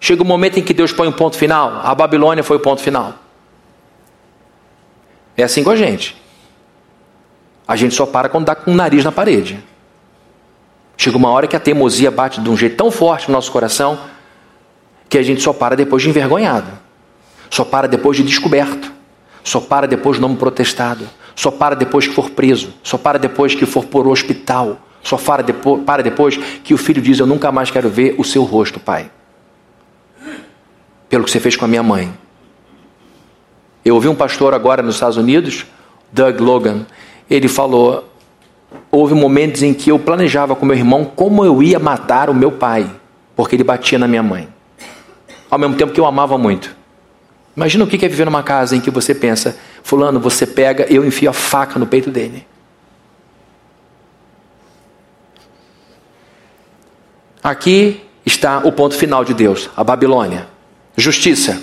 Chega 0.00 0.22
o 0.22 0.24
um 0.24 0.28
momento 0.28 0.58
em 0.58 0.62
que 0.62 0.74
Deus 0.74 0.92
põe 0.92 1.06
um 1.06 1.12
ponto 1.12 1.36
final. 1.36 1.80
A 1.84 1.94
Babilônia 1.94 2.42
foi 2.42 2.56
o 2.56 2.60
ponto 2.60 2.82
final. 2.82 3.14
É 5.36 5.44
assim 5.44 5.62
com 5.62 5.70
a 5.70 5.76
gente. 5.76 6.20
A 7.66 7.76
gente 7.76 7.94
só 7.94 8.04
para 8.04 8.28
quando 8.28 8.46
dá 8.46 8.54
com 8.54 8.72
o 8.72 8.74
nariz 8.74 9.04
na 9.04 9.12
parede. 9.12 9.62
Chega 10.96 11.16
uma 11.16 11.30
hora 11.30 11.46
que 11.46 11.56
a 11.56 11.60
teimosia 11.60 12.10
bate 12.10 12.40
de 12.40 12.50
um 12.50 12.56
jeito 12.56 12.76
tão 12.76 12.90
forte 12.90 13.28
no 13.28 13.34
nosso 13.34 13.50
coração 13.50 13.98
que 15.08 15.16
a 15.16 15.22
gente 15.22 15.40
só 15.40 15.52
para 15.52 15.76
depois 15.76 16.02
de 16.02 16.08
envergonhado. 16.08 16.70
Só 17.50 17.64
para 17.64 17.86
depois 17.86 18.16
de 18.16 18.24
descoberto. 18.24 18.92
Só 19.44 19.60
para 19.60 19.86
depois 19.86 20.16
de 20.16 20.22
nome 20.22 20.36
protestado 20.36 21.08
só 21.34 21.50
para 21.50 21.74
depois 21.74 22.06
que 22.06 22.14
for 22.14 22.30
preso, 22.30 22.72
só 22.82 22.96
para 22.96 23.18
depois 23.18 23.54
que 23.54 23.66
for 23.66 23.84
por 23.84 24.06
hospital, 24.06 24.78
só 25.02 25.16
para 25.16 25.42
depois, 25.42 25.82
para 25.84 26.02
depois 26.02 26.36
que 26.36 26.72
o 26.72 26.78
filho 26.78 27.02
diz: 27.02 27.18
Eu 27.18 27.26
nunca 27.26 27.50
mais 27.52 27.70
quero 27.70 27.88
ver 27.88 28.14
o 28.18 28.24
seu 28.24 28.42
rosto, 28.44 28.80
pai. 28.80 29.10
Pelo 31.08 31.24
que 31.24 31.30
você 31.30 31.40
fez 31.40 31.56
com 31.56 31.64
a 31.64 31.68
minha 31.68 31.82
mãe. 31.82 32.12
Eu 33.84 33.96
ouvi 33.96 34.08
um 34.08 34.14
pastor 34.14 34.54
agora 34.54 34.82
nos 34.82 34.94
Estados 34.94 35.18
Unidos, 35.18 35.66
Doug 36.10 36.40
Logan, 36.40 36.86
ele 37.28 37.48
falou: 37.48 38.08
Houve 38.90 39.14
momentos 39.14 39.62
em 39.62 39.74
que 39.74 39.90
eu 39.90 39.98
planejava 39.98 40.56
com 40.56 40.64
meu 40.64 40.76
irmão 40.76 41.04
como 41.04 41.44
eu 41.44 41.62
ia 41.62 41.78
matar 41.78 42.30
o 42.30 42.34
meu 42.34 42.52
pai, 42.52 42.90
porque 43.36 43.56
ele 43.56 43.64
batia 43.64 43.98
na 43.98 44.08
minha 44.08 44.22
mãe. 44.22 44.48
Ao 45.50 45.58
mesmo 45.58 45.76
tempo 45.76 45.92
que 45.92 46.00
eu 46.00 46.06
amava 46.06 46.38
muito. 46.38 46.74
Imagina 47.56 47.84
o 47.84 47.86
que 47.86 48.04
é 48.04 48.08
viver 48.08 48.24
numa 48.24 48.42
casa 48.42 48.76
em 48.76 48.80
que 48.80 48.90
você 48.90 49.14
pensa, 49.14 49.56
fulano, 49.82 50.18
você 50.18 50.46
pega, 50.46 50.86
eu 50.90 51.06
enfio 51.06 51.30
a 51.30 51.32
faca 51.32 51.78
no 51.78 51.86
peito 51.86 52.10
dele. 52.10 52.46
Aqui 57.42 58.02
está 58.24 58.58
o 58.58 58.72
ponto 58.72 58.96
final 58.96 59.24
de 59.24 59.34
Deus, 59.34 59.70
a 59.76 59.84
Babilônia. 59.84 60.48
Justiça. 60.96 61.60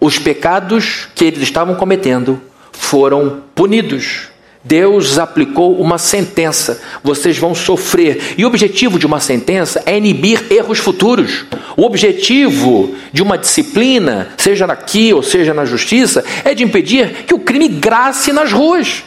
Os 0.00 0.18
pecados 0.18 1.08
que 1.14 1.24
eles 1.26 1.42
estavam 1.42 1.74
cometendo 1.74 2.40
foram 2.72 3.42
punidos. 3.54 4.28
Deus 4.66 5.18
aplicou 5.18 5.78
uma 5.78 5.98
sentença, 5.98 6.80
vocês 7.02 7.36
vão 7.36 7.54
sofrer. 7.54 8.34
E 8.38 8.44
o 8.46 8.48
objetivo 8.48 8.98
de 8.98 9.04
uma 9.04 9.20
sentença 9.20 9.82
é 9.84 9.98
inibir 9.98 10.50
erros 10.50 10.78
futuros. 10.78 11.44
O 11.76 11.84
objetivo 11.84 12.94
de 13.12 13.22
uma 13.22 13.36
disciplina, 13.36 14.30
seja 14.38 14.64
aqui 14.64 15.12
ou 15.12 15.22
seja 15.22 15.52
na 15.52 15.66
justiça, 15.66 16.24
é 16.46 16.54
de 16.54 16.64
impedir 16.64 17.24
que 17.26 17.34
o 17.34 17.38
crime 17.38 17.68
grace 17.68 18.32
nas 18.32 18.52
ruas. 18.52 19.04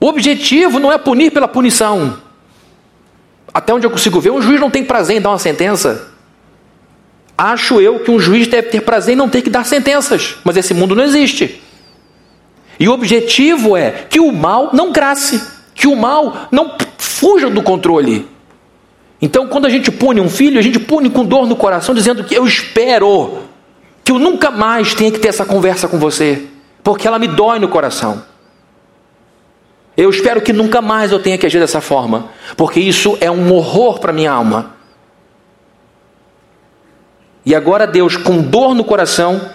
O 0.00 0.06
objetivo 0.06 0.78
não 0.78 0.90
é 0.90 0.96
punir 0.96 1.30
pela 1.30 1.46
punição. 1.46 2.16
Até 3.52 3.74
onde 3.74 3.86
eu 3.86 3.90
consigo 3.90 4.20
ver, 4.20 4.30
um 4.30 4.40
juiz 4.40 4.58
não 4.58 4.70
tem 4.70 4.82
prazer 4.82 5.18
em 5.18 5.20
dar 5.20 5.30
uma 5.30 5.38
sentença. 5.38 6.08
Acho 7.36 7.78
eu 7.78 7.98
que 7.98 8.10
um 8.10 8.18
juiz 8.18 8.46
deve 8.46 8.68
ter 8.68 8.80
prazer 8.80 9.12
em 9.12 9.18
não 9.18 9.28
ter 9.28 9.42
que 9.42 9.50
dar 9.50 9.66
sentenças, 9.66 10.36
mas 10.44 10.56
esse 10.56 10.72
mundo 10.72 10.96
não 10.96 11.04
existe. 11.04 11.60
E 12.80 12.88
o 12.88 12.92
objetivo 12.92 13.76
é 13.76 13.90
que 14.08 14.18
o 14.18 14.32
mal 14.32 14.70
não 14.72 14.90
grace, 14.90 15.38
que 15.74 15.86
o 15.86 15.94
mal 15.94 16.48
não 16.50 16.78
fuja 16.96 17.50
do 17.50 17.62
controle. 17.62 18.26
Então, 19.20 19.46
quando 19.48 19.66
a 19.66 19.68
gente 19.68 19.92
pune 19.92 20.18
um 20.18 20.30
filho, 20.30 20.58
a 20.58 20.62
gente 20.62 20.80
pune 20.80 21.10
com 21.10 21.22
dor 21.22 21.46
no 21.46 21.54
coração, 21.54 21.94
dizendo 21.94 22.24
que 22.24 22.34
eu 22.34 22.46
espero 22.46 23.40
que 24.02 24.10
eu 24.10 24.18
nunca 24.18 24.50
mais 24.50 24.94
tenha 24.94 25.12
que 25.12 25.18
ter 25.18 25.28
essa 25.28 25.44
conversa 25.44 25.86
com 25.86 25.98
você, 25.98 26.46
porque 26.82 27.06
ela 27.06 27.18
me 27.18 27.28
dói 27.28 27.58
no 27.58 27.68
coração. 27.68 28.24
Eu 29.94 30.08
espero 30.08 30.40
que 30.40 30.52
nunca 30.52 30.80
mais 30.80 31.12
eu 31.12 31.18
tenha 31.18 31.36
que 31.36 31.44
agir 31.44 31.60
dessa 31.60 31.82
forma, 31.82 32.30
porque 32.56 32.80
isso 32.80 33.18
é 33.20 33.30
um 33.30 33.52
horror 33.52 33.98
para 33.98 34.10
minha 34.10 34.32
alma. 34.32 34.74
E 37.44 37.54
agora 37.54 37.86
Deus, 37.86 38.16
com 38.16 38.40
dor 38.40 38.74
no 38.74 38.84
coração, 38.84 39.50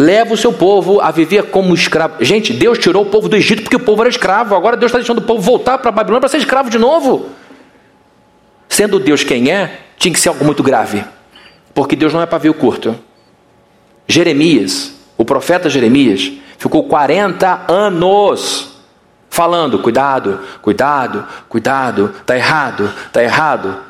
leva 0.00 0.32
o 0.32 0.36
seu 0.36 0.50
povo 0.50 0.98
a 0.98 1.10
viver 1.10 1.50
como 1.50 1.74
escravo. 1.74 2.24
Gente, 2.24 2.54
Deus 2.54 2.78
tirou 2.78 3.02
o 3.02 3.06
povo 3.06 3.28
do 3.28 3.36
Egito 3.36 3.62
porque 3.62 3.76
o 3.76 3.80
povo 3.80 4.00
era 4.02 4.08
escravo. 4.08 4.54
Agora 4.54 4.74
Deus 4.74 4.88
está 4.88 4.98
deixando 4.98 5.18
o 5.18 5.22
povo 5.22 5.42
voltar 5.42 5.76
para 5.76 5.92
Babilônia 5.92 6.20
para 6.20 6.28
ser 6.30 6.38
escravo 6.38 6.70
de 6.70 6.78
novo. 6.78 7.28
Sendo 8.66 8.98
Deus 8.98 9.22
quem 9.22 9.52
é, 9.52 9.80
tinha 9.98 10.12
que 10.12 10.18
ser 10.18 10.30
algo 10.30 10.42
muito 10.42 10.62
grave. 10.62 11.04
Porque 11.74 11.94
Deus 11.94 12.14
não 12.14 12.22
é 12.22 12.26
pavio 12.26 12.54
curto. 12.54 12.96
Jeremias, 14.08 14.94
o 15.18 15.24
profeta 15.24 15.68
Jeremias 15.68 16.32
ficou 16.56 16.84
40 16.84 17.66
anos 17.68 18.80
falando: 19.28 19.80
cuidado, 19.80 20.40
cuidado, 20.62 21.26
cuidado, 21.46 22.14
está 22.20 22.34
errado, 22.34 22.90
está 23.06 23.22
errado. 23.22 23.89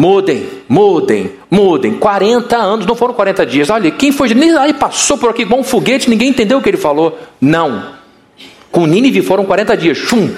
Mudem, 0.00 0.46
mudem, 0.68 1.32
mudem. 1.50 1.94
40 1.94 2.56
anos, 2.56 2.86
não 2.86 2.94
foram 2.94 3.12
40 3.12 3.44
dias. 3.44 3.68
Olha, 3.68 3.90
quem 3.90 4.12
foi? 4.12 4.32
Nem 4.32 4.56
aí 4.56 4.72
passou 4.72 5.18
por 5.18 5.28
aqui 5.28 5.44
com 5.44 5.58
um 5.58 5.64
foguete, 5.64 6.08
ninguém 6.08 6.28
entendeu 6.28 6.58
o 6.58 6.62
que 6.62 6.68
ele 6.68 6.76
falou. 6.76 7.18
Não. 7.40 7.94
Com 8.70 8.86
Nínive 8.86 9.22
foram 9.22 9.44
40 9.44 9.76
dias. 9.76 9.98
Chum, 9.98 10.32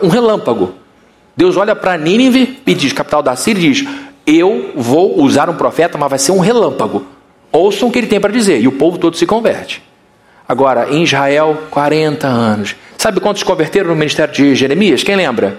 um 0.00 0.06
relâmpago. 0.06 0.74
Deus 1.36 1.56
olha 1.56 1.74
para 1.74 1.98
Nínive 1.98 2.60
e 2.64 2.72
diz, 2.72 2.92
capital 2.92 3.20
da 3.20 3.34
Síria, 3.34 3.60
diz: 3.60 3.84
Eu 4.24 4.70
vou 4.76 5.20
usar 5.22 5.50
um 5.50 5.56
profeta, 5.56 5.98
mas 5.98 6.10
vai 6.10 6.18
ser 6.20 6.30
um 6.30 6.38
relâmpago. 6.38 7.04
Ouçam 7.50 7.88
o 7.88 7.90
que 7.90 7.98
ele 7.98 8.06
tem 8.06 8.20
para 8.20 8.32
dizer. 8.32 8.62
E 8.62 8.68
o 8.68 8.72
povo 8.72 8.96
todo 8.96 9.16
se 9.16 9.26
converte. 9.26 9.82
Agora, 10.48 10.88
em 10.88 11.02
Israel, 11.02 11.64
40 11.68 12.28
anos. 12.28 12.76
Sabe 12.96 13.18
quantos 13.18 13.42
converteram 13.42 13.88
no 13.88 13.96
ministério 13.96 14.32
de 14.32 14.54
Jeremias? 14.54 15.02
Quem 15.02 15.16
lembra? 15.16 15.58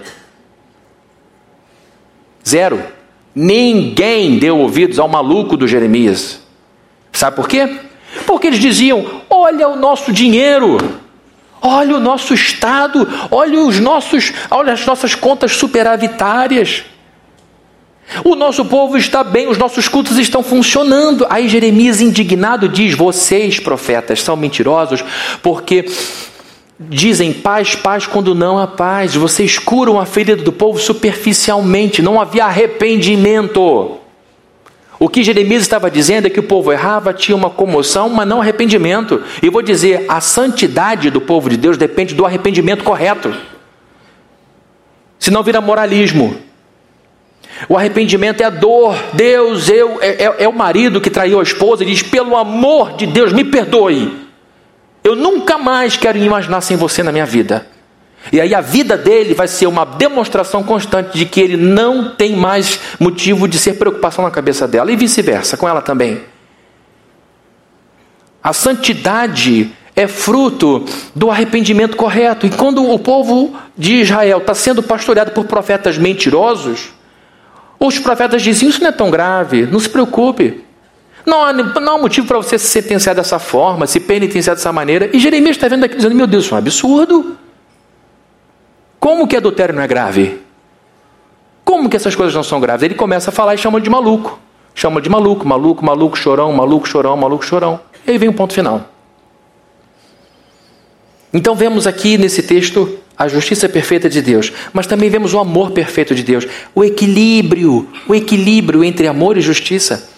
Zero. 2.48 2.98
Ninguém 3.34 4.38
deu 4.38 4.58
ouvidos 4.58 4.98
ao 4.98 5.08
maluco 5.08 5.56
do 5.56 5.68
Jeremias. 5.68 6.40
Sabe 7.12 7.36
por 7.36 7.48
quê? 7.48 7.78
Porque 8.26 8.48
eles 8.48 8.58
diziam: 8.58 9.22
olha 9.28 9.68
o 9.68 9.76
nosso 9.76 10.12
dinheiro, 10.12 10.78
olha 11.62 11.96
o 11.96 12.00
nosso 12.00 12.34
estado, 12.34 13.08
olha 13.30 13.60
os 13.60 13.78
nossos, 13.78 14.32
olha 14.50 14.72
as 14.72 14.84
nossas 14.84 15.14
contas 15.14 15.52
superavitárias. 15.52 16.84
O 18.24 18.34
nosso 18.34 18.64
povo 18.64 18.96
está 18.96 19.22
bem, 19.22 19.46
os 19.46 19.56
nossos 19.56 19.86
cultos 19.86 20.18
estão 20.18 20.42
funcionando. 20.42 21.24
Aí 21.30 21.48
Jeremias, 21.48 22.00
indignado, 22.00 22.68
diz: 22.68 22.94
Vocês, 22.94 23.60
profetas, 23.60 24.22
são 24.22 24.36
mentirosos, 24.36 25.04
porque 25.42 25.84
dizem 26.80 27.32
paz, 27.32 27.74
paz, 27.74 28.06
quando 28.06 28.34
não 28.34 28.58
há 28.58 28.66
paz. 28.66 29.14
Vocês 29.14 29.58
curam 29.58 30.00
a 30.00 30.06
ferida 30.06 30.42
do 30.42 30.52
povo 30.52 30.78
superficialmente, 30.78 32.00
não 32.00 32.18
havia 32.18 32.46
arrependimento. 32.46 33.98
O 34.98 35.08
que 35.08 35.22
Jeremias 35.22 35.62
estava 35.62 35.90
dizendo 35.90 36.26
é 36.26 36.30
que 36.30 36.40
o 36.40 36.44
povo 36.44 36.72
errava, 36.72 37.12
tinha 37.12 37.36
uma 37.36 37.50
comoção, 37.50 38.08
mas 38.08 38.28
não 38.28 38.40
arrependimento. 38.40 39.22
E 39.42 39.50
vou 39.50 39.62
dizer: 39.62 40.06
a 40.08 40.20
santidade 40.20 41.10
do 41.10 41.20
povo 41.20 41.50
de 41.50 41.56
Deus 41.56 41.76
depende 41.76 42.14
do 42.14 42.24
arrependimento 42.24 42.84
correto. 42.84 43.34
Senão 45.18 45.42
vira 45.42 45.60
moralismo. 45.60 46.36
O 47.68 47.76
arrependimento 47.76 48.40
é 48.40 48.44
a 48.44 48.50
dor. 48.50 48.94
Deus, 49.12 49.68
eu 49.68 49.98
é, 50.00 50.24
é, 50.24 50.36
é, 50.44 50.48
o 50.48 50.52
marido 50.52 51.00
que 51.00 51.10
traiu 51.10 51.40
a 51.40 51.42
esposa 51.42 51.82
e 51.82 51.86
diz: 51.86 52.02
pelo 52.02 52.36
amor 52.36 52.92
de 52.92 53.06
Deus, 53.06 53.32
me 53.32 53.44
perdoe. 53.44 54.29
Eu 55.02 55.16
nunca 55.16 55.56
mais 55.56 55.96
quero 55.96 56.18
imaginar 56.18 56.60
sem 56.60 56.76
você 56.76 57.02
na 57.02 57.12
minha 57.12 57.26
vida. 57.26 57.66
E 58.32 58.40
aí 58.40 58.54
a 58.54 58.60
vida 58.60 58.96
dele 58.96 59.34
vai 59.34 59.48
ser 59.48 59.66
uma 59.66 59.84
demonstração 59.84 60.62
constante 60.62 61.16
de 61.16 61.24
que 61.24 61.40
ele 61.40 61.56
não 61.56 62.14
tem 62.14 62.36
mais 62.36 62.78
motivo 62.98 63.48
de 63.48 63.58
ser 63.58 63.74
preocupação 63.74 64.24
na 64.24 64.30
cabeça 64.30 64.68
dela, 64.68 64.92
e 64.92 64.96
vice-versa, 64.96 65.56
com 65.56 65.66
ela 65.66 65.80
também. 65.80 66.20
A 68.42 68.52
santidade 68.52 69.72
é 69.96 70.06
fruto 70.06 70.84
do 71.14 71.30
arrependimento 71.30 71.96
correto. 71.96 72.46
E 72.46 72.50
quando 72.50 72.88
o 72.90 72.98
povo 72.98 73.54
de 73.76 73.96
Israel 73.96 74.38
está 74.38 74.54
sendo 74.54 74.82
pastoreado 74.82 75.32
por 75.32 75.44
profetas 75.44 75.98
mentirosos, 75.98 76.90
os 77.78 77.98
profetas 77.98 78.42
diziam: 78.42 78.70
Isso 78.70 78.80
não 78.80 78.88
é 78.88 78.92
tão 78.92 79.10
grave, 79.10 79.66
não 79.66 79.80
se 79.80 79.88
preocupe. 79.88 80.64
Não 81.30 81.44
há, 81.44 81.52
não 81.52 81.94
há 81.94 81.98
motivo 81.98 82.26
para 82.26 82.38
você 82.38 82.58
se 82.58 82.66
sentenciar 82.66 83.14
dessa 83.14 83.38
forma, 83.38 83.86
se 83.86 84.00
penitenciar 84.00 84.56
dessa 84.56 84.72
maneira. 84.72 85.08
E 85.12 85.20
Jeremias 85.20 85.54
está 85.54 85.68
vendo 85.68 85.84
aqui 85.84 85.94
dizendo: 85.94 86.16
Meu 86.16 86.26
Deus, 86.26 86.44
isso 86.44 86.54
é 86.54 86.56
um 86.56 86.58
absurdo. 86.58 87.36
Como 88.98 89.28
que 89.28 89.36
adultério 89.36 89.72
não 89.72 89.80
é 89.80 89.86
grave? 89.86 90.40
Como 91.64 91.88
que 91.88 91.96
essas 91.96 92.16
coisas 92.16 92.34
não 92.34 92.42
são 92.42 92.58
graves? 92.58 92.82
Ele 92.82 92.96
começa 92.96 93.30
a 93.30 93.32
falar 93.32 93.54
e 93.54 93.58
chama 93.58 93.80
de 93.80 93.88
maluco. 93.88 94.40
Chama 94.74 95.00
de 95.00 95.08
maluco, 95.08 95.46
maluco, 95.46 95.84
maluco, 95.84 96.18
chorão, 96.18 96.52
maluco, 96.52 96.88
chorão, 96.88 97.16
maluco, 97.16 97.44
chorão. 97.44 97.78
E 98.04 98.10
aí 98.10 98.18
vem 98.18 98.28
o 98.28 98.32
ponto 98.32 98.52
final. 98.52 98.88
Então 101.32 101.54
vemos 101.54 101.86
aqui 101.86 102.18
nesse 102.18 102.42
texto 102.42 102.98
a 103.16 103.28
justiça 103.28 103.68
perfeita 103.68 104.08
de 104.08 104.20
Deus, 104.20 104.52
mas 104.72 104.88
também 104.88 105.08
vemos 105.08 105.32
o 105.32 105.38
amor 105.38 105.70
perfeito 105.70 106.12
de 106.12 106.24
Deus, 106.24 106.44
o 106.74 106.82
equilíbrio, 106.82 107.86
o 108.08 108.16
equilíbrio 108.16 108.82
entre 108.82 109.06
amor 109.06 109.38
e 109.38 109.40
justiça. 109.40 110.10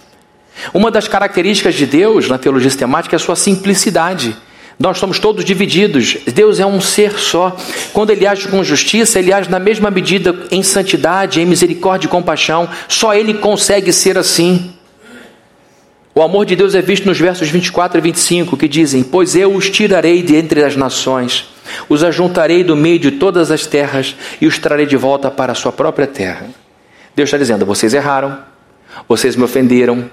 Uma 0.72 0.90
das 0.90 1.08
características 1.08 1.74
de 1.74 1.86
Deus 1.86 2.28
na 2.28 2.38
teologia 2.38 2.70
sistemática 2.70 3.14
é 3.14 3.18
a 3.18 3.20
sua 3.20 3.36
simplicidade. 3.36 4.36
Nós 4.78 4.98
somos 4.98 5.18
todos 5.18 5.44
divididos. 5.44 6.16
Deus 6.34 6.58
é 6.58 6.66
um 6.66 6.80
ser 6.80 7.18
só. 7.18 7.56
Quando 7.92 8.10
ele 8.10 8.26
age 8.26 8.48
com 8.48 8.64
justiça, 8.64 9.18
ele 9.18 9.32
age 9.32 9.50
na 9.50 9.58
mesma 9.58 9.90
medida 9.90 10.34
em 10.50 10.62
santidade, 10.62 11.40
em 11.40 11.46
misericórdia 11.46 12.06
e 12.06 12.10
compaixão. 12.10 12.68
Só 12.88 13.14
ele 13.14 13.34
consegue 13.34 13.92
ser 13.92 14.18
assim. 14.18 14.72
O 16.14 16.20
amor 16.20 16.44
de 16.44 16.54
Deus 16.54 16.74
é 16.74 16.82
visto 16.82 17.06
nos 17.06 17.18
versos 17.18 17.48
24 17.48 17.98
e 17.98 18.00
25, 18.02 18.56
que 18.56 18.68
dizem: 18.68 19.02
Pois 19.02 19.34
eu 19.34 19.54
os 19.54 19.70
tirarei 19.70 20.22
de 20.22 20.36
entre 20.36 20.62
as 20.62 20.76
nações, 20.76 21.48
os 21.88 22.04
ajuntarei 22.04 22.62
do 22.62 22.76
meio 22.76 22.98
de 22.98 23.12
todas 23.12 23.50
as 23.50 23.66
terras 23.66 24.14
e 24.40 24.46
os 24.46 24.58
trarei 24.58 24.84
de 24.84 24.96
volta 24.96 25.30
para 25.30 25.52
a 25.52 25.54
sua 25.54 25.72
própria 25.72 26.06
terra. 26.06 26.46
Deus 27.16 27.28
está 27.28 27.38
dizendo: 27.38 27.64
Vocês 27.64 27.94
erraram, 27.94 28.38
vocês 29.08 29.36
me 29.36 29.44
ofenderam. 29.44 30.10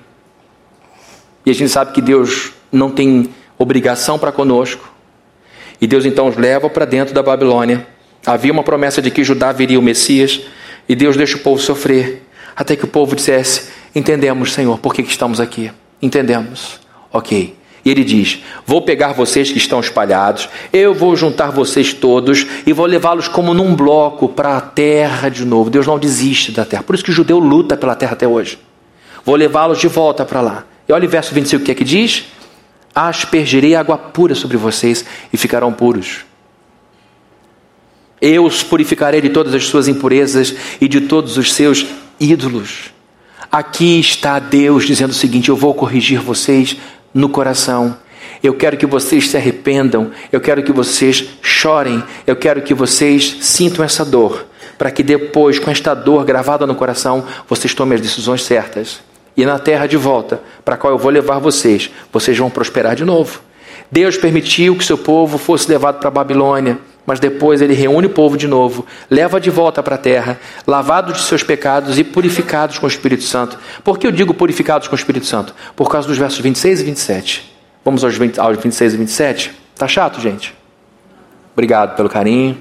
E 1.50 1.52
a 1.52 1.56
gente 1.56 1.72
sabe 1.72 1.93
que 1.93 2.02
Deus 2.02 2.52
não 2.72 2.91
tem 2.91 3.28
obrigação 3.58 4.20
para 4.20 4.32
conosco. 4.32 4.88
E 5.82 5.88
Deus 5.88 6.06
então 6.06 6.28
os 6.28 6.38
leva 6.38 6.70
para 6.70 6.86
dentro 6.86 7.12
da 7.12 7.24
Babilônia. 7.24 7.88
Havia 8.24 8.54
uma 8.54 8.62
promessa 8.62 9.02
de 9.02 9.10
que 9.10 9.24
Judá 9.24 9.52
viria 9.52 9.80
o 9.80 9.82
Messias, 9.82 10.41
e 10.88 10.93
Deus 10.93 11.18
deixa 11.18 11.38
o 11.38 11.39
povo 11.39 11.60
sofrer, 11.60 12.22
até 12.56 12.76
que 12.76 12.86
o 12.86 12.88
povo 12.88 13.16
dissesse: 13.16 13.68
Entendemos, 13.95 14.54
Senhor, 14.54 14.78
por 14.78 14.93
que, 14.93 15.02
que 15.02 15.10
estamos 15.10 15.39
aqui. 15.39 15.72
Entendemos. 16.00 16.80
Ok. 17.12 17.56
E 17.84 17.89
ele 17.89 18.04
diz: 18.04 18.43
Vou 18.64 18.84
pegar 18.84 19.14
vocês 19.14 19.52
que 19.52 19.58
estão 19.58 19.80
espalhados, 19.80 20.47
eu 20.72 20.93
vou 20.93 21.16
juntar 21.16 21.50
vocês 21.50 21.93
todos 21.93 22.45
e 22.64 22.72
vou 22.72 22.86
levá-los 22.86 23.28
como 23.28 23.56
num 23.56 23.76
bloco 23.76 24.30
para 24.30 24.56
a 24.56 24.62
terra 24.62 25.30
de 25.30 25.43
novo. 25.43 25.72
Deus 25.72 25.88
não 25.88 25.97
desiste 25.97 26.52
da 26.52 26.64
terra. 26.64 26.84
Por 26.84 26.93
isso 26.93 27.04
que 27.04 27.10
o 27.10 27.14
judeu 27.14 27.39
luta 27.39 27.76
pela 27.76 27.95
terra 27.95 28.14
até 28.14 28.28
hoje. 28.28 28.60
Vou 29.26 29.36
levá-los 29.36 29.80
de 29.80 29.88
volta 29.88 30.24
para 30.24 30.41
lá. 30.41 30.68
E 30.90 30.94
olha 30.94 31.08
o 31.08 31.10
verso 31.10 31.36
25 31.36 31.62
o 31.62 31.66
que 31.66 31.72
é 31.72 31.76
que 31.76 31.84
diz: 31.84 32.26
Aspergirei 32.96 33.76
água 33.76 33.96
pura 33.96 34.34
sobre 34.34 34.58
vocês 34.58 35.06
e 35.32 35.38
ficarão 35.38 35.72
puros. 35.72 36.26
Eu 38.20 38.44
os 38.44 38.64
purificarei 38.64 39.22
de 39.22 39.30
todas 39.30 39.54
as 39.54 39.66
suas 39.66 39.88
impurezas 39.88 40.56
e 40.82 40.88
de 40.88 41.02
todos 41.02 41.38
os 41.38 41.54
seus 41.54 41.86
ídolos. 42.20 42.92
Aqui 43.52 44.00
está 44.00 44.40
Deus 44.40 44.86
dizendo 44.86 45.12
o 45.12 45.14
seguinte: 45.14 45.50
eu 45.50 45.56
vou 45.56 45.76
corrigir 45.76 46.20
vocês 46.20 46.76
no 47.14 47.30
coração. 47.30 47.96
Eu 48.42 48.56
quero 48.56 48.76
que 48.78 48.86
vocês 48.86 49.30
se 49.30 49.38
arrependam, 49.38 50.12
eu 50.32 50.40
quero 50.40 50.64
que 50.64 50.72
vocês 50.72 51.26
chorem, 51.42 52.02
eu 52.26 52.38
quero 52.38 52.62
que 52.62 52.74
vocês 52.74 53.38
sintam 53.42 53.84
essa 53.84 54.06
dor, 54.06 54.46
para 54.78 54.90
que 54.90 55.04
depois, 55.04 55.60
com 55.60 55.70
esta 55.70 55.94
dor 55.94 56.24
gravada 56.24 56.66
no 56.66 56.74
coração, 56.74 57.26
vocês 57.50 57.74
tomem 57.74 57.96
as 57.96 58.02
decisões 58.02 58.44
certas. 58.44 59.09
E 59.40 59.46
na 59.46 59.58
terra 59.58 59.88
de 59.88 59.96
volta, 59.96 60.42
para 60.66 60.76
a 60.76 60.78
qual 60.78 60.92
eu 60.92 61.00
vou 61.00 61.10
levar 61.10 61.40
vocês, 61.40 61.90
vocês 62.12 62.38
vão 62.38 62.50
prosperar 62.50 62.94
de 62.94 63.06
novo. 63.06 63.40
Deus 63.90 64.18
permitiu 64.18 64.76
que 64.76 64.84
seu 64.84 64.98
povo 64.98 65.38
fosse 65.38 65.70
levado 65.70 65.98
para 65.98 66.10
a 66.10 66.12
Babilônia, 66.12 66.78
mas 67.06 67.22
depois 67.22 67.62
ele 67.62 67.74
reúne 67.74 68.08
o 68.08 68.10
povo 68.10 68.36
de 68.36 68.50
novo, 68.50 68.86
leva 69.10 69.40
de 69.40 69.50
volta 69.50 69.82
para 69.82 69.96
a 69.96 69.98
terra, 69.98 70.38
lavados 70.68 71.20
de 71.20 71.24
seus 71.24 71.42
pecados 71.42 71.98
e 71.98 72.04
purificados 72.04 72.78
com 72.80 72.86
o 72.86 72.90
Espírito 72.90 73.24
Santo. 73.24 73.58
Por 73.82 73.98
que 73.98 74.06
eu 74.06 74.12
digo 74.12 74.34
purificados 74.34 74.90
com 74.90 74.94
o 74.94 75.00
Espírito 75.00 75.26
Santo? 75.26 75.56
Por 75.74 75.90
causa 75.90 76.06
dos 76.06 76.18
versos 76.18 76.40
26 76.42 76.82
e 76.82 76.84
27. 76.84 77.56
Vamos 77.86 78.04
aos, 78.04 78.18
20, 78.18 78.42
aos 78.42 78.58
26 78.58 78.94
e 78.94 78.98
27? 78.98 79.52
Tá 79.74 79.88
chato, 79.88 80.20
gente? 80.20 80.54
Obrigado 81.54 81.96
pelo 81.96 82.10
carinho. 82.10 82.58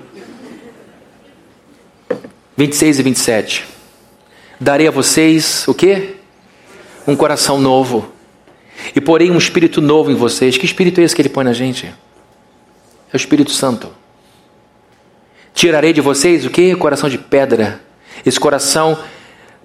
26 2.56 3.00
e 3.00 3.02
27. 3.02 3.64
Darei 4.60 4.86
a 4.86 4.92
vocês 4.92 5.66
o 5.66 5.74
quê? 5.74 6.17
Um 7.08 7.16
coração 7.16 7.58
novo. 7.58 8.12
E 8.94 9.00
porém 9.00 9.30
um 9.30 9.38
espírito 9.38 9.80
novo 9.80 10.10
em 10.10 10.14
vocês. 10.14 10.58
Que 10.58 10.66
espírito 10.66 11.00
é 11.00 11.04
esse 11.04 11.16
que 11.16 11.22
ele 11.22 11.30
põe 11.30 11.42
na 11.42 11.54
gente? 11.54 11.86
É 11.86 11.94
o 13.14 13.16
Espírito 13.16 13.50
Santo. 13.50 13.88
Tirarei 15.54 15.94
de 15.94 16.02
vocês 16.02 16.44
o 16.44 16.50
que? 16.50 16.76
Coração 16.76 17.08
de 17.08 17.16
pedra. 17.16 17.80
Esse 18.26 18.38
coração 18.38 18.98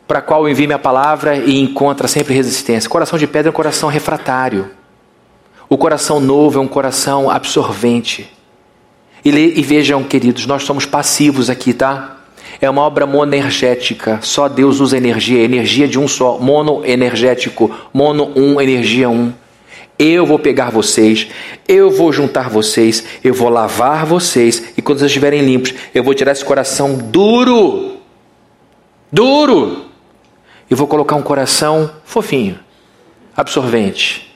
para 0.08 0.22
qual 0.22 0.48
eu 0.48 0.52
envio 0.52 0.68
minha 0.68 0.80
palavra 0.80 1.36
e 1.36 1.60
encontra 1.60 2.08
sempre 2.08 2.34
resistência. 2.34 2.90
Coração 2.90 3.20
de 3.20 3.28
pedra 3.28 3.50
é 3.50 3.52
um 3.52 3.54
coração 3.54 3.90
refratário. 3.90 4.72
O 5.68 5.78
coração 5.78 6.22
novo 6.22 6.60
é 6.60 6.62
um 6.62 6.68
coração 6.68 7.30
absorvente. 7.30 8.32
E, 9.26 9.30
e 9.30 9.62
vejam, 9.62 10.02
queridos, 10.04 10.46
nós 10.46 10.64
somos 10.64 10.86
passivos 10.86 11.50
aqui, 11.50 11.74
tá? 11.74 12.23
É 12.64 12.70
uma 12.70 12.84
obra 12.84 13.06
monergética. 13.06 14.20
Só 14.22 14.48
Deus 14.48 14.80
usa 14.80 14.96
energia, 14.96 15.44
energia 15.44 15.86
de 15.86 16.00
um 16.00 16.08
só, 16.08 16.38
monoenergético, 16.40 17.70
mono 17.94 18.32
um, 18.38 18.62
energia 18.62 19.10
um. 19.10 19.34
Eu 20.00 20.26
vou 20.26 20.40
pegar 20.40 20.72
vocês, 20.72 21.28
eu 21.68 21.92
vou 21.92 22.14
juntar 22.14 22.50
vocês, 22.50 23.04
eu 23.22 23.34
vou 23.34 23.50
lavar 23.50 24.06
vocês, 24.06 24.72
e 24.78 24.82
quando 24.82 25.00
vocês 25.00 25.10
estiverem 25.10 25.42
limpos, 25.42 25.74
eu 25.94 26.06
vou 26.06 26.14
tirar 26.14 26.32
esse 26.32 26.46
coração 26.46 26.96
duro, 26.96 27.98
duro, 29.12 29.88
e 30.72 30.74
vou 30.74 30.88
colocar 30.88 31.18
um 31.18 31.22
coração 31.22 31.92
fofinho, 32.06 32.58
absorvente. 33.36 34.34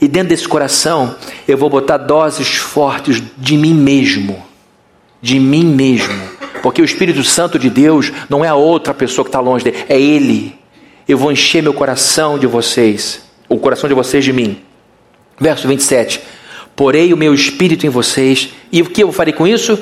E 0.00 0.06
dentro 0.06 0.28
desse 0.28 0.46
coração, 0.46 1.16
eu 1.48 1.58
vou 1.58 1.68
botar 1.68 1.96
doses 1.96 2.54
fortes 2.54 3.20
de 3.36 3.56
mim 3.56 3.74
mesmo, 3.74 4.40
de 5.20 5.40
mim 5.40 5.64
mesmo, 5.64 6.33
porque 6.64 6.80
o 6.80 6.84
Espírito 6.86 7.22
Santo 7.22 7.58
de 7.58 7.68
Deus 7.68 8.10
não 8.26 8.42
é 8.42 8.48
a 8.48 8.54
outra 8.54 8.94
pessoa 8.94 9.22
que 9.22 9.28
está 9.28 9.38
longe 9.38 9.62
dele, 9.62 9.84
é 9.86 10.00
Ele. 10.00 10.58
Eu 11.06 11.18
vou 11.18 11.30
encher 11.30 11.62
meu 11.62 11.74
coração 11.74 12.38
de 12.38 12.46
vocês, 12.46 13.22
o 13.50 13.58
coração 13.58 13.86
de 13.86 13.94
vocês 13.94 14.24
de 14.24 14.32
mim. 14.32 14.62
Verso 15.38 15.68
27. 15.68 16.22
Porei 16.74 17.12
o 17.12 17.18
meu 17.18 17.34
espírito 17.34 17.86
em 17.86 17.90
vocês, 17.90 18.48
e 18.72 18.80
o 18.80 18.86
que 18.86 19.02
eu 19.02 19.12
farei 19.12 19.34
com 19.34 19.46
isso? 19.46 19.78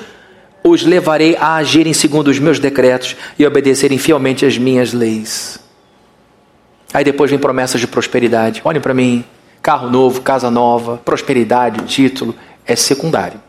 Os 0.64 0.83
levarei 0.83 1.37
a 1.37 1.55
agirem 1.55 1.93
segundo 1.93 2.26
os 2.26 2.41
meus 2.41 2.59
decretos 2.59 3.14
e 3.39 3.47
obedecerem 3.47 3.97
fielmente 3.97 4.45
as 4.45 4.59
minhas 4.59 4.93
leis. 4.93 5.61
Aí 6.93 7.05
depois 7.05 7.30
vem 7.30 7.39
promessas 7.39 7.80
de 7.80 7.87
prosperidade. 7.87 8.61
Olhem 8.64 8.80
para 8.80 8.93
mim: 8.93 9.24
carro 9.62 9.89
novo, 9.89 10.20
casa 10.20 10.51
nova, 10.51 10.97
prosperidade, 10.97 11.85
título, 11.85 12.35
é 12.66 12.74
secundário. 12.74 13.41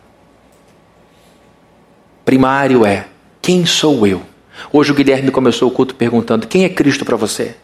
Primário 2.24 2.86
é: 2.86 3.08
quem 3.44 3.66
sou 3.66 4.08
eu? 4.08 4.24
Hoje 4.72 4.94
o 4.94 4.96
Guilherme 4.96 5.30
começou 5.30 5.68
o 5.68 5.72
culto 5.72 5.94
perguntando: 5.94 6.48
quem 6.48 6.64
é 6.64 6.70
Cristo 6.70 7.04
para 7.04 7.18
você? 7.18 7.56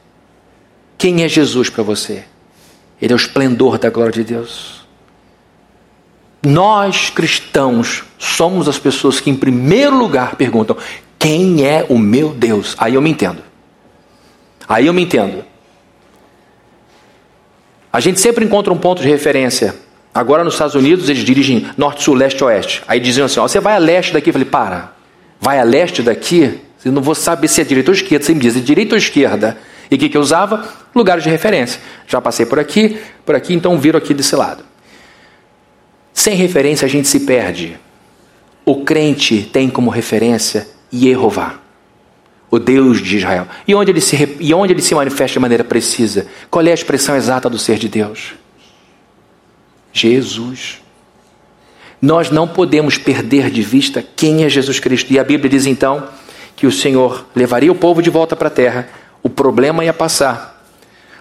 Quem 0.97 1.23
é 1.23 1.29
Jesus 1.29 1.69
para 1.69 1.81
você? 1.81 2.25
Ele 3.01 3.13
é 3.13 3.15
o 3.15 3.17
esplendor 3.17 3.77
da 3.79 3.89
glória 3.89 4.11
de 4.11 4.25
Deus. 4.25 4.85
Nós 6.45 7.09
cristãos 7.09 8.03
somos 8.17 8.67
as 8.67 8.77
pessoas 8.77 9.21
que, 9.21 9.29
em 9.29 9.35
primeiro 9.37 9.97
lugar, 9.97 10.35
perguntam: 10.35 10.75
quem 11.17 11.65
é 11.65 11.85
o 11.87 11.97
meu 11.97 12.33
Deus? 12.33 12.75
Aí 12.77 12.95
eu 12.95 13.01
me 13.01 13.09
entendo. 13.09 13.41
Aí 14.67 14.85
eu 14.85 14.93
me 14.93 15.01
entendo. 15.01 15.45
A 17.91 18.01
gente 18.01 18.19
sempre 18.19 18.43
encontra 18.43 18.73
um 18.73 18.77
ponto 18.77 19.01
de 19.01 19.07
referência. 19.07 19.75
Agora 20.13 20.43
nos 20.43 20.55
Estados 20.55 20.75
Unidos 20.75 21.07
eles 21.07 21.23
dirigem 21.23 21.69
norte, 21.77 22.03
sul, 22.03 22.15
leste, 22.15 22.43
oeste. 22.43 22.83
Aí 22.85 22.99
diziam 22.99 23.27
assim: 23.27 23.39
ó, 23.39 23.47
você 23.47 23.61
vai 23.61 23.75
a 23.75 23.79
leste 23.79 24.11
daqui. 24.11 24.27
Eu 24.29 24.33
falei: 24.33 24.47
para, 24.47 24.98
vai 25.39 25.59
a 25.59 25.63
leste 25.63 26.01
daqui? 26.01 26.59
Eu 26.83 26.91
não 26.91 27.01
vou 27.01 27.15
saber 27.15 27.47
se 27.47 27.61
é 27.61 27.63
direita 27.63 27.91
ou 27.91 27.95
esquerda. 27.95 28.25
Você 28.25 28.33
me 28.33 28.39
diz: 28.39 28.55
é 28.55 28.59
direita 28.59 28.95
ou 28.95 28.97
esquerda? 28.97 29.57
E 29.91 29.95
o 29.95 29.97
que, 29.97 30.09
que 30.09 30.17
eu 30.17 30.21
usava? 30.21 30.67
Lugares 30.93 31.23
de 31.23 31.29
referência. 31.29 31.81
Já 32.07 32.21
passei 32.21 32.45
por 32.45 32.59
aqui, 32.59 32.99
por 33.25 33.35
aqui, 33.35 33.53
então 33.53 33.77
viro 33.79 33.97
aqui 33.97 34.13
desse 34.13 34.35
lado. 34.35 34.63
Sem 36.13 36.35
referência 36.35 36.85
a 36.85 36.89
gente 36.89 37.07
se 37.07 37.21
perde. 37.21 37.79
O 38.65 38.83
crente 38.83 39.49
tem 39.51 39.69
como 39.69 39.89
referência 39.89 40.67
Jeová, 40.91 41.59
o 42.51 42.59
Deus 42.59 43.01
de 43.01 43.17
Israel. 43.17 43.47
E 43.67 43.73
onde, 43.73 43.91
ele 43.91 44.01
se, 44.01 44.37
e 44.39 44.53
onde 44.53 44.73
ele 44.73 44.81
se 44.81 44.93
manifesta 44.93 45.33
de 45.33 45.39
maneira 45.39 45.63
precisa? 45.63 46.27
Qual 46.51 46.65
é 46.65 46.71
a 46.71 46.73
expressão 46.73 47.15
exata 47.15 47.49
do 47.49 47.57
ser 47.57 47.77
de 47.77 47.87
Deus? 47.87 48.33
Jesus. 49.91 50.81
Nós 52.01 52.29
não 52.31 52.47
podemos 52.47 52.97
perder 52.97 53.49
de 53.49 53.61
vista 53.61 54.03
quem 54.15 54.43
é 54.43 54.49
Jesus 54.49 54.79
Cristo. 54.79 55.11
E 55.11 55.19
a 55.19 55.23
Bíblia 55.23 55.49
diz 55.49 55.65
então 55.65 56.07
que 56.55 56.65
o 56.65 56.71
Senhor 56.71 57.25
levaria 57.35 57.71
o 57.71 57.75
povo 57.75 58.01
de 58.01 58.09
volta 58.09 58.35
para 58.35 58.47
a 58.47 58.51
terra 58.51 58.87
o 59.21 59.29
problema 59.29 59.83
ia 59.83 59.93
passar. 59.93 60.63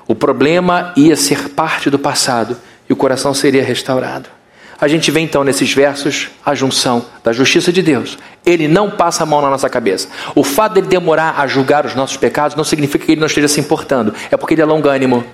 O 0.07 0.15
problema 0.15 0.93
ia 0.97 1.17
ser 1.17 1.51
parte 1.51 1.91
do 1.91 1.99
passado 1.99 2.57
e 2.89 2.93
o 2.93 2.97
coração 2.97 3.35
seria 3.35 3.63
restaurado. 3.63 4.29
A 4.81 4.87
gente 4.87 5.11
vê 5.11 5.21
então 5.21 5.43
nesses 5.43 5.73
versos 5.75 6.29
a 6.47 6.55
junção 6.55 7.05
da 7.25 7.33
justiça 7.33 7.73
de 7.73 7.83
Deus. 7.83 8.17
Ele 8.47 8.69
não 8.69 8.93
passa 8.93 9.25
a 9.25 9.27
mão 9.27 9.43
na 9.43 9.51
nossa 9.51 9.69
cabeça. 9.69 10.09
O 10.37 10.45
fato 10.45 10.75
dele 10.75 10.87
demorar 10.87 11.35
a 11.41 11.47
julgar 11.49 11.85
os 11.85 11.97
nossos 11.97 12.17
pecados 12.17 12.57
não 12.57 12.63
significa 12.63 13.05
que 13.05 13.13
ele 13.13 13.21
não 13.21 13.27
esteja 13.27 13.49
se 13.49 13.59
importando. 13.59 14.15
É 14.31 14.37
porque 14.37 14.55
ele 14.55 14.63
é 14.63 14.65
longânimo. 14.65 15.25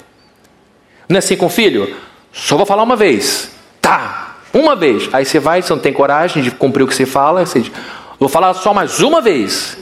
Não 1.06 1.16
é 1.16 1.18
assim 1.18 1.36
com 1.36 1.46
o 1.46 1.50
filho? 1.50 1.94
Só 2.32 2.56
vou 2.56 2.64
falar 2.64 2.82
uma 2.82 2.96
vez. 2.96 3.50
Tá, 3.82 4.23
uma 4.54 4.74
vez. 4.74 5.08
Aí 5.12 5.24
você 5.24 5.38
vai, 5.38 5.60
você 5.60 5.72
não 5.72 5.80
tem 5.80 5.92
coragem 5.92 6.42
de 6.42 6.50
cumprir 6.50 6.84
o 6.84 6.86
que 6.86 6.94
você 6.94 7.04
fala. 7.04 7.44
Você 7.44 7.60
diz, 7.60 7.72
vou 8.18 8.28
falar 8.28 8.54
só 8.54 8.72
mais 8.72 9.00
uma 9.00 9.20
vez. 9.20 9.76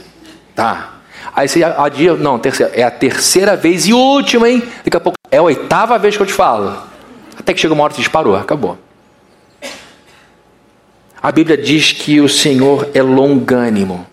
Tá, 0.53 0.93
Aí 1.35 1.47
você 1.47 1.63
adia, 1.63 2.13
não, 2.15 2.37
terceira, 2.37 2.71
é 2.75 2.83
a 2.83 2.91
terceira 2.91 3.55
vez 3.55 3.87
e 3.87 3.93
última, 3.93 4.47
hein? 4.47 4.61
Daqui 4.83 4.95
a 4.95 4.99
pouco 4.99 5.17
é 5.31 5.37
a 5.37 5.41
oitava 5.41 5.97
vez 5.97 6.15
que 6.15 6.21
eu 6.21 6.27
te 6.27 6.33
falo. 6.33 6.77
Até 7.37 7.53
que 7.53 7.59
chega 7.59 7.73
uma 7.73 7.83
hora 7.83 7.93
você 7.93 8.01
disparou, 8.01 8.35
acabou. 8.35 8.77
A 11.21 11.31
Bíblia 11.31 11.57
diz 11.57 11.91
que 11.91 12.21
o 12.21 12.29
Senhor 12.29 12.89
é 12.93 13.01
longânimo. 13.01 14.05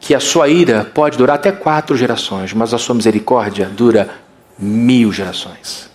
Que 0.00 0.14
a 0.14 0.20
sua 0.20 0.48
ira 0.48 0.84
pode 0.92 1.16
durar 1.16 1.36
até 1.36 1.52
quatro 1.52 1.96
gerações, 1.96 2.52
mas 2.52 2.74
a 2.74 2.78
sua 2.78 2.94
misericórdia 2.94 3.66
dura 3.66 4.10
mil 4.58 5.12
gerações. 5.12 5.88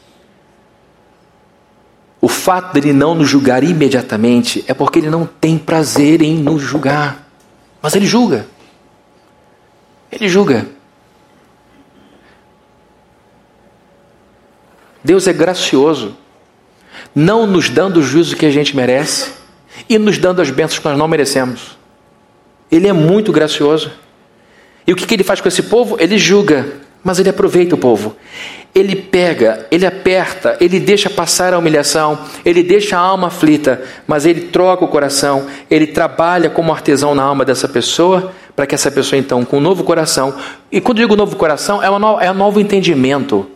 O 2.22 2.28
fato 2.28 2.74
dele 2.74 2.94
não 2.94 3.16
nos 3.16 3.28
julgar 3.28 3.64
imediatamente 3.64 4.64
é 4.68 4.74
porque 4.76 5.00
ele 5.00 5.10
não 5.10 5.26
tem 5.26 5.58
prazer 5.58 6.22
em 6.22 6.38
nos 6.38 6.62
julgar. 6.62 7.28
Mas 7.82 7.96
ele 7.96 8.06
julga. 8.06 8.46
Ele 10.12 10.30
julga. 10.30 10.68
Deus 15.04 15.26
é 15.28 15.34
gracioso, 15.34 16.16
não 17.16 17.48
nos 17.48 17.70
dando 17.70 17.98
o 17.98 18.04
juízo 18.04 18.36
que 18.36 18.46
a 18.46 18.52
gente 18.52 18.76
merece 18.76 19.32
e 19.90 19.98
nos 19.98 20.20
dando 20.20 20.42
as 20.42 20.52
bênçãos 20.52 20.78
que 20.78 20.86
nós 20.86 20.98
não 20.98 21.08
merecemos. 21.08 21.76
Ele 22.72 22.88
é 22.88 22.94
muito 22.94 23.32
gracioso. 23.32 23.92
E 24.86 24.94
o 24.94 24.96
que, 24.96 25.08
que 25.08 25.14
ele 25.16 25.24
faz 25.24 25.42
com 25.42 25.48
esse 25.48 25.64
povo? 25.64 25.98
Ele 26.00 26.18
julga, 26.20 26.68
mas 27.04 27.18
ele 27.18 27.30
aproveita 27.30 27.74
o 27.74 27.78
povo. 27.78 28.16
Ele 28.74 28.96
pega, 28.96 29.68
ele 29.70 29.86
aperta, 29.86 30.56
ele 30.62 30.80
deixa 30.80 31.10
passar 31.10 31.54
a 31.54 31.58
humilhação, 31.58 32.18
ele 32.46 32.64
deixa 32.64 32.98
a 32.98 33.02
alma 33.02 33.28
aflita, 33.28 33.82
mas 34.08 34.26
ele 34.26 34.48
troca 34.48 34.86
o 34.86 34.88
coração, 34.88 35.46
ele 35.70 35.88
trabalha 35.88 36.50
como 36.50 36.72
artesão 36.72 37.14
na 37.14 37.24
alma 37.24 37.44
dessa 37.44 37.68
pessoa 37.68 38.32
para 38.56 38.66
que 38.66 38.76
essa 38.76 38.90
pessoa, 38.90 39.20
então, 39.20 39.44
com 39.44 39.58
um 39.58 39.62
novo 39.62 39.84
coração, 39.84 40.36
e 40.72 40.80
quando 40.80 41.00
digo 41.00 41.16
novo 41.16 41.36
coração, 41.36 41.84
é, 41.84 41.90
uma 41.90 42.24
é 42.24 42.32
um 42.32 42.36
novo 42.36 42.60
entendimento, 42.62 43.50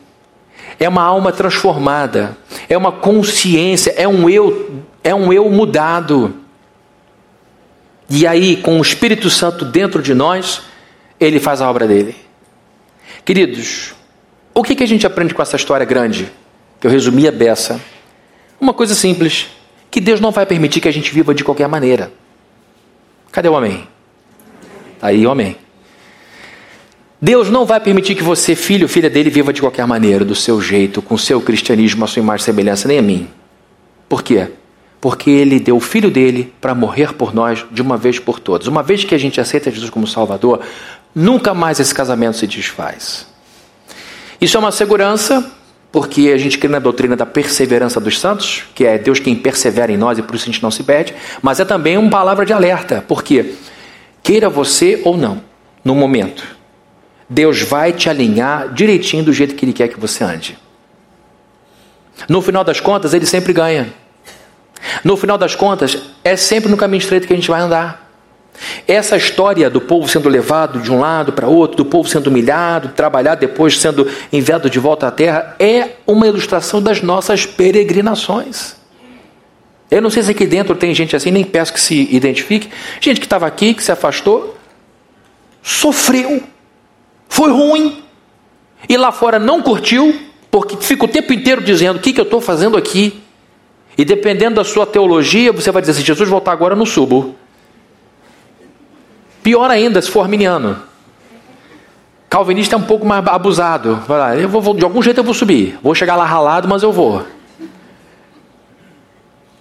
é 0.79 0.87
uma 0.89 1.03
alma 1.03 1.31
transformada, 1.31 2.37
é 2.67 2.77
uma 2.77 2.91
consciência, 2.91 3.93
é 3.97 4.07
um 4.07 4.29
eu, 4.29 4.81
é 5.03 5.13
um 5.15 5.31
eu 5.31 5.49
mudado. 5.49 6.35
E 8.09 8.27
aí, 8.27 8.57
com 8.57 8.79
o 8.79 8.81
Espírito 8.81 9.29
Santo 9.29 9.65
dentro 9.65 10.01
de 10.01 10.13
nós, 10.13 10.61
ele 11.19 11.39
faz 11.39 11.61
a 11.61 11.69
obra 11.69 11.87
dele. 11.87 12.15
Queridos, 13.23 13.94
o 14.55 14.63
que, 14.63 14.73
que 14.73 14.83
a 14.83 14.87
gente 14.87 15.05
aprende 15.05 15.33
com 15.33 15.41
essa 15.41 15.57
história 15.57 15.85
grande? 15.85 16.31
Que 16.79 16.87
eu 16.87 16.91
resumi 16.91 17.27
a 17.27 17.31
beça. 17.31 17.79
Uma 18.59 18.73
coisa 18.73 18.95
simples: 18.95 19.47
que 19.91 19.99
Deus 19.99 20.21
não 20.21 20.31
vai 20.31 20.45
permitir 20.45 20.79
que 20.79 20.87
a 20.87 20.93
gente 20.93 21.13
viva 21.13 21.35
de 21.35 21.43
qualquer 21.43 21.67
maneira. 21.67 22.11
Cadê 23.33 23.49
o 23.49 23.55
amém? 23.57 23.85
Aí, 25.01 25.27
homem. 25.27 25.57
Deus 27.21 27.49
não 27.49 27.65
vai 27.65 27.81
permitir 27.81 28.15
que 28.15 28.23
você, 28.23 28.55
filho, 28.55 28.87
filha 28.87 29.09
dele, 29.09 29.29
viva 29.29 29.51
de 29.51 29.59
qualquer 29.59 29.85
maneira, 29.85 30.23
do 30.23 30.35
seu 30.35 30.61
jeito, 30.61 31.01
com 31.01 31.15
o 31.15 31.19
seu 31.19 31.41
cristianismo, 31.41 32.05
a 32.05 32.07
sua 32.07 32.21
imagem 32.21 32.43
e 32.43 32.45
semelhança, 32.45 32.87
nem 32.87 32.99
a 32.99 33.01
mim. 33.01 33.27
Por 34.07 34.23
quê? 34.23 34.47
Porque 35.01 35.29
ele 35.29 35.59
deu 35.59 35.75
o 35.75 35.81
filho 35.81 36.09
dele 36.09 36.53
para 36.61 36.73
morrer 36.73 37.13
por 37.13 37.33
nós 37.33 37.65
de 37.71 37.81
uma 37.81 37.97
vez 37.97 38.19
por 38.19 38.39
todas. 38.39 38.67
Uma 38.67 38.83
vez 38.83 39.03
que 39.03 39.13
a 39.13 39.17
gente 39.17 39.41
aceita 39.41 39.69
Jesus 39.69 39.89
como 39.89 40.07
Salvador, 40.07 40.61
nunca 41.13 41.53
mais 41.53 41.79
esse 41.79 41.93
casamento 41.93 42.37
se 42.37 42.47
desfaz. 42.47 43.34
Isso 44.45 44.57
é 44.57 44.59
uma 44.59 44.71
segurança, 44.71 45.43
porque 45.91 46.29
a 46.31 46.37
gente 46.37 46.59
crê 46.59 46.69
na 46.69 46.77
doutrina 46.77 47.15
da 47.15 47.25
perseverança 47.25 47.99
dos 47.99 48.19
santos, 48.19 48.63
que 48.75 48.85
é 48.85 48.95
Deus 48.95 49.17
quem 49.17 49.35
persevera 49.35 49.91
em 49.91 49.97
nós 49.97 50.19
e 50.19 50.21
por 50.21 50.35
isso 50.35 50.47
a 50.47 50.51
gente 50.51 50.61
não 50.61 50.69
se 50.69 50.83
perde, 50.83 51.15
mas 51.41 51.59
é 51.59 51.65
também 51.65 51.97
uma 51.97 52.11
palavra 52.11 52.45
de 52.45 52.53
alerta, 52.53 53.03
porque 53.07 53.55
queira 54.21 54.47
você 54.47 55.01
ou 55.03 55.17
não, 55.17 55.41
no 55.83 55.95
momento, 55.95 56.45
Deus 57.27 57.63
vai 57.63 57.91
te 57.91 58.07
alinhar 58.07 58.71
direitinho 58.71 59.23
do 59.23 59.33
jeito 59.33 59.55
que 59.55 59.65
Ele 59.65 59.73
quer 59.73 59.87
que 59.87 59.99
você 59.99 60.23
ande. 60.23 60.59
No 62.29 62.39
final 62.39 62.63
das 62.63 62.79
contas, 62.79 63.15
Ele 63.15 63.25
sempre 63.25 63.51
ganha. 63.51 63.91
No 65.03 65.17
final 65.17 65.39
das 65.39 65.55
contas, 65.55 65.97
é 66.23 66.35
sempre 66.35 66.69
no 66.69 66.77
caminho 66.77 67.01
estreito 67.01 67.25
que 67.25 67.33
a 67.33 67.35
gente 67.35 67.49
vai 67.49 67.61
andar. 67.61 68.04
Essa 68.87 69.17
história 69.17 69.69
do 69.69 69.81
povo 69.81 70.07
sendo 70.07 70.29
levado 70.29 70.79
de 70.79 70.91
um 70.91 70.99
lado 70.99 71.33
para 71.33 71.47
outro, 71.47 71.77
do 71.77 71.85
povo 71.85 72.07
sendo 72.07 72.27
humilhado, 72.27 72.89
trabalhado, 72.89 73.41
depois 73.41 73.79
sendo 73.79 74.07
enviado 74.31 74.69
de 74.69 74.79
volta 74.79 75.07
à 75.07 75.11
terra, 75.11 75.55
é 75.59 75.89
uma 76.05 76.27
ilustração 76.27 76.81
das 76.81 77.01
nossas 77.01 77.45
peregrinações. 77.45 78.75
Eu 79.89 80.01
não 80.01 80.09
sei 80.09 80.23
se 80.23 80.31
aqui 80.31 80.45
dentro 80.45 80.75
tem 80.75 80.93
gente 80.93 81.15
assim, 81.15 81.31
nem 81.31 81.43
peço 81.43 81.73
que 81.73 81.79
se 81.79 82.07
identifique. 82.15 82.69
Gente 82.99 83.19
que 83.19 83.25
estava 83.25 83.45
aqui, 83.45 83.73
que 83.73 83.83
se 83.83 83.91
afastou, 83.91 84.57
sofreu, 85.61 86.41
foi 87.27 87.51
ruim, 87.51 88.03
e 88.87 88.97
lá 88.97 89.11
fora 89.11 89.39
não 89.39 89.61
curtiu, 89.61 90.19
porque 90.49 90.77
fica 90.77 91.05
o 91.05 91.07
tempo 91.07 91.33
inteiro 91.33 91.61
dizendo: 91.61 91.97
o 91.97 92.01
que, 92.01 92.13
que 92.13 92.19
eu 92.19 92.25
estou 92.25 92.39
fazendo 92.41 92.77
aqui? 92.77 93.21
E 93.97 94.03
dependendo 94.03 94.55
da 94.55 94.63
sua 94.63 94.85
teologia, 94.85 95.51
você 95.51 95.71
vai 95.71 95.81
dizer: 95.81 95.93
se 95.93 96.01
Jesus 96.01 96.29
voltar 96.29 96.51
agora, 96.51 96.73
eu 96.73 96.77
não 96.77 96.85
subo. 96.85 97.35
Pior 99.45 99.69
ainda, 99.69 100.01
se 100.01 100.09
for 100.09 100.21
arminiano. 100.21 100.75
Calvinista 102.27 102.75
é 102.75 102.79
um 102.79 102.81
pouco 102.81 103.05
mais 103.05 103.23
abusado. 103.27 103.97
Vai 104.07 104.17
lá, 104.17 104.35
eu 104.35 104.49
vou, 104.49 104.73
de 104.73 104.83
algum 104.83 105.03
jeito 105.03 105.19
eu 105.19 105.23
vou 105.23 105.35
subir. 105.35 105.77
Vou 105.83 105.93
chegar 105.93 106.15
lá 106.15 106.25
ralado, 106.25 106.67
mas 106.67 106.81
eu 106.81 106.91
vou. 106.91 107.23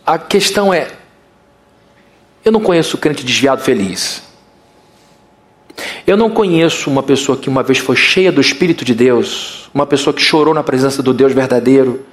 A 0.06 0.16
questão 0.16 0.72
é: 0.72 0.88
eu 2.42 2.50
não 2.50 2.62
conheço 2.62 2.96
crente 2.96 3.22
desviado 3.26 3.60
feliz. 3.60 4.22
Eu 6.06 6.16
não 6.16 6.30
conheço 6.30 6.88
uma 6.88 7.02
pessoa 7.02 7.36
que 7.36 7.50
uma 7.50 7.62
vez 7.62 7.76
foi 7.78 7.94
cheia 7.94 8.32
do 8.32 8.40
Espírito 8.40 8.86
de 8.86 8.94
Deus, 8.94 9.68
uma 9.74 9.84
pessoa 9.84 10.14
que 10.14 10.22
chorou 10.22 10.54
na 10.54 10.62
presença 10.62 11.02
do 11.02 11.12
Deus 11.12 11.34
verdadeiro. 11.34 12.06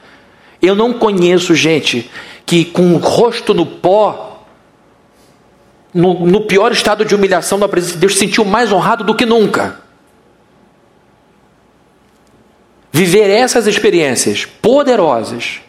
Eu 0.61 0.75
não 0.75 0.91
conheço 0.91 1.55
gente 1.55 2.11
que 2.45 2.65
com 2.65 2.93
o 2.95 2.97
rosto 2.97 3.53
no 3.53 3.65
pó, 3.65 4.30
no, 5.93 6.25
no 6.25 6.41
pior 6.41 6.71
estado 6.71 7.03
de 7.03 7.13
humilhação 7.13 7.57
na 7.57 7.67
presença 7.67 7.93
de 7.93 7.99
Deus, 7.99 8.13
se 8.13 8.19
sentiu 8.19 8.45
mais 8.45 8.71
honrado 8.71 9.03
do 9.03 9.15
que 9.15 9.25
nunca. 9.25 9.79
Viver 12.91 13.29
essas 13.29 13.67
experiências 13.67 14.45
poderosas 14.45 15.61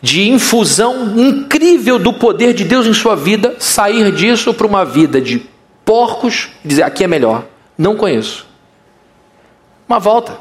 de 0.00 0.28
infusão 0.28 1.18
incrível 1.18 1.98
do 1.98 2.12
poder 2.12 2.52
de 2.54 2.64
Deus 2.64 2.86
em 2.86 2.94
sua 2.94 3.14
vida, 3.14 3.56
sair 3.58 4.12
disso 4.12 4.52
para 4.54 4.66
uma 4.66 4.84
vida 4.84 5.20
de 5.20 5.46
porcos 5.84 6.50
e 6.64 6.68
dizer 6.68 6.82
aqui 6.82 7.04
é 7.04 7.06
melhor. 7.06 7.44
Não 7.76 7.96
conheço. 7.96 8.46
Mas 9.86 10.02
volta. 10.02 10.38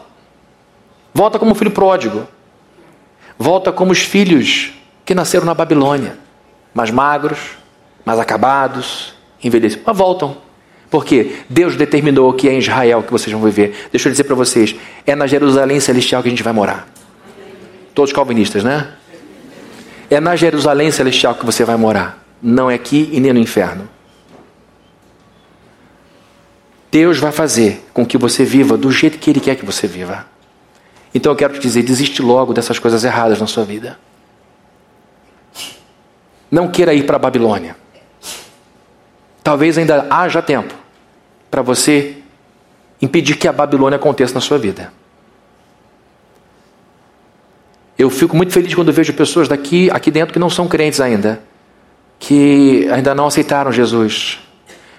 Volta 1.14 1.40
como 1.40 1.56
filho 1.56 1.72
pródigo. 1.72 2.28
Volta 3.38 3.72
como 3.72 3.92
os 3.92 4.00
filhos 4.00 4.72
que 5.06 5.14
nasceram 5.14 5.46
na 5.46 5.54
Babilônia, 5.54 6.18
mais 6.74 6.90
magros, 6.90 7.40
mais 8.06 8.20
acabados, 8.20 9.14
envelhecidos. 9.44 9.84
Mas 9.86 9.98
voltam. 9.98 10.38
Porque 10.90 11.38
Deus 11.50 11.76
determinou 11.76 12.32
que 12.34 12.48
é 12.48 12.54
em 12.54 12.60
Israel 12.60 13.04
que 13.04 13.12
vocês 13.12 13.34
vão 13.34 13.42
viver. 13.42 13.90
Deixa 13.92 14.08
eu 14.08 14.12
dizer 14.12 14.24
para 14.24 14.36
vocês: 14.36 14.76
é 15.06 15.16
na 15.16 15.28
Jerusalém 15.28 15.80
celestial 15.80 16.22
que 16.22 16.30
a 16.30 16.32
gente 16.32 16.44
vai 16.44 16.54
morar. 16.54 16.88
Todos 17.94 18.14
calvinistas, 18.14 18.64
né? 18.64 18.94
É 20.10 20.20
na 20.20 20.36
Jerusalém 20.36 20.92
celestial 20.92 21.36
que 21.36 21.46
você 21.46 21.66
vai 21.66 21.76
morar, 21.76 22.24
não 22.42 22.70
é 22.70 22.76
aqui 22.76 23.10
e 23.12 23.20
nem 23.20 23.34
no 23.34 23.40
inferno. 23.40 23.90
Deus 26.92 27.18
vai 27.18 27.32
fazer 27.32 27.84
com 27.94 28.06
que 28.06 28.18
você 28.18 28.46
viva 28.46 28.78
do 28.78 28.92
jeito 28.92 29.18
que 29.18 29.30
Ele 29.30 29.40
quer 29.40 29.56
que 29.56 29.66
você 29.66 29.88
viva. 29.88 30.28
Então 31.14 31.32
eu 31.32 31.36
quero 31.36 31.54
te 31.54 31.60
dizer: 31.60 31.84
desiste 31.84 32.22
logo 32.22 32.54
dessas 32.54 32.78
coisas 32.78 33.04
erradas 33.04 33.40
na 33.40 33.48
sua 33.48 33.66
vida. 33.66 33.98
Não 36.52 36.70
queira 36.70 36.94
ir 36.94 37.06
para 37.06 37.16
a 37.16 37.20
Babilônia. 37.20 37.76
Talvez 39.46 39.78
ainda 39.78 40.08
haja 40.10 40.42
tempo 40.42 40.74
para 41.52 41.62
você 41.62 42.18
impedir 43.00 43.36
que 43.36 43.48
a 43.48 43.54
Babilônia 43.54 43.96
aconteça 43.96 44.34
na 44.34 44.42
sua 44.42 44.58
vida. 44.58 44.92
Eu 47.96 48.10
fico 48.10 48.36
muito 48.36 48.52
feliz 48.52 48.74
quando 48.74 48.92
vejo 48.92 49.14
pessoas 49.14 49.48
daqui, 49.48 49.88
aqui 49.92 50.10
dentro, 50.10 50.34
que 50.34 50.40
não 50.40 50.50
são 50.50 50.68
crentes 50.68 51.00
ainda, 51.00 51.44
que 52.18 52.90
ainda 52.92 53.14
não 53.14 53.28
aceitaram 53.28 53.72
Jesus. 53.72 54.40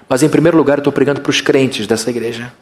Mas 0.09 0.23
em 0.23 0.29
primeiro 0.29 0.57
lugar, 0.57 0.79
eu 0.79 0.83
estou 0.83 0.93
pregando 0.93 1.21
para 1.21 1.31
os 1.31 1.41
crentes 1.41 1.89
dessa 1.89 2.09
igreja. 2.09 2.53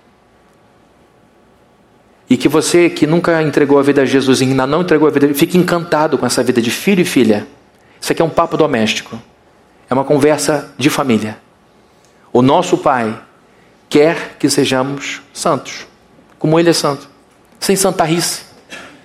E 2.30 2.38
que 2.38 2.48
você 2.48 2.88
que 2.88 3.06
nunca 3.06 3.42
entregou 3.42 3.78
a 3.78 3.82
vida 3.82 4.00
a 4.00 4.06
Jesus 4.06 4.40
e 4.40 4.44
ainda 4.44 4.66
não 4.66 4.80
entregou 4.80 5.06
a 5.06 5.10
vida, 5.10 5.34
fique 5.34 5.58
encantado 5.58 6.16
com 6.16 6.24
essa 6.24 6.42
vida 6.42 6.62
de 6.62 6.70
filho 6.70 7.02
e 7.02 7.04
filha. 7.04 7.46
Isso 8.00 8.10
aqui 8.10 8.22
é 8.22 8.24
um 8.24 8.30
papo 8.30 8.56
doméstico. 8.56 9.20
É 9.90 9.92
uma 9.92 10.04
conversa 10.04 10.72
de 10.78 10.88
família. 10.88 11.43
O 12.34 12.42
nosso 12.42 12.76
Pai 12.76 13.18
quer 13.88 14.36
que 14.38 14.50
sejamos 14.50 15.22
santos, 15.32 15.86
como 16.38 16.60
Ele 16.60 16.68
é 16.68 16.74
santo, 16.74 17.08
sem 17.58 17.74
santarrice 17.74 18.44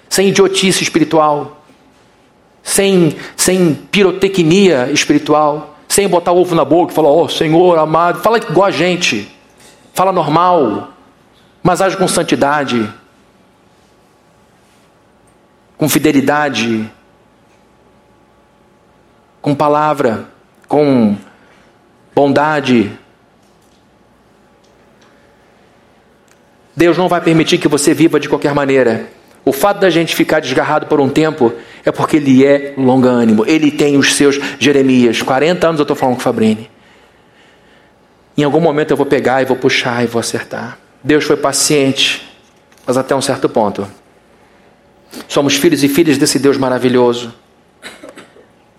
sem 0.10 0.30
idiotice 0.30 0.84
espiritual, 0.84 1.62
sem, 2.64 3.16
sem 3.38 3.76
pirotecnia 3.76 4.92
espiritual, 4.92 5.78
sem 5.88 6.08
botar 6.08 6.32
ovo 6.32 6.56
na 6.56 6.66
boca 6.66 6.92
e 6.92 6.96
falar, 6.96 7.10
ó 7.10 7.24
oh, 7.24 7.30
Senhor 7.30 7.78
amado, 7.78 8.20
fala 8.22 8.38
igual 8.38 8.68
a 8.68 8.72
gente, 8.72 9.34
fala 9.94 10.12
normal, 10.12 10.90
mas 11.62 11.80
age 11.80 11.96
com 11.96 12.08
santidade, 12.08 12.92
com 15.78 15.88
fidelidade, 15.88 16.92
com 19.42 19.56
palavra, 19.56 20.28
com 20.68 21.16
bondade. 22.14 22.92
Deus 26.80 26.98
não 26.98 27.10
vai 27.10 27.20
permitir 27.20 27.58
que 27.58 27.68
você 27.68 27.94
viva 27.94 28.22
de 28.22 28.30
qualquer 28.30 28.54
maneira. 28.54 29.10
O 29.44 29.52
fato 29.52 29.82
da 29.82 29.90
gente 29.90 30.16
ficar 30.16 30.40
desgarrado 30.40 30.86
por 30.86 31.02
um 31.02 31.10
tempo 31.10 31.54
é 31.84 31.92
porque 31.92 32.16
ele 32.16 32.46
é 32.46 32.74
longânimo. 32.78 33.44
Ele 33.46 33.70
tem 33.70 33.98
os 33.98 34.14
seus 34.14 34.40
Jeremias. 34.58 35.22
40 35.22 35.68
anos 35.68 35.80
eu 35.80 35.84
estou 35.84 35.94
falando 35.94 36.16
com 36.16 36.22
Fabrini. 36.22 36.72
Em 38.38 38.44
algum 38.44 38.62
momento 38.62 38.92
eu 38.92 38.96
vou 38.96 39.06
pegar 39.06 39.42
e 39.42 39.46
vou 39.46 39.58
puxar 39.58 40.06
e 40.06 40.08
vou 40.08 40.22
acertar. 40.22 40.78
Deus 41.04 41.26
foi 41.26 41.36
paciente, 41.36 42.26
mas 42.88 42.96
até 42.96 43.14
um 43.14 43.22
certo 43.22 43.50
ponto. 43.50 43.86
Somos 45.28 45.56
filhos 45.56 45.84
e 45.84 45.90
filhas 45.90 46.18
desse 46.18 46.40
Deus 46.40 46.56
maravilhoso. 46.56 47.34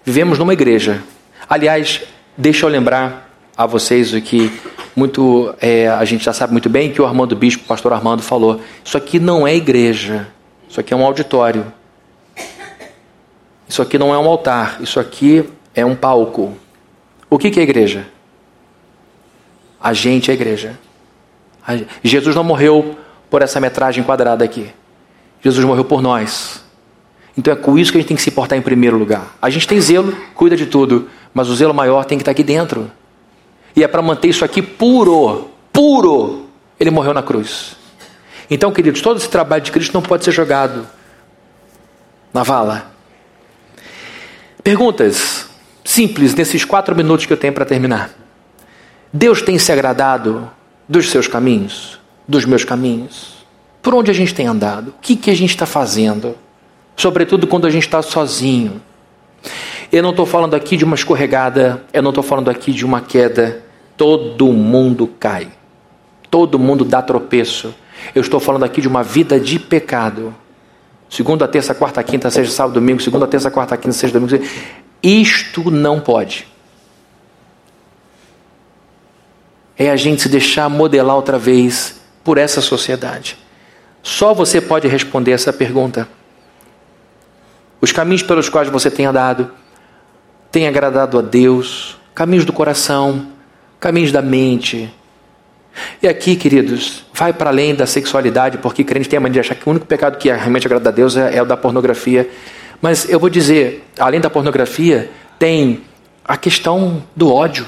Vivemos 0.03 0.39
numa 0.39 0.55
igreja. 0.55 1.03
Aliás, 1.47 2.01
deixa 2.35 2.65
eu 2.65 2.71
lembrar 2.71 3.31
a 3.55 3.67
vocês 3.67 4.15
o 4.15 4.23
que 4.23 4.51
muito 4.95 5.55
é, 5.61 5.89
a 5.89 6.05
gente 6.05 6.25
já 6.25 6.33
sabe 6.33 6.53
muito 6.53 6.69
bem 6.69 6.93
que 6.93 7.01
o 7.01 7.07
Armando 7.07 7.37
Bispo, 7.37 7.65
o 7.65 7.67
pastor 7.67 7.93
Armando, 7.93 8.23
falou. 8.23 8.61
Isso 8.85 8.97
aqui 8.97 9.19
não 9.19 9.47
é 9.47 9.55
igreja. 9.55 10.29
Isso 10.69 10.81
aqui 10.81 10.93
é 10.93 10.97
um 10.97 11.05
auditório. 11.05 11.73
Isso 13.69 13.81
aqui 13.83 13.99
não 13.99 14.15
é 14.15 14.19
um 14.19 14.29
altar. 14.29 14.79
Isso 14.81 14.99
aqui 14.99 15.49
é 15.75 15.85
um 15.85 15.95
palco. 15.95 16.55
O 17.29 17.39
que, 17.39 17.49
é 17.49 17.61
a 17.61 17.63
igreja? 17.63 18.07
A 19.81 19.93
gente 19.93 20.31
é 20.31 20.35
igreja. 20.35 20.79
Jesus 22.03 22.35
não 22.35 22.43
morreu 22.43 22.97
por 23.31 23.43
essa 23.43 23.61
metragem 23.61 24.03
quadrada 24.03 24.45
aqui. 24.45 24.73
Jesus 25.43 25.65
morreu 25.65 25.85
por 25.85 26.03
nós. 26.03 26.65
Então 27.39 27.53
é 27.53 27.57
com 27.57 27.79
isso 27.79 27.93
que 27.93 27.99
a 27.99 28.01
gente 28.01 28.09
tem 28.09 28.17
que 28.17 28.23
se 28.23 28.33
portar 28.33 28.59
em 28.59 28.63
primeiro 28.63 28.99
lugar. 28.99 29.37
A 29.41 29.49
gente 29.49 29.67
tem 29.67 29.81
zelo, 29.81 30.17
cuida 30.35 30.57
de 30.57 30.67
tudo, 30.67 31.09
mas 31.33 31.49
o 31.49 31.55
zelo 31.55 31.73
maior 31.73 32.05
tem 32.05 32.19
que 32.19 32.23
estar 32.23 32.33
aqui 32.33 32.43
dentro. 32.43 32.91
E 33.75 33.85
é 33.85 33.89
para 33.89 34.03
manter 34.03 34.29
isso 34.29 34.45
aqui 34.45 34.63
puro, 34.63 35.51
puro. 35.73 36.47
Ele 36.79 36.91
morreu 36.91 37.15
na 37.15 37.23
cruz. 37.23 37.77
Então, 38.51 38.73
queridos, 38.73 39.01
todo 39.01 39.19
esse 39.19 39.29
trabalho 39.29 39.63
de 39.63 39.71
Cristo 39.71 39.95
não 39.95 40.03
pode 40.03 40.25
ser 40.25 40.33
jogado 40.33 40.87
na 42.33 42.43
vala. 42.43 42.91
Perguntas 44.63 45.49
simples 45.85 46.35
nesses 46.35 46.65
quatro 46.65 46.95
minutos 46.95 47.27
que 47.27 47.33
eu 47.33 47.37
tenho 47.37 47.53
para 47.53 47.65
terminar. 47.65 48.11
Deus 49.13 49.43
tem 49.43 49.59
se 49.59 49.73
agradado 49.73 50.51
dos 50.89 51.11
seus 51.11 51.27
caminhos, 51.27 52.01
dos 52.27 52.45
meus 52.45 52.65
caminhos? 52.65 53.45
Por 53.83 53.95
onde 53.95 54.11
a 54.11 54.15
gente 54.15 54.35
tem 54.35 54.47
andado? 54.47 54.89
O 54.89 54.95
que, 55.01 55.17
que 55.17 55.31
a 55.31 55.35
gente 55.35 55.51
está 55.51 55.67
fazendo? 55.67 56.37
Sobretudo 56.97 57.47
quando 57.47 57.67
a 57.67 57.71
gente 57.71 57.85
está 57.85 58.03
sozinho. 58.03 58.81
Eu 59.93 60.03
não 60.03 60.11
estou 60.11 60.25
falando 60.25 60.55
aqui 60.55 60.77
de 60.77 60.85
uma 60.85 60.95
escorregada, 60.95 61.83
eu 61.93 62.03
não 62.03 62.11
estou 62.11 62.23
falando 62.23 62.49
aqui 62.49 62.73
de 62.73 62.85
uma 62.85 63.01
queda. 63.01 63.65
Todo 63.97 64.53
mundo 64.53 65.07
cai, 65.19 65.49
todo 66.31 66.59
mundo 66.59 66.85
dá 66.85 67.03
tropeço. 67.03 67.75
Eu 68.15 68.23
estou 68.23 68.39
falando 68.39 68.65
aqui 68.65 68.81
de 68.81 68.89
uma 68.89 69.03
vida 69.03 69.39
de 69.39 69.59
pecado. 69.59 70.35
Segunda, 71.09 71.49
terça, 71.49 71.75
quarta, 71.75 72.03
quinta, 72.05 72.31
sexta, 72.31 72.55
sábado, 72.55 72.75
domingo, 72.75 73.03
segunda, 73.03 73.27
terça, 73.27 73.51
quarta, 73.51 73.77
quinta, 73.77 73.93
sexta, 73.93 74.19
domingo. 74.19 74.43
Isto 75.03 75.71
não 75.71 76.01
pode. 76.01 76.47
É 79.77 79.91
a 79.91 79.97
gente 79.97 80.23
se 80.23 80.29
deixar 80.29 80.69
modelar 80.69 81.17
outra 81.17 81.37
vez 81.37 82.01
por 82.23 82.39
essa 82.39 82.61
sociedade. 82.61 83.37
Só 84.03 84.33
você 84.33 84.61
pode 84.61 84.87
responder 84.87 85.33
essa 85.33 85.53
pergunta. 85.53 86.09
Os 87.81 87.91
caminhos 87.91 88.23
pelos 88.23 88.49
quais 88.49 88.69
você 88.69 88.91
tem 88.91 89.07
andado, 89.07 89.51
tem 90.51 90.67
agradado 90.67 91.19
a 91.19 91.23
Deus, 91.23 91.97
caminhos 92.15 92.45
do 92.45 92.53
coração, 92.53 93.29
caminhos 93.79 94.13
da 94.13 94.23
mente, 94.23 94.93
e 96.03 96.09
aqui, 96.09 96.37
queridos, 96.37 97.05
vai 97.13 97.33
para 97.33 97.51
além 97.51 97.75
da 97.75 97.87
sexualidade, 97.87 98.59
porque 98.59 98.83
crente 98.85 99.09
tem 99.09 99.17
a 99.17 99.21
mania 99.21 99.35
de 99.35 99.41
achar 99.41 99.55
que 99.55 99.67
o 99.67 99.71
único 99.71 99.87
pecado 99.87 100.19
que 100.19 100.29
realmente 100.31 100.67
agrada 100.67 100.89
a 100.89 100.93
Deus 100.93 101.17
é, 101.17 101.37
é 101.37 101.43
o 101.43 101.47
da 101.47 101.57
pornografia. 101.57 102.29
Mas 102.81 103.09
eu 103.09 103.21
vou 103.21 103.29
dizer, 103.29 103.85
além 103.99 104.21
da 104.21 104.31
pornografia, 104.31 105.11
tem 105.39 105.83
a 106.25 106.37
questão 106.37 107.03
do 107.15 107.33
ódio. 107.33 107.67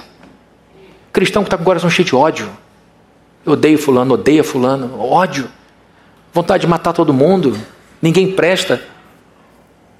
Cristão 1.12 1.42
que 1.42 1.48
está 1.48 1.56
com 1.56 1.62
o 1.62 1.66
coração 1.66 1.90
cheio 1.90 2.06
de 2.06 2.14
ódio. 2.14 2.50
Eu 3.44 3.52
odeio 3.52 3.78
fulano, 3.78 4.14
odeia 4.14 4.42
fulano, 4.42 4.98
ódio. 4.98 5.48
Vontade 6.32 6.62
de 6.62 6.66
matar 6.66 6.92
todo 6.92 7.12
mundo. 7.12 7.56
ninguém 8.00 8.32
presta. 8.32 8.80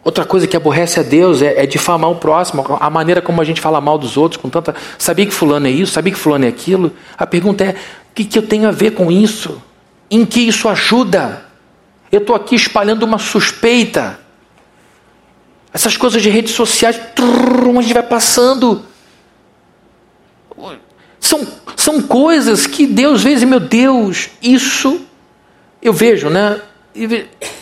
Outra 0.05 0.25
coisa 0.25 0.49
que 0.49 0.57
aborrece 0.57 0.99
a 0.99 1.03
Deus 1.03 1.43
é, 1.43 1.63
é 1.63 1.67
difamar 1.67 2.11
o 2.11 2.17
próximo, 2.17 2.65
a 2.81 2.91
maneira 2.91 3.23
como 3.23 3.41
a 3.41 3.45
gente 3.45 3.61
fala 3.61 3.81
mal 3.81 3.97
dos 3.97 4.17
outros, 4.17 4.41
com 4.41 4.51
tanta. 4.51 4.75
Sabia 4.99 5.25
que 5.27 5.33
fulano 5.33 5.69
é 5.69 5.71
isso, 5.71 5.93
sabia 5.93 6.13
que 6.13 6.19
fulano 6.19 6.45
é 6.45 6.49
aquilo. 6.49 6.93
A 7.17 7.25
pergunta 7.25 7.65
é: 7.65 7.71
o 7.71 8.15
que, 8.15 8.25
que 8.25 8.39
eu 8.39 8.43
tenho 8.43 8.69
a 8.69 8.73
ver 8.73 8.93
com 8.93 9.13
isso? 9.13 9.63
Em 10.11 10.27
que 10.27 10.41
isso 10.41 10.69
ajuda? 10.69 11.45
Eu 12.11 12.19
estou 12.19 12.35
aqui 12.35 12.57
espalhando 12.57 13.05
uma 13.05 13.19
suspeita. 13.19 14.19
Essas 15.73 15.97
coisas 15.97 16.21
de 16.21 16.29
redes 16.29 16.53
sociais, 16.53 17.01
trrr, 17.15 17.79
a 17.79 17.83
gente 17.83 17.95
vai 17.95 18.03
passando. 18.03 18.85
São, 21.21 21.47
são 21.77 22.03
coisas 22.03 22.67
que 22.67 22.87
Deus 22.87 23.23
vê 23.23 23.37
meu 23.47 23.61
Deus, 23.61 24.31
isso 24.43 25.01
eu 25.81 25.93
vejo, 25.93 26.29
né? 26.29 26.61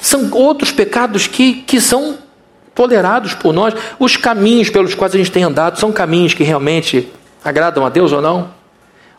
São 0.00 0.30
outros 0.32 0.72
pecados 0.72 1.26
que, 1.26 1.62
que 1.62 1.80
são 1.80 2.18
tolerados 2.74 3.34
por 3.34 3.52
nós. 3.52 3.74
Os 3.98 4.16
caminhos 4.16 4.70
pelos 4.70 4.94
quais 4.94 5.14
a 5.14 5.18
gente 5.18 5.30
tem 5.30 5.42
andado 5.42 5.78
são 5.78 5.92
caminhos 5.92 6.34
que 6.34 6.44
realmente 6.44 7.10
agradam 7.44 7.84
a 7.84 7.88
Deus 7.88 8.12
ou 8.12 8.20
não? 8.20 8.50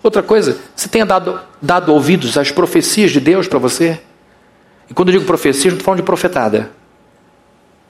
Outra 0.04 0.24
coisa, 0.24 0.58
você 0.76 0.90
tem 0.90 1.06
dado, 1.06 1.40
dado 1.62 1.94
ouvidos 1.94 2.38
às 2.38 2.52
profecias 2.52 3.12
de 3.12 3.20
Deus 3.20 3.48
para 3.48 3.60
você? 3.60 4.00
E 4.90 4.94
quando 4.94 5.10
eu 5.10 5.14
digo 5.14 5.26
profecia, 5.26 5.70
não 5.70 5.78
estou 5.78 5.86
falando 5.86 6.00
de 6.00 6.06
profetada. 6.06 6.72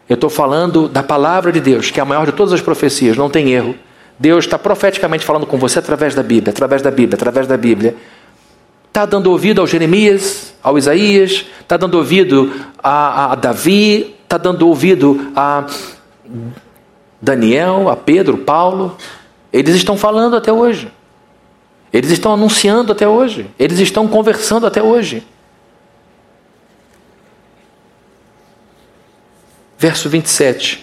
Eu 0.10 0.16
estou 0.16 0.30
falando 0.30 0.90
da 0.90 1.02
palavra 1.02 1.52
de 1.52 1.62
Deus, 1.62 1.90
que 1.90 2.00
é 2.00 2.04
a 2.04 2.06
maior 2.06 2.26
de 2.26 2.34
todas 2.34 2.52
as 2.52 2.62
profecias, 2.62 3.16
não 3.16 3.30
tem 3.30 3.54
erro. 3.54 3.76
Deus 4.20 4.46
está 4.46 4.60
profeticamente 4.60 5.26
falando 5.26 5.48
com 5.48 5.58
você 5.58 5.80
através 5.80 6.14
da 6.14 6.22
Bíblia, 6.22 6.52
através 6.52 6.82
da 6.82 6.92
Bíblia, 6.92 7.16
através 7.16 7.48
da 7.48 7.58
Bíblia. 7.58 7.96
Está 8.88 9.06
dando 9.06 9.32
ouvido 9.32 9.62
ao 9.62 9.68
Jeremias, 9.68 10.54
ao 10.62 10.78
Isaías, 10.78 11.46
está 11.62 11.78
dando 11.78 11.96
ouvido 11.96 12.52
a, 12.84 13.32
a 13.32 13.36
Davi, 13.36 14.16
está 14.32 14.38
dando 14.38 14.66
ouvido 14.66 15.30
a 15.36 15.68
Daniel, 17.22 17.90
a 17.90 17.98
Pedro, 17.98 18.38
Paulo. 18.38 18.96
Eles 19.52 19.76
estão 19.76 19.98
falando 19.98 20.38
até 20.38 20.54
hoje. 20.54 20.90
Eles 21.92 22.12
estão 22.12 22.34
anunciando 22.34 22.94
até 22.94 23.06
hoje. 23.06 23.50
Eles 23.60 23.80
estão 23.80 24.08
conversando 24.08 24.66
até 24.66 24.82
hoje. 24.82 25.28
Verso 29.78 30.10
27. 30.10 30.82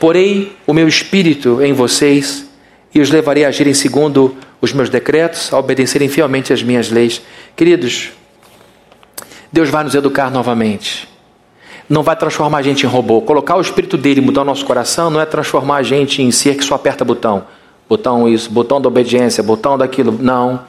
Porei 0.00 0.56
o 0.66 0.74
meu 0.74 0.88
espírito 0.88 1.62
em 1.62 1.72
vocês 1.72 2.50
e 2.92 3.00
os 3.00 3.08
levarei 3.08 3.44
a 3.44 3.48
agirem 3.48 3.72
segundo 3.72 4.36
os 4.60 4.72
meus 4.72 4.90
decretos, 4.90 5.52
a 5.52 5.58
obedecerem 5.58 6.08
fielmente 6.08 6.52
às 6.52 6.60
minhas 6.60 6.90
leis. 6.90 7.22
Queridos, 7.54 8.10
Deus 9.52 9.68
vai 9.68 9.84
nos 9.84 9.94
educar 9.94 10.28
novamente. 10.28 11.09
Não 11.90 12.02
vai 12.02 12.16
transformar 12.16 12.58
a 12.58 12.62
gente 12.62 12.86
em 12.86 12.88
robô. 12.88 13.20
Colocar 13.20 13.56
o 13.56 13.60
espírito 13.60 13.98
dele, 13.98 14.22
mudar 14.22 14.40
o 14.40 14.44
nosso 14.46 14.64
coração, 14.64 15.10
não 15.10 15.20
é 15.20 15.26
transformar 15.26 15.76
a 15.76 15.82
gente 15.82 16.22
em 16.22 16.30
ser 16.30 16.56
que 16.56 16.64
só 16.64 16.76
aperta 16.76 17.04
botão. 17.04 17.44
Botão 17.88 18.26
isso, 18.26 18.48
botão 18.48 18.80
da 18.80 18.88
obediência, 18.88 19.42
botão 19.42 19.76
daquilo. 19.76 20.16
Não 20.18 20.60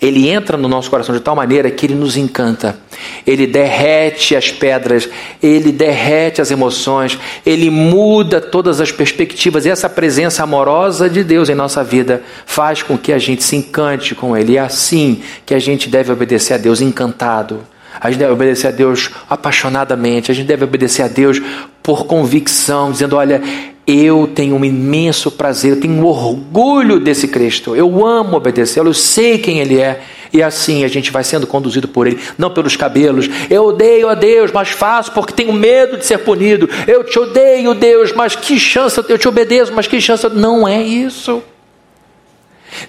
ele 0.00 0.28
entra 0.28 0.58
no 0.58 0.68
nosso 0.68 0.90
coração 0.90 1.14
de 1.14 1.20
tal 1.20 1.34
maneira 1.34 1.70
que 1.70 1.86
ele 1.86 1.94
nos 1.94 2.16
encanta. 2.16 2.78
Ele 3.26 3.46
derrete 3.46 4.36
as 4.36 4.50
pedras, 4.50 5.08
ele 5.42 5.72
derrete 5.72 6.40
as 6.40 6.50
emoções, 6.50 7.18
ele 7.46 7.70
muda 7.70 8.40
todas 8.40 8.78
as 8.80 8.92
perspectivas. 8.92 9.64
E 9.64 9.70
essa 9.70 9.88
presença 9.88 10.42
amorosa 10.42 11.08
de 11.08 11.24
Deus 11.24 11.48
em 11.48 11.54
nossa 11.54 11.82
vida 11.82 12.22
faz 12.44 12.82
com 12.82 12.98
que 12.98 13.12
a 13.12 13.18
gente 13.18 13.42
se 13.42 13.56
encante 13.56 14.14
com 14.14 14.36
ele. 14.36 14.52
E 14.52 14.56
é 14.58 14.60
assim 14.60 15.22
que 15.46 15.54
a 15.54 15.58
gente 15.58 15.88
deve 15.88 16.12
obedecer 16.12 16.54
a 16.54 16.58
Deus 16.58 16.82
encantado. 16.82 17.60
A 18.00 18.10
gente 18.10 18.18
deve 18.18 18.32
obedecer 18.32 18.68
a 18.68 18.70
Deus 18.70 19.10
apaixonadamente, 19.28 20.30
a 20.30 20.34
gente 20.34 20.46
deve 20.46 20.64
obedecer 20.64 21.02
a 21.02 21.08
Deus 21.08 21.40
por 21.82 22.06
convicção, 22.06 22.90
dizendo: 22.90 23.16
Olha, 23.16 23.42
eu 23.86 24.28
tenho 24.34 24.56
um 24.56 24.64
imenso 24.64 25.30
prazer, 25.30 25.72
eu 25.72 25.80
tenho 25.80 25.94
um 25.94 26.04
orgulho 26.04 26.98
desse 26.98 27.28
Cristo. 27.28 27.76
Eu 27.76 28.04
amo 28.04 28.36
obedecê-lo, 28.36 28.88
eu 28.90 28.94
sei 28.94 29.38
quem 29.38 29.60
Ele 29.60 29.78
é. 29.78 30.00
E 30.32 30.42
assim 30.42 30.84
a 30.84 30.88
gente 30.88 31.12
vai 31.12 31.22
sendo 31.22 31.46
conduzido 31.46 31.86
por 31.86 32.06
Ele, 32.06 32.18
não 32.36 32.50
pelos 32.50 32.74
cabelos. 32.74 33.30
Eu 33.48 33.66
odeio 33.66 34.08
a 34.08 34.14
Deus, 34.14 34.50
mas 34.50 34.70
faço 34.70 35.12
porque 35.12 35.32
tenho 35.32 35.52
medo 35.52 35.96
de 35.96 36.04
ser 36.04 36.18
punido. 36.18 36.68
Eu 36.86 37.04
te 37.04 37.16
odeio, 37.18 37.74
Deus, 37.74 38.12
mas 38.12 38.34
que 38.34 38.58
chance, 38.58 39.00
eu 39.08 39.16
te 39.18 39.28
obedeço, 39.28 39.72
mas 39.72 39.86
que 39.86 40.00
chance. 40.00 40.28
Não 40.30 40.66
é 40.66 40.82
isso. 40.82 41.40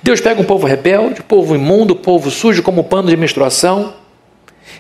Deus 0.01 0.20
pega 0.20 0.41
um 0.41 0.45
povo 0.45 0.66
rebelde, 0.66 1.22
povo 1.22 1.55
imundo, 1.55 1.95
povo 1.95 2.32
sujo, 2.32 2.64
como 2.64 2.84
pano 2.84 3.10
de 3.10 3.16
menstruação 3.16 3.93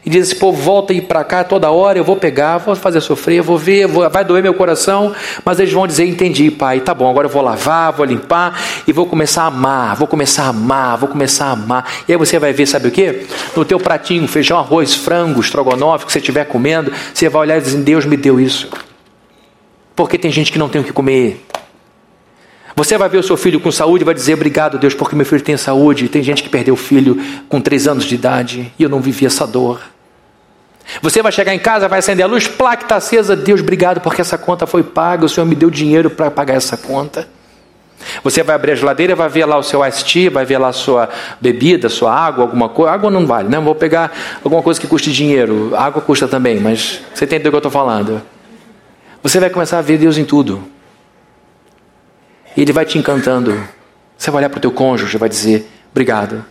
e 0.07 0.09
diz: 0.09 0.29
esse 0.29 0.35
povo 0.39 0.61
volta 0.61 0.93
e 0.93 0.99
ir 0.99 1.01
para 1.01 1.21
cá 1.21 1.43
toda 1.43 1.69
hora, 1.69 1.99
eu 1.99 2.03
vou 2.03 2.15
pegar, 2.15 2.59
vou 2.59 2.73
fazer 2.77 3.01
sofrer, 3.01 3.41
vou 3.41 3.57
ver, 3.57 3.87
vou, 3.87 4.09
vai 4.09 4.23
doer 4.23 4.41
meu 4.41 4.53
coração, 4.53 5.13
mas 5.43 5.59
eles 5.59 5.73
vão 5.73 5.85
dizer: 5.85 6.05
entendi, 6.05 6.49
pai, 6.49 6.79
tá 6.79 6.93
bom, 6.93 7.09
agora 7.09 7.27
eu 7.27 7.29
vou 7.29 7.41
lavar, 7.41 7.91
vou 7.91 8.05
limpar 8.05 8.57
e 8.87 8.93
vou 8.93 9.05
começar 9.05 9.43
a 9.43 9.47
amar, 9.47 9.97
vou 9.97 10.07
começar 10.07 10.45
a 10.45 10.47
amar, 10.47 10.97
vou 10.97 11.09
começar 11.09 11.47
a 11.47 11.51
amar. 11.51 11.91
E 12.07 12.13
aí 12.13 12.17
você 12.17 12.39
vai 12.39 12.53
ver, 12.53 12.65
sabe 12.65 12.87
o 12.87 12.91
que? 12.91 13.25
No 13.53 13.65
teu 13.65 13.81
pratinho, 13.81 14.25
feijão, 14.29 14.57
arroz, 14.57 14.95
frango, 14.95 15.41
estrogonofe 15.41 16.05
que 16.05 16.11
você 16.13 16.19
estiver 16.19 16.45
comendo, 16.45 16.89
você 17.13 17.27
vai 17.27 17.41
olhar 17.41 17.57
e 17.57 17.61
dizer: 17.61 17.79
Deus 17.79 18.05
me 18.05 18.15
deu 18.15 18.39
isso. 18.39 18.69
Porque 19.93 20.17
tem 20.17 20.31
gente 20.31 20.53
que 20.53 20.57
não 20.57 20.69
tem 20.69 20.79
o 20.79 20.85
que 20.85 20.93
comer. 20.93 21.45
Você 22.77 22.97
vai 22.97 23.09
ver 23.09 23.17
o 23.17 23.23
seu 23.23 23.35
filho 23.35 23.59
com 23.59 23.71
saúde 23.73 24.03
e 24.03 24.05
vai 24.05 24.13
dizer 24.13 24.35
obrigado, 24.35 24.79
Deus, 24.79 24.93
porque 24.93 25.17
meu 25.17 25.25
filho 25.25 25.41
tem 25.41 25.57
saúde. 25.57 26.07
Tem 26.07 26.23
gente 26.23 26.43
que 26.43 26.47
perdeu 26.47 26.75
o 26.75 26.77
filho 26.77 27.21
com 27.49 27.59
três 27.59 27.89
anos 27.89 28.05
de 28.05 28.15
idade 28.15 28.71
e 28.79 28.83
eu 28.83 28.87
não 28.87 29.01
vivi 29.01 29.25
essa 29.25 29.45
dor. 29.45 29.96
Você 31.01 31.21
vai 31.21 31.31
chegar 31.31 31.53
em 31.53 31.59
casa, 31.59 31.87
vai 31.87 31.99
acender 31.99 32.25
a 32.25 32.27
luz, 32.27 32.47
placa 32.47 32.83
está 32.83 32.95
acesa, 32.95 33.35
Deus, 33.35 33.61
obrigado 33.61 33.99
porque 34.01 34.21
essa 34.21 34.37
conta 34.37 34.65
foi 34.65 34.83
paga, 34.83 35.25
o 35.25 35.29
Senhor 35.29 35.45
me 35.45 35.55
deu 35.55 35.69
dinheiro 35.69 36.09
para 36.09 36.31
pagar 36.31 36.55
essa 36.55 36.77
conta. 36.77 37.27
Você 38.23 38.43
vai 38.43 38.55
abrir 38.55 38.71
a 38.71 38.75
geladeira, 38.75 39.15
vai 39.15 39.27
ver 39.27 39.45
lá 39.45 39.57
o 39.57 39.63
seu 39.63 39.85
ice 39.85 40.03
tea, 40.05 40.29
vai 40.29 40.45
ver 40.45 40.57
lá 40.57 40.69
a 40.69 40.73
sua 40.73 41.09
bebida, 41.41 41.89
sua 41.89 42.13
água, 42.13 42.43
alguma 42.43 42.69
coisa. 42.69 42.91
Água 42.91 43.09
não 43.09 43.25
vale, 43.25 43.49
né? 43.49 43.59
Vou 43.59 43.75
pegar 43.75 44.11
alguma 44.43 44.61
coisa 44.61 44.79
que 44.79 44.87
custe 44.87 45.11
dinheiro. 45.11 45.75
Água 45.75 46.01
custa 46.01 46.27
também, 46.27 46.59
mas 46.59 47.01
você 47.13 47.25
entendeu 47.25 47.49
o 47.49 47.51
que 47.51 47.55
eu 47.55 47.59
estou 47.59 47.71
falando. 47.71 48.21
Você 49.21 49.39
vai 49.39 49.49
começar 49.49 49.79
a 49.79 49.81
ver 49.81 49.97
Deus 49.97 50.17
em 50.17 50.23
tudo. 50.23 50.63
E 52.55 52.61
Ele 52.61 52.71
vai 52.71 52.85
te 52.85 52.97
encantando. 52.97 53.61
Você 54.17 54.31
vai 54.31 54.41
olhar 54.41 54.49
para 54.49 54.57
o 54.57 54.61
teu 54.61 54.71
cônjuge 54.71 55.15
e 55.15 55.19
vai 55.19 55.29
dizer, 55.29 55.69
obrigado. 55.91 56.45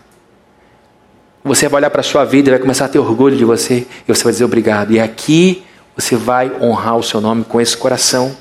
Você 1.47 1.69
vai 1.69 1.79
olhar 1.79 1.91
para 1.91 2.01
a 2.01 2.05
sua 2.05 2.25
vida 2.25 2.49
e 2.49 2.51
vai 2.51 2.59
começar 2.59 2.87
a 2.87 2.89
ter 2.89 2.99
orgulho 2.99 3.37
de 3.37 3.45
você. 3.45 3.87
E 4.07 4.13
você 4.13 4.25
vai 4.25 4.33
dizer 4.33 4.45
obrigado. 4.45 4.93
E 4.93 4.99
aqui 4.99 5.65
você 5.97 6.17
vai 6.17 6.51
honrar 6.61 6.97
o 6.97 7.05
seu 7.05 7.21
nome 7.21 7.45
com 7.45 7.61
esse 7.61 7.77
coração. 7.77 8.37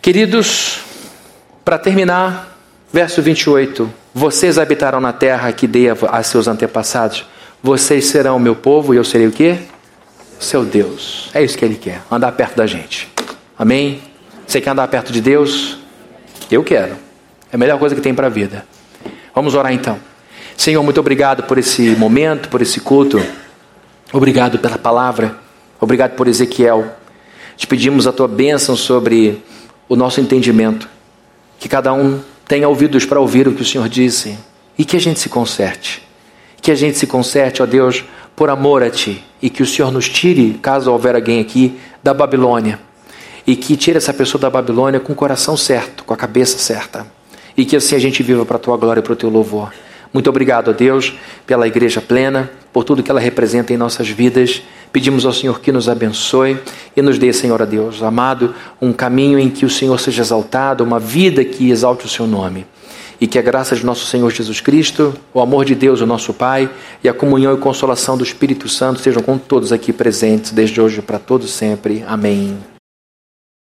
Queridos, 0.00 0.82
para 1.64 1.76
terminar, 1.76 2.56
verso 2.92 3.20
28. 3.20 3.92
Vocês 4.14 4.58
habitarão 4.58 5.00
na 5.00 5.12
terra 5.12 5.52
que 5.52 5.66
dei 5.66 5.88
a 5.90 6.22
seus 6.22 6.46
antepassados. 6.46 7.26
Vocês 7.60 8.06
serão 8.06 8.36
o 8.36 8.40
meu 8.40 8.54
povo 8.54 8.94
e 8.94 8.96
eu 8.96 9.02
serei 9.02 9.26
o 9.26 9.32
quê? 9.32 9.58
Seu 10.38 10.64
Deus. 10.64 11.30
É 11.34 11.42
isso 11.42 11.58
que 11.58 11.64
ele 11.64 11.74
quer, 11.74 12.00
andar 12.08 12.30
perto 12.30 12.56
da 12.56 12.66
gente. 12.66 13.12
Amém? 13.58 14.00
Você 14.46 14.60
quer 14.60 14.70
andar 14.70 14.86
perto 14.86 15.12
de 15.12 15.20
Deus? 15.20 15.78
Eu 16.48 16.62
quero. 16.62 16.94
É 17.50 17.56
a 17.56 17.58
melhor 17.58 17.76
coisa 17.76 17.96
que 17.96 18.00
tem 18.00 18.14
para 18.14 18.28
a 18.28 18.30
vida. 18.30 18.64
Vamos 19.34 19.56
orar 19.56 19.72
então. 19.72 19.98
Senhor, 20.56 20.82
muito 20.82 20.98
obrigado 20.98 21.42
por 21.44 21.58
esse 21.58 21.90
momento, 21.96 22.48
por 22.48 22.62
esse 22.62 22.80
culto. 22.80 23.22
Obrigado 24.12 24.58
pela 24.58 24.78
palavra. 24.78 25.36
Obrigado 25.80 26.12
por 26.12 26.26
Ezequiel. 26.26 26.96
Te 27.56 27.66
pedimos 27.66 28.06
a 28.06 28.12
tua 28.12 28.26
bênção 28.26 28.74
sobre 28.74 29.42
o 29.88 29.94
nosso 29.94 30.20
entendimento. 30.20 30.88
Que 31.58 31.68
cada 31.68 31.92
um 31.92 32.20
tenha 32.48 32.68
ouvidos 32.68 33.04
para 33.04 33.20
ouvir 33.20 33.46
o 33.46 33.52
que 33.52 33.62
o 33.62 33.64
Senhor 33.64 33.88
disse. 33.88 34.38
E 34.78 34.84
que 34.84 34.96
a 34.96 35.00
gente 35.00 35.20
se 35.20 35.28
conserte. 35.28 36.02
Que 36.60 36.70
a 36.70 36.74
gente 36.74 36.98
se 36.98 37.06
conserte, 37.06 37.62
ó 37.62 37.66
Deus, 37.66 38.04
por 38.34 38.50
amor 38.50 38.82
a 38.82 38.90
Ti. 38.90 39.22
E 39.40 39.50
que 39.50 39.62
o 39.62 39.66
Senhor 39.66 39.92
nos 39.92 40.08
tire, 40.08 40.58
caso 40.62 40.90
houver 40.90 41.14
alguém 41.14 41.40
aqui, 41.40 41.78
da 42.02 42.14
Babilônia. 42.14 42.80
E 43.46 43.54
que 43.54 43.76
tire 43.76 43.98
essa 43.98 44.12
pessoa 44.12 44.40
da 44.40 44.50
Babilônia 44.50 44.98
com 44.98 45.12
o 45.12 45.16
coração 45.16 45.56
certo, 45.56 46.02
com 46.02 46.14
a 46.14 46.16
cabeça 46.16 46.58
certa. 46.58 47.06
E 47.56 47.64
que 47.64 47.76
assim 47.76 47.94
a 47.94 47.98
gente 47.98 48.22
viva 48.22 48.44
para 48.44 48.56
a 48.56 48.60
Tua 48.60 48.76
glória 48.76 49.00
e 49.00 49.02
para 49.02 49.12
o 49.12 49.16
Teu 49.16 49.30
louvor. 49.30 49.72
Muito 50.12 50.30
obrigado 50.30 50.70
a 50.70 50.72
Deus 50.72 51.14
pela 51.46 51.66
igreja 51.66 52.00
plena, 52.00 52.50
por 52.72 52.84
tudo 52.84 53.02
que 53.02 53.10
ela 53.10 53.20
representa 53.20 53.72
em 53.72 53.76
nossas 53.76 54.08
vidas. 54.08 54.62
Pedimos 54.92 55.26
ao 55.26 55.32
Senhor 55.32 55.60
que 55.60 55.72
nos 55.72 55.88
abençoe 55.88 56.58
e 56.96 57.02
nos 57.02 57.18
dê, 57.18 57.32
Senhor 57.32 57.60
a 57.60 57.64
Deus, 57.64 58.02
amado, 58.02 58.54
um 58.80 58.92
caminho 58.92 59.38
em 59.38 59.50
que 59.50 59.66
o 59.66 59.70
Senhor 59.70 59.98
seja 59.98 60.22
exaltado, 60.22 60.84
uma 60.84 60.98
vida 60.98 61.44
que 61.44 61.70
exalte 61.70 62.06
o 62.06 62.08
seu 62.08 62.26
nome. 62.26 62.66
E 63.20 63.26
que 63.26 63.38
a 63.38 63.42
graça 63.42 63.74
de 63.74 63.84
nosso 63.84 64.06
Senhor 64.06 64.30
Jesus 64.30 64.60
Cristo, 64.60 65.14
o 65.32 65.40
amor 65.40 65.64
de 65.64 65.74
Deus, 65.74 66.00
o 66.02 66.06
nosso 66.06 66.34
Pai, 66.34 66.68
e 67.02 67.08
a 67.08 67.14
comunhão 67.14 67.54
e 67.54 67.58
consolação 67.58 68.16
do 68.16 68.24
Espírito 68.24 68.68
Santo 68.68 69.00
sejam 69.00 69.22
com 69.22 69.38
todos 69.38 69.72
aqui 69.72 69.92
presentes, 69.92 70.50
desde 70.50 70.80
hoje 70.80 71.00
para 71.00 71.18
todos 71.18 71.50
sempre. 71.50 72.04
Amém. 72.06 72.75